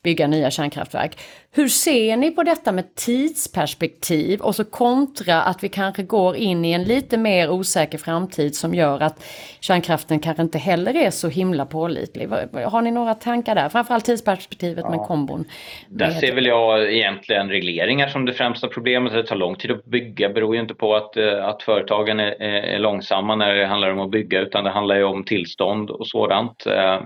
bygga 0.04 0.28
nya 0.28 0.52
kärnkraftverk. 0.52 1.20
Hur 1.56 1.68
ser 1.68 2.18
ni 2.18 2.32
på 2.32 2.44
detta 2.44 2.72
med 2.72 2.96
tidsperspektiv 2.96 4.42
och 4.42 4.56
så 4.56 4.66
kontra 4.66 5.42
att 5.42 5.64
vi 5.64 5.70
kanske 5.70 6.04
går 6.04 6.36
in 6.36 6.66
i 6.66 6.72
en 6.72 6.84
lite 6.84 7.18
mer 7.18 7.50
osäker 7.50 7.98
framtid 7.98 8.56
som 8.56 8.74
gör 8.74 9.00
att 9.00 9.26
kärnkraften 9.60 10.20
kanske 10.20 10.44
inte 10.44 10.58
heller 10.58 10.96
är 10.96 11.10
så 11.10 11.28
himla 11.28 11.66
pålitlig. 11.66 12.30
Har 12.66 12.82
ni 12.82 12.92
några 12.92 13.14
tankar 13.14 13.56
där? 13.56 13.70
Framförallt 13.70 14.06
tidsperspektivet 14.06 14.84
ja. 14.84 14.90
med 14.90 15.00
kombon. 15.00 15.46
Där 15.90 16.10
ser 16.10 16.36
väl 16.36 16.46
jag 16.46 16.94
egentligen 16.94 17.50
regleringar 17.50 18.08
som 18.08 18.26
det 18.26 18.34
främsta 18.34 18.68
problemet. 18.68 19.14
Det 19.14 19.24
tar 19.24 19.36
lång 19.36 19.56
tid 19.56 19.72
att 19.72 19.86
bygga 19.86 20.30
beror 20.30 20.56
ju 20.56 20.62
inte 20.62 20.74
på 20.74 20.96
att, 20.96 21.18
eh, 21.18 21.46
att 21.46 21.64
företagen 21.64 22.20
är, 22.20 22.42
är 22.42 22.80
långsamma 22.80 23.36
när 23.36 23.56
det 23.56 23.66
handlar 23.66 23.90
om 23.90 24.00
att 24.00 24.12
bygga 24.12 24.40
utan 24.40 24.64
det 24.64 24.70
handlar 24.70 24.96
ju 24.96 25.04
om 25.04 25.24
tillstånd 25.24 25.90
och 25.90 26.08
sådant. 26.08 26.66
Eh, 26.66 27.00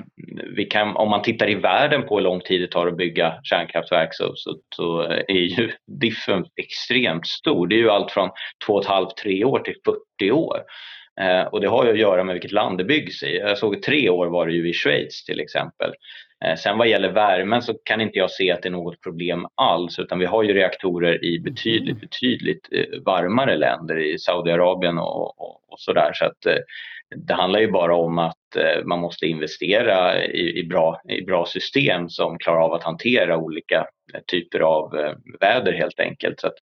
vi 0.55 0.65
kan, 0.65 0.95
om 0.95 1.09
man 1.09 1.21
tittar 1.21 1.49
i 1.49 1.55
världen 1.55 2.03
på 2.03 2.15
hur 2.15 2.23
lång 2.23 2.39
tid 2.39 2.61
det 2.61 2.67
tar 2.67 2.87
att 2.87 2.97
bygga 2.97 3.33
kärnkraftverk 3.43 4.13
så 4.13 4.36
så, 4.37 4.55
så 4.75 5.01
är 5.27 5.59
ju 5.59 5.71
diffen 6.01 6.45
extremt 6.55 7.27
stor. 7.27 7.67
Det 7.67 7.75
är 7.75 7.79
ju 7.79 7.89
allt 7.89 8.11
från 8.11 8.29
2,5-3 8.67 9.43
år 9.43 9.59
till 9.59 9.75
40 10.19 10.31
år. 10.31 10.57
Eh, 11.21 11.41
och 11.41 11.61
det 11.61 11.67
har 11.67 11.85
ju 11.85 11.91
att 11.91 11.99
göra 11.99 12.23
med 12.23 12.33
vilket 12.33 12.51
land 12.51 12.77
det 12.77 12.83
byggs 12.83 13.23
i. 13.23 13.37
Jag 13.37 13.57
såg 13.57 13.81
tre 13.81 14.09
år 14.09 14.27
var 14.27 14.47
det 14.47 14.53
ju 14.53 14.69
i 14.69 14.73
Schweiz 14.73 15.23
till 15.25 15.39
exempel. 15.39 15.91
Eh, 16.45 16.55
sen 16.55 16.77
vad 16.77 16.87
gäller 16.87 17.11
värmen 17.11 17.61
så 17.61 17.73
kan 17.83 18.01
inte 18.01 18.19
jag 18.19 18.31
se 18.31 18.51
att 18.51 18.61
det 18.61 18.69
är 18.69 18.71
något 18.71 19.01
problem 19.01 19.45
alls 19.55 19.99
utan 19.99 20.19
vi 20.19 20.25
har 20.25 20.43
ju 20.43 20.53
reaktorer 20.53 21.25
i 21.25 21.39
betydligt, 21.39 22.01
betydligt 22.01 22.67
eh, 22.71 22.99
varmare 23.05 23.57
länder 23.57 23.99
i 23.99 24.19
Saudiarabien 24.19 24.97
och, 24.97 25.41
och, 25.41 25.71
och 25.71 25.79
sådär. 25.79 26.11
Så 26.13 26.25
att 26.25 26.45
eh, 26.45 26.59
det 27.15 27.33
handlar 27.33 27.59
ju 27.59 27.71
bara 27.71 27.95
om 27.95 28.17
att 28.19 28.36
Eh, 28.55 28.83
man 28.85 28.99
måste 28.99 29.25
investera 29.25 30.25
i, 30.25 30.59
i, 30.59 30.63
bra, 30.63 31.01
i 31.09 31.21
bra 31.21 31.45
system 31.45 32.09
som 32.09 32.37
klarar 32.37 32.59
av 32.59 32.73
att 32.73 32.83
hantera 32.83 33.37
olika 33.37 33.87
eh, 34.13 34.21
typer 34.31 34.59
av 34.59 34.99
eh, 34.99 35.13
väder 35.39 35.73
helt 35.73 35.99
enkelt. 35.99 36.39
Så 36.39 36.47
att, 36.47 36.55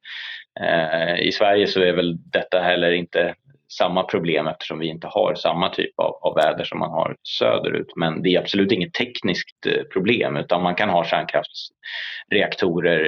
eh, 0.62 1.20
I 1.20 1.32
Sverige 1.32 1.68
så 1.68 1.82
är 1.82 1.94
väl 1.94 2.18
detta 2.32 2.60
heller 2.60 2.92
inte 2.92 3.36
samma 3.78 4.04
problem 4.04 4.48
eftersom 4.48 4.80
vi 4.80 4.88
inte 4.88 5.08
har 5.08 5.36
samma 5.36 5.70
typ 5.70 6.00
av, 6.00 6.14
av 6.22 6.36
väder 6.36 6.64
som 6.64 6.80
man 6.80 6.92
har 6.92 7.16
söderut. 7.40 7.94
Men 7.96 8.22
det 8.22 8.36
är 8.36 8.40
absolut 8.40 8.72
inget 8.72 8.94
tekniskt 8.94 9.68
problem 9.94 10.38
utan 10.38 10.64
man 10.64 10.76
kan 10.76 10.90
ha 10.90 11.04
kärnkraftsreaktorer 11.04 13.00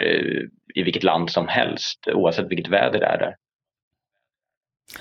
i 0.76 0.84
vilket 0.84 1.04
land 1.04 1.32
som 1.32 1.48
helst 1.48 2.08
oavsett 2.14 2.52
vilket 2.52 2.74
väder 2.74 3.00
det 3.00 3.06
är 3.06 3.18
där. 3.18 3.36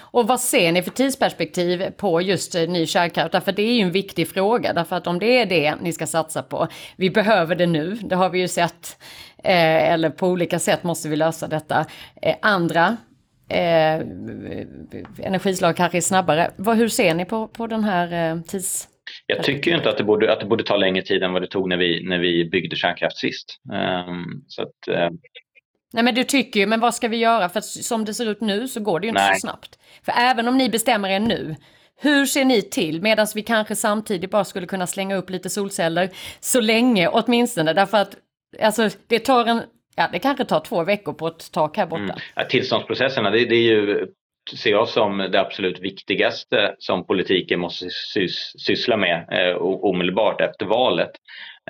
Och 0.01 0.27
vad 0.27 0.41
ser 0.41 0.73
ni 0.73 0.83
för 0.83 0.91
tidsperspektiv 0.91 1.91
på 1.91 2.21
just 2.21 2.55
eh, 2.55 2.69
ny 2.69 2.87
kärnkraft? 2.87 3.33
Därför 3.33 3.53
det 3.53 3.63
är 3.63 3.73
ju 3.73 3.81
en 3.81 3.93
viktig 3.93 4.29
fråga, 4.29 4.73
därför 4.73 4.97
att 4.97 5.07
om 5.07 5.19
det 5.19 5.41
är 5.41 5.47
det 5.47 5.75
ni 5.81 5.93
ska 5.93 6.07
satsa 6.07 6.43
på, 6.43 6.69
vi 6.97 7.11
behöver 7.11 7.55
det 7.55 7.67
nu, 7.67 7.95
det 7.95 8.17
har 8.17 8.31
vi 8.31 8.39
ju 8.39 8.49
sett, 8.49 8.99
eh, 9.45 9.93
eller 9.93 10.11
på 10.11 10.29
olika 10.29 10.59
sätt 10.59 10.83
måste 10.83 11.09
vi 11.09 11.17
lösa 11.17 11.49
detta. 11.49 11.87
Eh, 12.23 12.37
andra 12.43 12.97
eh, 13.49 14.01
energislag 15.23 15.77
kanske 15.77 15.99
är 15.99 16.03
snabbare. 16.03 16.51
Vad, 16.57 16.77
hur 16.77 16.89
ser 16.89 17.15
ni 17.15 17.25
på, 17.25 17.49
på 17.49 17.67
den 17.67 17.85
här 17.85 18.33
eh, 18.33 18.43
tids... 18.43 18.89
Jag 19.27 19.43
tycker 19.43 19.75
inte 19.77 19.91
att 19.91 19.99
det, 19.99 20.05
borde, 20.05 20.33
att 20.33 20.41
det 20.41 20.47
borde 20.47 20.65
ta 20.65 20.77
längre 20.77 21.03
tid 21.03 21.23
än 21.23 21.33
vad 21.33 21.43
det 21.43 21.49
tog 21.49 21.69
när 21.69 21.77
vi, 21.77 22.09
när 22.09 22.19
vi 22.19 22.45
byggde 22.45 22.77
kärnkraft 22.77 23.17
sist. 23.17 23.61
Um, 24.09 24.45
så 24.49 24.63
att, 24.63 25.09
um, 25.09 25.19
Nej 25.97 26.05
men 26.05 26.15
du 26.15 26.25
tycker 26.25 26.61
ju, 26.61 26.67
men 26.67 26.81
vad 26.81 26.95
ska 26.95 27.09
vi 27.09 27.17
göra? 27.17 27.49
För 27.49 27.61
som 27.61 28.05
det 28.05 28.15
ser 28.15 28.31
ut 28.31 28.41
nu 28.41 28.69
så 28.69 28.81
går 28.81 29.01
det 29.01 29.07
ju 29.07 29.09
inte 29.09 29.23
Nej. 29.23 29.35
så 29.35 29.41
snabbt. 29.41 29.79
För 30.05 30.13
även 30.17 30.49
om 30.49 30.59
ni 30.59 30.69
bestämmer 30.69 31.09
er 31.09 31.21
nu, 31.21 31.57
hur 32.01 32.27
ser 32.27 32.45
ni 32.45 32.63
till, 32.63 33.03
medan 33.03 33.27
vi 33.35 33.43
kanske 33.43 33.77
samtidigt 33.77 34.31
bara 34.31 34.45
skulle 34.45 34.67
kunna 34.67 34.87
slänga 34.87 35.17
upp 35.17 35.31
lite 35.31 35.51
solceller 35.51 36.11
så 36.41 36.61
länge 36.61 37.09
åtminstone, 37.09 37.73
därför 37.73 37.99
att 37.99 38.17
alltså, 38.63 38.89
det 39.07 39.19
tar 39.19 39.47
en 39.47 39.63
Ja, 39.97 40.09
det 40.13 40.19
kanske 40.19 40.45
tar 40.45 40.61
två 40.61 40.85
veckor 40.85 41.13
på 41.13 41.27
ett 41.27 41.53
tak 41.53 41.77
här 41.77 41.87
borta. 41.87 42.03
Mm. 42.03 42.17
Ja, 42.35 42.45
tillståndsprocesserna, 42.45 43.31
det, 43.31 43.45
det, 43.45 43.57
är 43.57 43.63
ju, 43.63 44.07
ser 44.57 44.71
jag 44.71 44.89
som 44.89 45.19
det 45.19 45.41
absolut 45.41 45.81
viktigaste 45.81 46.75
som 46.79 47.07
politiken 47.07 47.61
måste 47.61 47.87
sys, 47.91 48.53
syssla 48.59 48.97
med 48.97 49.29
eh, 49.33 49.57
omedelbart 49.61 50.41
efter 50.41 50.67
valet. 50.67 51.11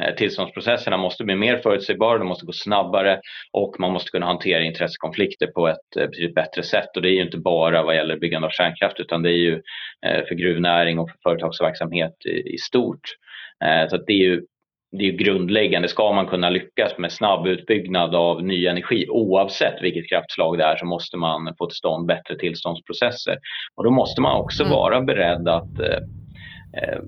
Eh, 0.00 0.14
tillståndsprocesserna 0.14 0.96
måste 0.96 1.24
bli 1.24 1.34
mer 1.34 1.56
förutsägbara, 1.56 2.18
de 2.18 2.28
måste 2.28 2.46
gå 2.46 2.52
snabbare 2.52 3.20
och 3.52 3.76
man 3.78 3.92
måste 3.92 4.10
kunna 4.10 4.26
hantera 4.26 4.62
intressekonflikter 4.62 5.46
på 5.46 5.68
ett 5.68 5.96
eh, 5.96 6.06
betydligt 6.06 6.34
bättre 6.34 6.62
sätt. 6.62 6.96
Och 6.96 7.02
det 7.02 7.08
är 7.08 7.14
ju 7.14 7.22
inte 7.22 7.38
bara 7.38 7.82
vad 7.82 7.96
gäller 7.96 8.16
byggande 8.16 8.46
av 8.46 8.50
kärnkraft 8.50 9.00
utan 9.00 9.22
det 9.22 9.30
är 9.30 9.38
ju 9.38 9.62
eh, 10.06 10.24
för 10.28 10.34
gruvnäring 10.34 10.98
och 10.98 11.10
för 11.10 11.18
företagsverksamhet 11.30 12.26
i, 12.26 12.58
stort. 12.58 13.00
Så 13.90 13.96
det 13.96 14.12
är 14.12 14.16
ju 14.16 14.42
det 14.98 15.04
är 15.04 15.12
grundläggande. 15.12 15.88
Ska 15.88 16.12
man 16.12 16.26
kunna 16.26 16.50
lyckas 16.50 16.98
med 16.98 17.12
snabb 17.12 17.46
utbyggnad 17.46 18.14
av 18.14 18.44
ny 18.44 18.66
energi 18.66 19.06
oavsett 19.08 19.82
vilket 19.82 20.08
kraftslag 20.08 20.58
det 20.58 20.64
är 20.64 20.76
så 20.76 20.86
måste 20.86 21.16
man 21.16 21.54
få 21.58 21.66
till 21.66 21.76
stånd 21.76 22.06
bättre 22.06 22.38
tillståndsprocesser. 22.38 23.38
Och 23.74 23.84
då 23.84 23.90
måste 23.90 24.20
man 24.20 24.36
också 24.36 24.62
mm. 24.62 24.72
vara 24.72 25.00
beredd 25.00 25.48
att 25.48 25.78
eh, 25.80 27.00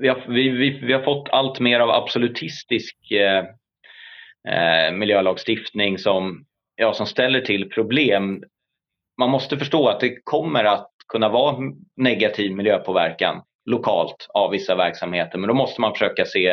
vi, 0.00 0.08
har, 0.08 0.24
vi, 0.28 0.48
vi, 0.48 0.70
vi, 0.70 0.92
har 0.92 1.02
fått 1.02 1.28
allt 1.28 1.60
mer 1.60 1.80
av 1.80 1.90
absolutistisk 1.90 2.96
eh, 3.10 3.44
eh, 4.48 4.92
miljölagstiftning 4.92 5.98
som, 5.98 6.44
ja, 6.76 6.94
som 6.94 7.06
ställer 7.06 7.40
till 7.40 7.70
problem. 7.70 8.42
Man 9.18 9.30
måste 9.30 9.58
förstå 9.58 9.88
att 9.88 10.00
det 10.00 10.24
kommer 10.24 10.64
att 10.64 10.90
kunna 11.08 11.28
vara 11.28 11.56
negativ 11.96 12.52
miljöpåverkan 12.52 13.42
lokalt 13.66 14.26
av 14.34 14.50
vissa 14.50 14.74
verksamheter. 14.74 15.38
Men 15.38 15.48
då 15.48 15.54
måste 15.54 15.80
man 15.80 15.92
försöka 15.92 16.24
se 16.24 16.50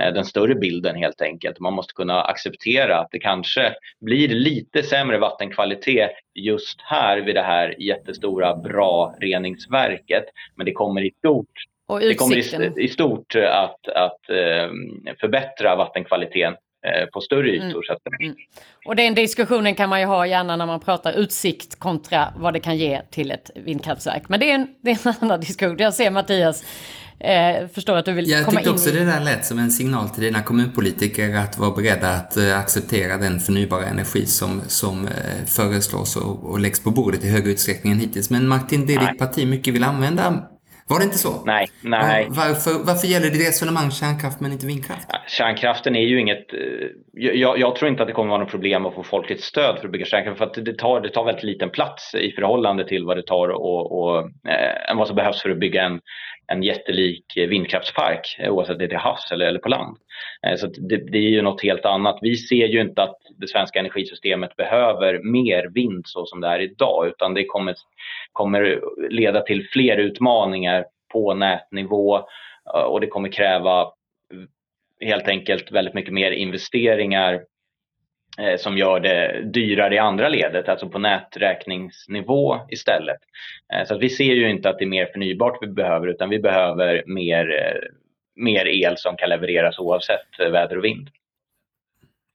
eh, 0.00 0.12
den 0.14 0.24
större 0.24 0.54
bilden 0.54 0.96
helt 0.96 1.20
enkelt. 1.20 1.60
Man 1.60 1.72
måste 1.72 1.94
kunna 1.94 2.22
acceptera 2.22 2.98
att 2.98 3.08
det 3.10 3.18
kanske 3.18 3.74
blir 4.00 4.28
lite 4.28 4.82
sämre 4.82 5.18
vattenkvalitet 5.18 6.10
just 6.34 6.80
här 6.80 7.18
vid 7.18 7.34
det 7.34 7.42
här 7.42 7.82
jättestora 7.82 8.56
bra 8.56 9.14
reningsverket. 9.20 10.24
Men 10.56 10.66
det 10.66 10.72
kommer 10.72 11.04
i 11.04 11.10
stort, 11.10 11.52
det 11.88 12.14
kommer 12.14 12.36
i, 12.36 12.84
i 12.84 12.88
stort 12.88 13.34
att, 13.34 13.88
att 13.88 14.30
eh, 14.30 14.70
förbättra 15.20 15.76
vattenkvaliteten 15.76 16.54
på 17.12 17.20
större 17.20 17.48
ytor. 17.48 17.64
Mm. 17.64 17.82
Så 17.82 17.92
att, 17.92 17.98
mm. 18.20 18.36
Och 18.86 18.96
den 18.96 19.14
diskussionen 19.14 19.74
kan 19.74 19.88
man 19.88 20.00
ju 20.00 20.06
ha 20.06 20.26
gärna 20.26 20.56
när 20.56 20.66
man 20.66 20.80
pratar 20.80 21.12
utsikt 21.12 21.78
kontra 21.78 22.32
vad 22.36 22.52
det 22.52 22.60
kan 22.60 22.76
ge 22.76 23.02
till 23.10 23.30
ett 23.30 23.50
vindkraftverk. 23.54 24.28
Men 24.28 24.40
det 24.40 24.50
är 24.50 24.54
en, 24.54 24.68
det 24.82 24.90
är 24.90 25.06
en 25.06 25.14
annan 25.20 25.40
diskussion. 25.40 25.76
Jag 25.78 25.94
ser 25.94 26.10
Mattias 26.10 26.64
eh, 27.20 27.68
förstår 27.74 27.96
att 27.96 28.04
du 28.04 28.12
vill 28.12 28.30
jag 28.30 28.44
komma 28.44 28.60
in 28.60 28.66
Jag 28.66 28.76
tyckte 28.76 28.90
också 28.90 29.04
det 29.04 29.12
där 29.12 29.24
lät 29.24 29.46
som 29.46 29.58
en 29.58 29.70
signal 29.70 30.08
till 30.08 30.22
dina 30.22 30.42
kommunpolitiker 30.42 31.36
att 31.36 31.58
vara 31.58 31.70
beredda 31.70 32.08
att 32.08 32.36
eh, 32.36 32.58
acceptera 32.58 33.16
den 33.16 33.40
förnybara 33.40 33.86
energi 33.86 34.26
som, 34.26 34.60
som 34.66 35.06
eh, 35.06 35.46
föreslås 35.46 36.16
och, 36.16 36.50
och 36.50 36.60
läggs 36.60 36.80
på 36.82 36.90
bordet 36.90 37.24
i 37.24 37.28
högre 37.28 37.50
utsträckning 37.50 37.92
än 37.92 37.98
hittills. 37.98 38.30
Men 38.30 38.48
Martin, 38.48 38.86
det 38.86 38.96
ditt 38.96 39.18
parti 39.18 39.46
mycket 39.46 39.74
vill 39.74 39.84
använda 39.84 40.48
var 40.88 40.98
det 40.98 41.04
inte 41.04 41.18
så? 41.18 41.42
Nej. 41.44 41.66
nej. 41.80 42.26
Varför, 42.30 42.86
varför 42.86 43.06
gäller 43.06 43.30
det 43.30 43.48
resonemang 43.48 43.90
kärnkraft 43.90 44.40
men 44.40 44.52
inte 44.52 44.66
vindkraft? 44.66 45.08
Kärnkraften 45.28 45.96
är 45.96 46.06
ju 46.06 46.20
inget... 46.20 46.52
Eh, 46.52 46.88
jag, 47.12 47.58
jag, 47.58 47.76
tror 47.76 47.90
inte 47.90 48.02
att 48.02 48.08
det 48.08 48.14
kommer 48.14 48.30
vara 48.30 48.40
något 48.40 48.50
problem 48.50 48.86
att 48.86 48.94
få 48.94 49.02
folkets 49.02 49.44
stöd 49.44 49.78
för 49.78 49.86
att 49.86 49.92
bygga 49.92 50.06
kärnkraft 50.06 50.38
för 50.38 50.44
att 50.44 50.54
det 50.54 50.78
tar, 50.78 51.00
det 51.00 51.08
tar 51.08 51.24
väldigt 51.24 51.44
liten 51.44 51.70
plats 51.70 52.14
i 52.14 52.32
förhållande 52.32 52.88
till 52.88 53.04
vad 53.04 53.16
det 53.16 53.26
tar 53.26 53.48
och, 53.48 54.00
och 54.00 54.18
eh, 54.50 54.96
vad 54.96 55.06
som 55.06 55.16
behövs 55.16 55.42
för 55.42 55.50
att 55.50 55.58
bygga 55.58 55.82
en, 55.82 56.00
en 56.46 56.62
jättelik 56.62 57.24
vindkraftspark 57.36 58.36
oavsett 58.48 58.72
om 58.72 58.78
det 58.78 58.84
är 58.84 58.88
till 58.88 58.98
havs 58.98 59.32
eller, 59.32 59.46
eller 59.46 59.60
på 59.60 59.68
land. 59.68 59.96
Eh, 60.46 60.56
så 60.56 60.66
det, 60.66 60.96
det, 60.96 61.18
är 61.18 61.30
ju 61.30 61.42
något 61.42 61.62
helt 61.62 61.84
annat. 61.84 62.18
Vi 62.22 62.36
ser 62.36 62.66
ju 62.66 62.80
inte 62.80 63.02
att 63.02 63.18
det 63.36 63.48
svenska 63.48 63.78
energisystemet 63.78 64.56
behöver 64.56 65.22
mer 65.22 65.70
vind 65.74 66.06
så 66.06 66.26
som 66.26 66.40
det 66.40 66.48
är 66.48 66.60
idag 66.60 67.06
utan 67.08 67.34
det 67.34 67.44
kommer, 67.44 67.74
kommer 68.32 68.80
leda 69.10 69.40
till 69.40 69.68
fler 69.68 69.96
utmaningar 69.96 70.84
på 71.12 71.34
nätnivå 71.34 72.16
eh, 72.74 72.82
och 72.82 73.00
det 73.00 73.06
kommer 73.06 73.32
kräva 73.32 73.92
helt 75.00 75.28
enkelt 75.28 75.72
väldigt 75.72 75.94
mycket 75.94 76.12
mer 76.12 76.30
investeringar 76.30 77.42
eh, 78.38 78.56
som 78.56 78.78
gör 78.78 79.00
det 79.00 79.42
dyrare 79.44 79.94
i 79.94 79.98
andra 79.98 80.28
ledet, 80.28 80.68
alltså 80.68 80.88
på 80.88 80.98
näträkningsnivå 80.98 82.56
istället. 82.70 83.18
Så 83.86 83.94
att 83.94 84.02
vi 84.02 84.08
ser 84.08 84.34
ju 84.34 84.50
inte 84.50 84.70
att 84.70 84.78
det 84.78 84.84
är 84.84 84.88
mer 84.88 85.06
förnybart 85.06 85.58
vi 85.60 85.66
behöver 85.66 86.06
utan 86.06 86.30
vi 86.30 86.38
behöver 86.38 87.02
mer 87.06 87.46
mer 88.38 88.66
el 88.66 88.94
som 88.98 89.16
kan 89.16 89.28
levereras 89.28 89.78
oavsett 89.78 90.52
väder 90.52 90.78
och 90.78 90.84
vind. 90.84 91.08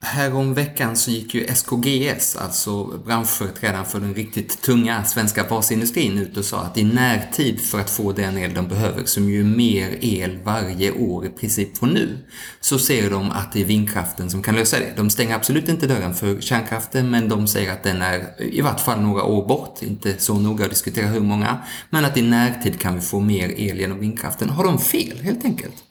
Häromveckan 0.05 0.95
så 0.95 1.11
gick 1.11 1.33
ju 1.33 1.47
SKGS, 1.47 2.35
alltså 2.35 2.83
branschföreträdaren 2.83 3.85
för 3.85 3.99
den 3.99 4.13
riktigt 4.13 4.61
tunga 4.61 5.03
svenska 5.03 5.43
basindustrin, 5.43 6.17
ut 6.17 6.37
och 6.37 6.45
sa 6.45 6.61
att 6.61 6.77
i 6.77 6.83
närtid 6.83 7.61
för 7.61 7.79
att 7.79 7.89
få 7.89 8.11
den 8.11 8.37
el 8.37 8.53
de 8.53 8.67
behöver, 8.67 9.05
som 9.05 9.29
ju 9.29 9.43
mer 9.43 9.97
el 10.01 10.39
varje 10.43 10.91
år 10.91 11.25
i 11.25 11.29
princip 11.29 11.77
från 11.77 11.89
nu, 11.89 12.17
så 12.59 12.79
ser 12.79 13.09
de 13.09 13.31
att 13.31 13.53
det 13.53 13.61
är 13.61 13.65
vindkraften 13.65 14.29
som 14.29 14.43
kan 14.43 14.55
lösa 14.55 14.79
det. 14.79 14.93
De 14.95 15.09
stänger 15.09 15.35
absolut 15.35 15.69
inte 15.69 15.87
dörren 15.87 16.13
för 16.13 16.41
kärnkraften, 16.41 17.09
men 17.09 17.29
de 17.29 17.47
säger 17.47 17.71
att 17.71 17.83
den 17.83 18.01
är 18.01 18.43
i 18.43 18.61
vart 18.61 18.79
fall 18.79 19.01
några 19.01 19.23
år 19.23 19.47
bort, 19.47 19.81
inte 19.81 20.17
så 20.17 20.33
noga 20.33 20.63
att 20.63 20.71
diskutera 20.71 21.07
hur 21.07 21.19
många, 21.19 21.57
men 21.89 22.05
att 22.05 22.17
i 22.17 22.21
närtid 22.21 22.79
kan 22.79 22.95
vi 22.95 23.01
få 23.01 23.19
mer 23.19 23.49
el 23.49 23.79
genom 23.79 23.99
vindkraften. 23.99 24.49
Har 24.49 24.63
de 24.63 24.79
fel 24.79 25.17
helt 25.21 25.45
enkelt? 25.45 25.83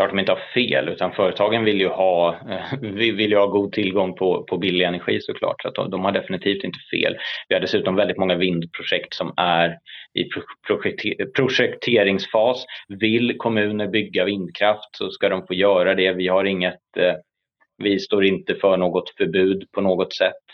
Klart 0.00 0.10
de 0.10 0.18
inte 0.18 0.32
har 0.32 0.52
fel, 0.54 0.88
utan 0.88 1.12
företagen 1.12 1.64
vill 1.64 1.80
ju 1.80 1.88
ha, 1.88 2.36
eh, 2.50 2.80
vill 2.92 3.30
ju 3.30 3.36
ha 3.36 3.46
god 3.46 3.72
tillgång 3.72 4.14
på, 4.14 4.44
på 4.44 4.58
billig 4.58 4.84
energi 4.84 5.20
såklart. 5.20 5.62
Så 5.62 5.68
att 5.68 5.74
de, 5.74 5.90
de 5.90 6.04
har 6.04 6.12
definitivt 6.12 6.64
inte 6.64 6.78
fel. 6.90 7.16
Vi 7.48 7.54
har 7.54 7.60
dessutom 7.60 7.96
väldigt 7.96 8.18
många 8.18 8.34
vindprojekt 8.34 9.14
som 9.14 9.34
är 9.36 9.78
i 10.14 10.28
projekteringsfas. 11.36 12.64
Vill 12.88 13.38
kommuner 13.38 13.88
bygga 13.88 14.24
vindkraft 14.24 14.96
så 14.96 15.10
ska 15.10 15.28
de 15.28 15.46
få 15.46 15.54
göra 15.54 15.94
det. 15.94 16.12
Vi 16.12 16.28
har 16.28 16.44
inget 16.44 16.96
eh, 16.96 17.14
vi 17.82 17.98
står 17.98 18.24
inte 18.24 18.54
för 18.54 18.76
något 18.76 19.10
förbud 19.10 19.64
på 19.72 19.80
något 19.80 20.14
sätt. 20.14 20.44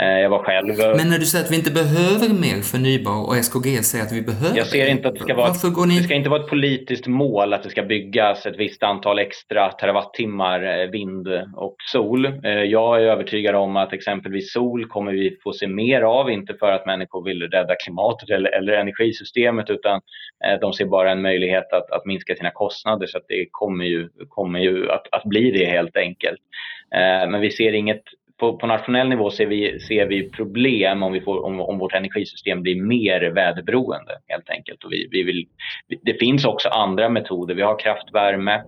Eh, 0.00 0.20
jag 0.20 0.30
var 0.30 0.38
själv... 0.38 0.96
Men 0.96 1.08
när 1.08 1.18
du 1.18 1.26
säger 1.26 1.44
att 1.44 1.50
vi 1.50 1.56
inte 1.56 1.70
behöver 1.70 2.28
mer 2.28 2.62
förnybar 2.62 3.26
och 3.26 3.36
SKG 3.36 3.84
säger 3.84 4.04
att 4.04 4.12
vi 4.12 4.22
behöver 4.22 4.56
Jag 4.56 4.66
ser 4.66 4.86
inte 4.86 5.08
att 5.08 5.14
det 5.14 5.20
ska 5.20 5.34
vara, 5.34 5.48
ett, 5.48 5.88
ni... 5.88 5.96
det 5.98 6.02
ska 6.02 6.14
inte 6.14 6.28
vara 6.28 6.40
ett 6.40 6.50
politiskt 6.50 7.06
mål 7.06 7.52
att 7.52 7.62
det 7.62 7.70
ska 7.70 7.82
byggas 7.82 8.46
ett 8.46 8.58
visst 8.58 8.82
antal 8.82 9.18
extra 9.18 9.72
terawattimmar 9.72 10.80
eh, 10.82 10.90
vind 10.90 11.28
och 11.56 11.76
sol. 11.92 12.26
Eh, 12.26 12.50
jag 12.50 13.02
är 13.02 13.06
övertygad 13.06 13.54
om 13.54 13.76
att 13.76 13.92
exempelvis 13.92 14.52
sol 14.52 14.86
kommer 14.86 15.12
vi 15.12 15.38
få 15.42 15.52
se 15.52 15.66
mer 15.66 16.02
av, 16.02 16.30
inte 16.30 16.54
för 16.54 16.72
att 16.72 16.86
människor 16.86 17.24
vill 17.24 17.42
rädda 17.42 17.74
klimatet 17.74 18.30
eller, 18.30 18.50
eller 18.50 18.72
energisystemet 18.72 19.70
utan 19.70 20.00
de 20.60 20.72
ser 20.72 20.84
bara 20.84 21.12
en 21.12 21.22
möjlighet 21.22 21.72
att, 21.72 21.90
att 21.90 22.06
minska 22.06 22.34
sina 22.34 22.50
kostnader 22.50 23.06
så 23.06 23.18
att 23.18 23.24
det 23.28 23.46
kommer 23.50 23.84
ju, 23.84 24.08
kommer 24.28 24.58
ju 24.58 24.90
att, 24.90 25.06
att 25.12 25.24
bli 25.24 25.50
det 25.50 25.64
helt 25.64 25.96
enkelt. 25.96 26.40
Men 27.30 27.40
vi 27.40 27.50
ser 27.50 27.72
inget 27.72 28.02
på, 28.38 28.58
på, 28.58 28.66
nationell 28.66 29.08
nivå 29.08 29.30
ser 29.30 29.46
vi, 29.46 29.80
ser 29.80 30.06
vi 30.06 30.30
problem 30.30 31.02
om, 31.02 31.12
vi 31.12 31.20
får, 31.20 31.44
om, 31.44 31.60
om 31.60 31.78
vårt 31.78 31.94
energisystem 31.94 32.62
blir 32.62 32.82
mer 32.82 33.30
väderberoende 33.30 34.18
helt 34.28 34.50
enkelt. 34.50 34.84
Och 34.84 34.92
vi, 34.92 35.08
vi 35.10 35.22
vill, 35.22 35.46
det 36.02 36.14
finns 36.14 36.44
också 36.44 36.68
andra 36.68 37.08
metoder. 37.08 37.54
Vi 37.54 37.62
har 37.62 37.78
kraftvärme. 37.78 38.62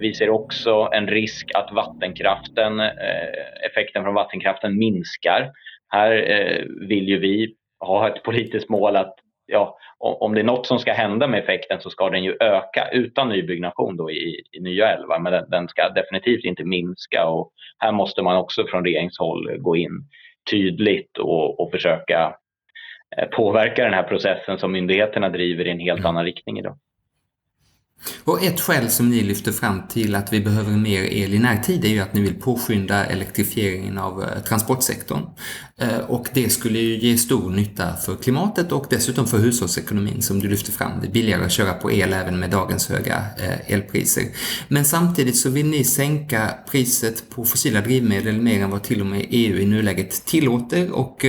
Vi 0.00 0.14
ser 0.14 0.30
också 0.30 0.88
en 0.92 1.06
risk 1.06 1.50
att 1.54 1.72
vattenkraften, 1.72 2.80
eh, 2.80 3.66
effekten 3.70 4.02
från 4.02 4.14
vattenkraften 4.14 4.78
minskar. 4.78 5.50
Här 5.88 6.12
eh, 6.30 6.64
vill 6.88 7.08
ju 7.08 7.18
vi 7.18 7.54
ha 7.80 8.08
ett 8.08 8.22
politiskt 8.22 8.68
mål 8.68 8.96
att 8.96 9.14
ja, 9.46 9.78
om 10.02 10.34
det 10.34 10.40
är 10.40 10.44
något 10.44 10.66
som 10.66 10.78
ska 10.78 10.92
hända 10.92 11.26
med 11.26 11.40
effekten 11.40 11.80
så 11.80 11.90
ska 11.90 12.10
den 12.10 12.24
ju 12.24 12.36
öka 12.40 12.88
utan 12.92 13.28
nybyggnation 13.28 13.96
då 13.96 14.10
i, 14.10 14.42
i 14.52 14.60
nya 14.60 14.88
älvar. 14.88 15.18
Men 15.18 15.32
den, 15.32 15.50
den, 15.50 15.68
ska 15.68 15.88
definitivt 15.88 16.44
inte 16.44 16.64
minska 16.64 17.26
och 17.26 17.50
här 17.78 17.92
måste 17.92 18.22
man 18.22 18.36
också 18.36 18.66
från 18.66 18.84
regeringshåll 18.84 19.58
gå 19.58 19.76
in 19.76 20.08
tydligt 20.50 21.18
och, 21.18 21.60
och 21.60 21.70
försöka 21.70 22.34
eh, 23.16 23.28
påverka 23.28 23.84
den 23.84 23.94
här 23.94 24.02
processen 24.02 24.58
som 24.58 24.72
myndigheterna 24.72 25.28
driver 25.28 25.66
i 25.66 25.70
en 25.70 25.80
helt 25.80 26.00
mm. 26.00 26.08
annan 26.08 26.24
riktning 26.24 26.58
idag. 26.58 26.78
Och 28.24 28.42
ett 28.42 28.60
skäl 28.60 28.90
som 28.90 29.10
ni 29.10 29.22
lyfter 29.22 29.52
fram 29.52 29.82
till 29.88 30.14
att 30.14 30.32
vi 30.32 30.40
behöver 30.40 30.72
mer 30.72 31.02
el 31.02 31.34
i 31.34 31.38
närtid 31.38 31.84
är 31.84 31.88
ju 31.88 32.00
att 32.00 32.14
ni 32.14 32.20
vill 32.20 32.34
påskynda 32.34 33.06
elektrifieringen 33.06 33.98
av 33.98 34.22
eh, 34.22 34.42
transportsektorn. 34.48 35.22
Eh, 35.78 35.98
och 35.98 36.28
det 36.34 36.50
skulle 36.50 36.78
ju 36.78 36.98
ge 36.98 37.18
stor 37.18 37.50
nytta 37.50 37.96
för 37.96 38.16
klimatet 38.16 38.72
och 38.72 38.86
dessutom 38.90 39.26
för 39.26 39.38
hushållsekonomin 39.38 40.22
som 40.22 40.40
du 40.40 40.48
lyfter 40.48 40.72
fram. 40.72 41.00
Det 41.00 41.06
är 41.06 41.12
billigare 41.12 41.44
att 41.44 41.52
köra 41.52 41.72
på 41.72 41.92
el 41.92 42.12
även 42.12 42.38
med 42.38 42.50
dagens 42.50 42.88
höga 42.88 43.24
eh, 43.38 43.72
elpriser. 43.72 44.24
Men 44.68 44.84
samtidigt 44.84 45.36
så 45.36 45.50
vill 45.50 45.66
ni 45.66 45.84
sänka 45.84 46.54
priset 46.70 47.30
på 47.30 47.44
fossila 47.44 47.80
drivmedel 47.80 48.40
mer 48.40 48.62
än 48.62 48.70
vad 48.70 48.82
till 48.82 49.00
och 49.00 49.06
med 49.06 49.26
EU 49.30 49.58
i 49.58 49.66
nuläget 49.66 50.24
tillåter 50.24 50.90
och 50.90 51.24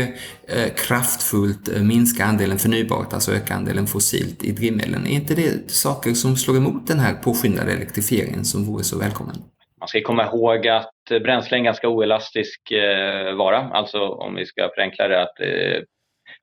Eh, 0.48 0.74
kraftfullt 0.88 1.68
eh, 1.76 1.84
minska 1.84 2.26
andelen 2.26 2.58
förnybart, 2.58 3.14
alltså 3.14 3.32
öka 3.32 3.54
andelen 3.54 3.88
fossilt 3.88 4.44
i 4.44 4.52
drivmedlen. 4.52 5.08
Är 5.08 5.12
inte 5.12 5.36
det 5.36 5.72
saker 5.72 6.14
som 6.14 6.36
slår 6.36 6.58
emot 6.58 6.88
den 6.88 7.00
här 7.00 7.14
påskyndade 7.14 7.72
elektrifieringen 7.72 8.46
som 8.46 8.66
vore 8.66 8.84
så 8.84 9.00
välkommen? 9.00 9.36
Man 9.80 9.88
ska 9.88 10.02
komma 10.02 10.26
ihåg 10.26 10.68
att 10.68 11.12
eh, 11.12 11.20
bränsle 11.20 11.56
är 11.56 11.60
en 11.60 11.64
ganska 11.64 11.90
oelastisk 11.90 12.72
eh, 12.72 13.36
vara, 13.36 13.58
alltså 13.58 14.00
om 14.00 14.36
vi 14.36 14.46
ska 14.46 14.70
förenkla 14.76 15.08
det 15.08 15.22
att 15.22 15.40
eh, 15.40 15.84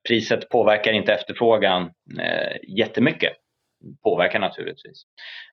priset 0.08 0.48
påverkar 0.48 0.92
inte 0.92 1.12
efterfrågan 1.12 1.82
eh, 2.20 2.76
jättemycket 2.76 3.32
påverkar 4.02 4.38
naturligtvis. 4.38 5.02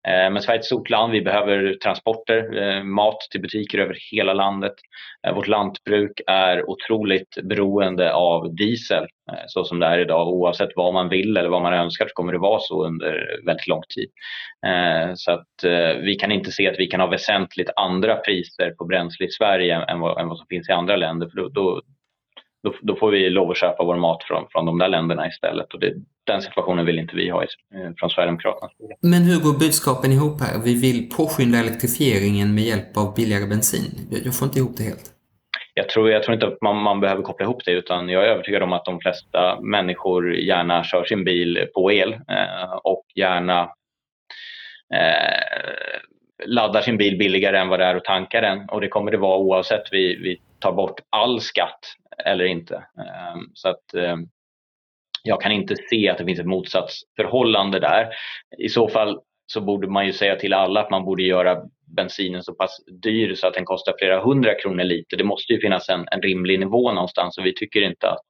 Eh, 0.08 0.32
men 0.32 0.42
Sverige 0.42 0.58
är 0.58 0.60
ett 0.60 0.66
stort 0.66 0.90
land. 0.90 1.12
Vi 1.12 1.22
behöver 1.22 1.74
transporter, 1.74 2.62
eh, 2.62 2.84
mat 2.84 3.20
till 3.32 3.42
butiker 3.42 3.78
över 3.78 3.98
hela 4.12 4.34
landet. 4.34 4.74
Eh, 5.28 5.36
vårt 5.36 5.48
lantbruk 5.48 6.22
är 6.28 6.70
otroligt 6.70 7.38
beroende 7.44 8.14
av 8.14 8.56
diesel 8.56 9.08
så 9.48 9.64
som 9.64 9.80
det 9.80 9.86
är 9.86 10.00
idag. 10.00 10.28
Oavsett 10.28 10.70
vad 10.76 10.94
man 10.94 11.10
vill 11.10 11.38
eller 11.38 11.50
vad 11.50 11.62
man 11.62 11.74
önskar 11.74 12.08
så 12.08 12.14
kommer 12.14 12.34
det 12.34 12.40
vara 12.40 12.60
så 12.60 12.86
under 12.86 13.40
väldigt 13.46 13.68
lång 13.68 13.82
tid. 13.96 14.10
Så 15.16 15.32
att 15.32 15.48
vi 16.02 16.16
kan 16.16 16.32
inte 16.32 16.52
se 16.52 16.70
att 16.70 16.80
vi 16.80 16.88
kan 16.88 17.00
ha 17.00 17.08
väsentligt 17.08 17.70
andra 17.76 18.16
priser 18.16 18.72
på 18.72 18.86
bränsle 18.86 19.26
i 19.26 19.30
Sverige 19.30 19.76
än 19.76 20.00
vad, 20.00 20.22
än 20.22 20.28
vad 20.28 20.38
som 20.38 20.48
finns 20.48 20.70
i 20.70 20.72
andra 20.72 20.96
länder. 20.96 21.30
För 21.30 21.38
då, 21.38 21.50
då, 21.50 21.82
då, 22.64 22.74
då, 22.82 22.96
får 22.96 23.12
vi 23.12 23.30
lov 23.30 23.52
att 23.52 23.58
köpa 23.58 23.84
vår 23.84 23.96
mat 23.96 24.24
från, 24.24 24.48
från 24.50 24.66
de 24.66 24.78
där 24.78 24.88
länderna 24.88 25.28
istället. 25.28 25.74
Och 25.74 25.80
det, 25.80 25.94
den 26.24 26.42
situationen 26.42 26.86
vill 26.86 27.00
inte 27.00 27.16
vi 27.16 27.30
ha 27.30 27.44
i, 27.44 27.48
eh, 27.76 27.92
från 27.98 28.10
Sverigedemokraternas 28.10 28.72
sida. 28.78 28.96
Men 29.02 29.24
hur 29.24 29.40
går 29.40 29.60
budskapen 29.60 30.12
ihop 30.12 30.42
här? 30.42 30.62
Vi 30.64 30.82
vill 30.82 31.10
påskynda 31.10 31.58
elektrifieringen 31.58 32.56
med 32.56 32.64
hjälp 32.64 32.98
av 32.98 33.16
billigare 33.16 33.46
bensin. 33.46 34.08
Jag 34.26 34.36
får 34.36 34.46
inte 34.46 34.60
ihop 34.60 34.78
det 34.78 34.84
helt. 34.84 35.14
Jag 35.74 35.90
tror, 35.90 36.10
jag 36.10 36.24
tror 36.24 36.34
inte 36.34 36.48
att 36.48 36.62
man, 36.62 36.78
man, 36.78 37.00
behöver 37.00 37.24
koppla 37.24 37.44
ihop 37.44 37.62
det 37.66 37.72
utan 37.72 38.10
jag 38.10 38.24
är 38.24 38.28
övertygad 38.28 38.64
om 38.64 38.74
att 38.74 38.86
de 38.86 39.00
flesta 39.00 39.62
människor 39.62 40.36
gärna 40.36 40.84
kör 40.84 41.04
sin 41.04 41.24
bil 41.24 41.68
på 41.74 41.92
el 41.92 42.14
eh, 42.14 42.72
och 42.84 43.06
gärna 43.16 43.62
eh, 44.94 46.00
laddar 46.46 46.82
sin 46.82 46.98
bil 46.98 47.18
billigare 47.18 47.58
än 47.58 47.68
vad 47.68 47.80
det 47.80 47.86
är 47.86 47.96
att 47.96 48.04
tanka 48.04 48.42
den. 48.42 48.70
Och 48.70 48.82
det 48.82 48.88
kommer 48.88 49.12
det 49.12 49.18
vara 49.18 49.38
oavsett 49.38 49.84
vi, 49.92 50.16
vi 50.16 50.42
tar 50.60 50.72
bort 50.72 51.00
all 51.10 51.42
skatt 51.42 51.80
eller 52.26 52.46
inte. 52.46 52.76
Ehm, 52.76 53.50
så 53.54 53.70
att 53.70 53.94
ehm, 53.94 54.28
jag 55.24 55.42
kan 55.42 55.52
inte 55.52 55.76
se 55.90 56.10
att 56.10 56.18
det 56.18 56.26
finns 56.26 56.40
ett 56.40 56.46
motsatsförhållande 56.46 57.80
där. 57.80 58.10
I 58.58 58.70
så 58.70 58.90
fall 58.90 59.20
så 59.46 59.62
borde 59.62 59.88
man 59.88 60.06
ju 60.06 60.14
säga 60.14 60.36
till 60.36 60.54
alla 60.54 60.82
att 60.82 60.92
man 60.92 61.06
borde 61.06 61.24
göra 61.24 61.64
bensinen 61.96 62.44
så 62.44 62.54
pass 62.54 62.78
dyr 63.02 63.36
så 63.36 63.48
att 63.48 63.54
den 63.54 63.66
kostar 63.66 63.94
flera 64.00 64.24
hundra 64.24 64.56
kronor 64.56 64.84
liter. 64.84 65.18
Det 65.18 65.24
måste 65.24 65.54
ju 65.54 65.60
finnas 65.60 65.90
en, 65.90 66.06
en 66.12 66.22
rimlig 66.22 66.60
nivå 66.60 66.92
någonstans 66.92 67.38
och 67.38 67.46
vi 67.46 67.54
tycker 67.54 67.82
inte 67.82 68.10
att 68.10 68.26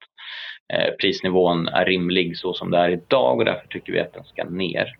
eh, 0.74 0.94
prisnivån 1.02 1.68
är 1.68 1.86
rimlig 1.86 2.38
så 2.38 2.54
som 2.54 2.72
det 2.72 2.78
är 2.78 2.90
idag 2.90 3.38
och 3.40 3.46
därför 3.46 3.68
tycker 3.68 3.94
vi 3.94 4.00
att 4.00 4.14
den 4.14 4.24
ska 4.24 4.44
ner. 4.44 4.94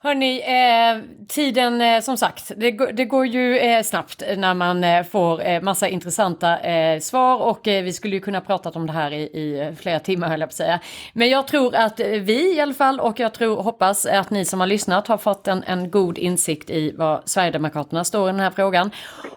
Hörni, 0.00 0.40
eh, 0.40 1.26
tiden 1.28 1.80
eh, 1.80 2.00
som 2.00 2.16
sagt, 2.16 2.52
det, 2.56 2.70
det 2.70 3.04
går 3.04 3.26
ju 3.26 3.58
eh, 3.58 3.82
snabbt 3.82 4.22
när 4.36 4.54
man 4.54 4.84
eh, 4.84 5.04
får 5.04 5.46
eh, 5.46 5.62
massa 5.62 5.88
intressanta 5.88 6.58
eh, 6.58 7.00
svar 7.00 7.36
och 7.36 7.68
eh, 7.68 7.84
vi 7.84 7.92
skulle 7.92 8.14
ju 8.14 8.20
kunna 8.20 8.40
pratat 8.40 8.76
om 8.76 8.86
det 8.86 8.92
här 8.92 9.12
i, 9.12 9.22
i 9.22 9.60
eh, 9.60 9.74
flera 9.74 10.00
timmar 10.00 10.28
höll 10.28 10.40
jag 10.40 10.48
på 10.48 10.50
att 10.50 10.56
säga. 10.56 10.80
Men 11.12 11.28
jag 11.30 11.46
tror 11.46 11.74
att 11.74 12.00
eh, 12.00 12.06
vi 12.06 12.56
i 12.56 12.60
alla 12.60 12.74
fall 12.74 13.00
och 13.00 13.20
jag 13.20 13.34
tror, 13.34 13.62
hoppas 13.62 14.06
att 14.06 14.30
ni 14.30 14.44
som 14.44 14.60
har 14.60 14.66
lyssnat 14.66 15.08
har 15.08 15.18
fått 15.18 15.48
en, 15.48 15.62
en 15.66 15.90
god 15.90 16.18
insikt 16.18 16.70
i 16.70 16.92
vad 16.96 17.28
Sverigedemokraterna 17.28 18.04
står 18.04 18.28
i 18.28 18.32
den 18.32 18.40
här 18.40 18.50
frågan. 18.50 18.90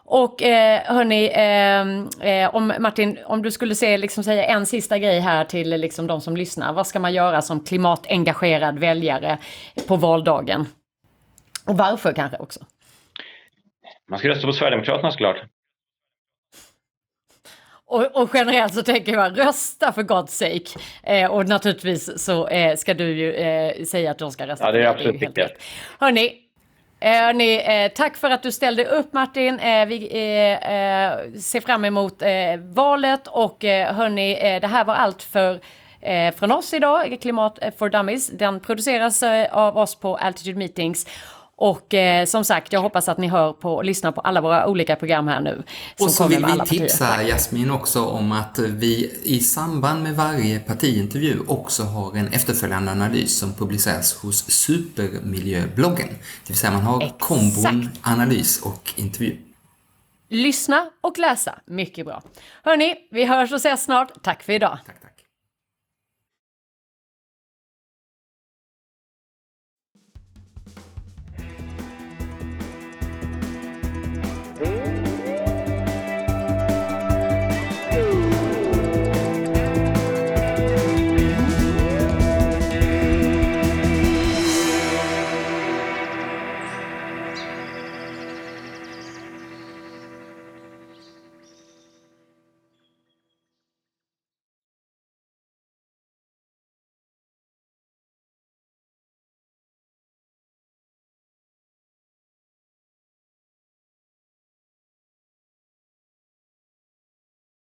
Och 0.06 0.44
eh, 0.44 0.82
hörni, 0.86 1.32
ehm, 1.34 2.10
om 2.54 2.74
Martin, 2.80 3.18
om 3.26 3.42
du 3.42 3.52
skulle 3.52 3.76
se, 3.76 3.98
liksom, 3.98 4.24
säga 4.24 4.46
en 4.46 4.66
sista 4.66 4.98
grej 4.98 5.20
här 5.20 5.44
till 5.44 5.70
liksom, 5.70 6.08
de 6.08 6.22
som 6.22 6.38
lyssnar. 6.38 6.74
Vad 6.74 6.88
ska 6.88 7.00
man 7.00 7.14
göra 7.14 7.42
som 7.42 7.60
klimatengagerad 7.64 8.80
väljare 8.80 9.38
på 9.88 9.96
valdagen? 9.96 10.61
Och 11.72 11.78
varför 11.78 12.14
kanske 12.14 12.38
också? 12.38 12.60
Man 14.10 14.20
ska 14.20 14.30
rösta 14.30 14.48
på 14.48 14.54
Sverigedemokraterna 14.54 15.12
såklart. 15.12 15.38
Och, 17.86 18.22
och, 18.22 18.30
generellt 18.34 18.74
så 18.74 18.84
tänker 18.84 19.12
jag 19.14 19.40
rösta 19.40 19.92
för 19.94 20.04
God's 20.04 20.28
sake. 20.28 20.80
Eh, 21.04 21.32
och 21.32 21.48
naturligtvis 21.48 22.24
så 22.26 22.48
eh, 22.48 22.76
ska 22.76 22.94
du 22.94 23.12
ju 23.12 23.34
eh, 23.34 23.84
säga 23.84 24.12
att 24.12 24.18
de 24.18 24.32
ska 24.32 24.48
rösta. 24.48 24.66
Ja, 24.66 24.72
det 24.72 24.84
är 24.84 24.88
absolut 24.88 25.22
viktigt. 25.22 25.52
Hörni, 26.00 26.42
Hörni, 27.02 27.62
eh, 27.66 27.92
tack 27.92 28.18
för 28.18 28.30
att 28.30 28.44
du 28.44 28.52
ställde 28.52 28.86
upp 28.86 29.14
Martin. 29.14 29.60
Eh, 29.60 29.86
vi 29.86 30.06
eh, 30.06 31.40
ser 31.40 31.62
fram 31.62 31.86
emot 31.86 32.22
valet 32.60 33.28
och 33.28 33.64
hörni, 33.64 34.60
det 34.62 34.68
här 34.68 34.86
var 34.86 34.96
allt 34.96 35.24
för 35.24 35.60
från 36.36 36.52
oss 36.52 36.74
idag, 36.74 37.18
Klimat 37.22 37.60
for 37.78 37.90
Dummies. 37.90 38.28
Den 38.28 38.60
produceras 38.60 39.24
av 39.52 39.78
oss 39.78 39.96
på 39.96 40.18
Altitude 40.18 40.58
Meetings. 40.58 41.08
Och 41.62 41.94
eh, 41.94 42.26
som 42.26 42.46
sagt, 42.46 42.74
jag 42.74 42.82
hoppas 42.82 43.10
att 43.10 43.18
ni 43.18 43.28
hör 43.28 43.54
på 43.54 43.74
och 43.74 43.86
lyssnar 43.86 44.12
på 44.12 44.22
alla 44.22 44.42
våra 44.42 44.68
olika 44.68 44.96
program 44.96 45.28
här 45.28 45.42
nu. 45.42 45.64
Och 46.00 46.12
så 46.12 46.28
vill 46.28 46.46
vi 46.46 46.68
tipsa 46.68 47.24
Jasmin 47.24 47.72
också 47.72 48.06
om 48.06 48.32
att 48.32 48.60
vi 48.60 49.20
i 49.24 49.40
samband 49.40 50.04
med 50.04 50.16
varje 50.16 50.60
partiintervju 50.60 51.40
också 51.48 51.84
har 51.84 52.18
en 52.18 52.28
efterföljande 52.28 52.92
analys 52.92 53.38
som 53.38 53.54
publiceras 53.54 54.14
hos 54.14 54.52
Supermiljöbloggen. 54.52 56.08
Det 56.08 56.48
vill 56.48 56.58
säga 56.58 56.74
man 56.74 56.82
har 56.82 57.04
Exakt. 57.04 57.22
kombon 57.22 57.90
analys 58.02 58.62
och 58.62 58.94
intervju. 58.96 59.38
Lyssna 60.30 60.90
och 61.02 61.20
läsa, 61.20 61.60
mycket 61.66 62.06
bra. 62.06 62.22
Hörni, 62.64 62.96
vi 63.12 63.26
hörs 63.26 63.52
och 63.52 63.58
ses 63.58 63.84
snart. 63.84 64.24
Tack 64.24 64.44
för 64.44 64.54
idag. 64.54 64.78
Tack, 64.86 65.02
tack. 65.02 65.11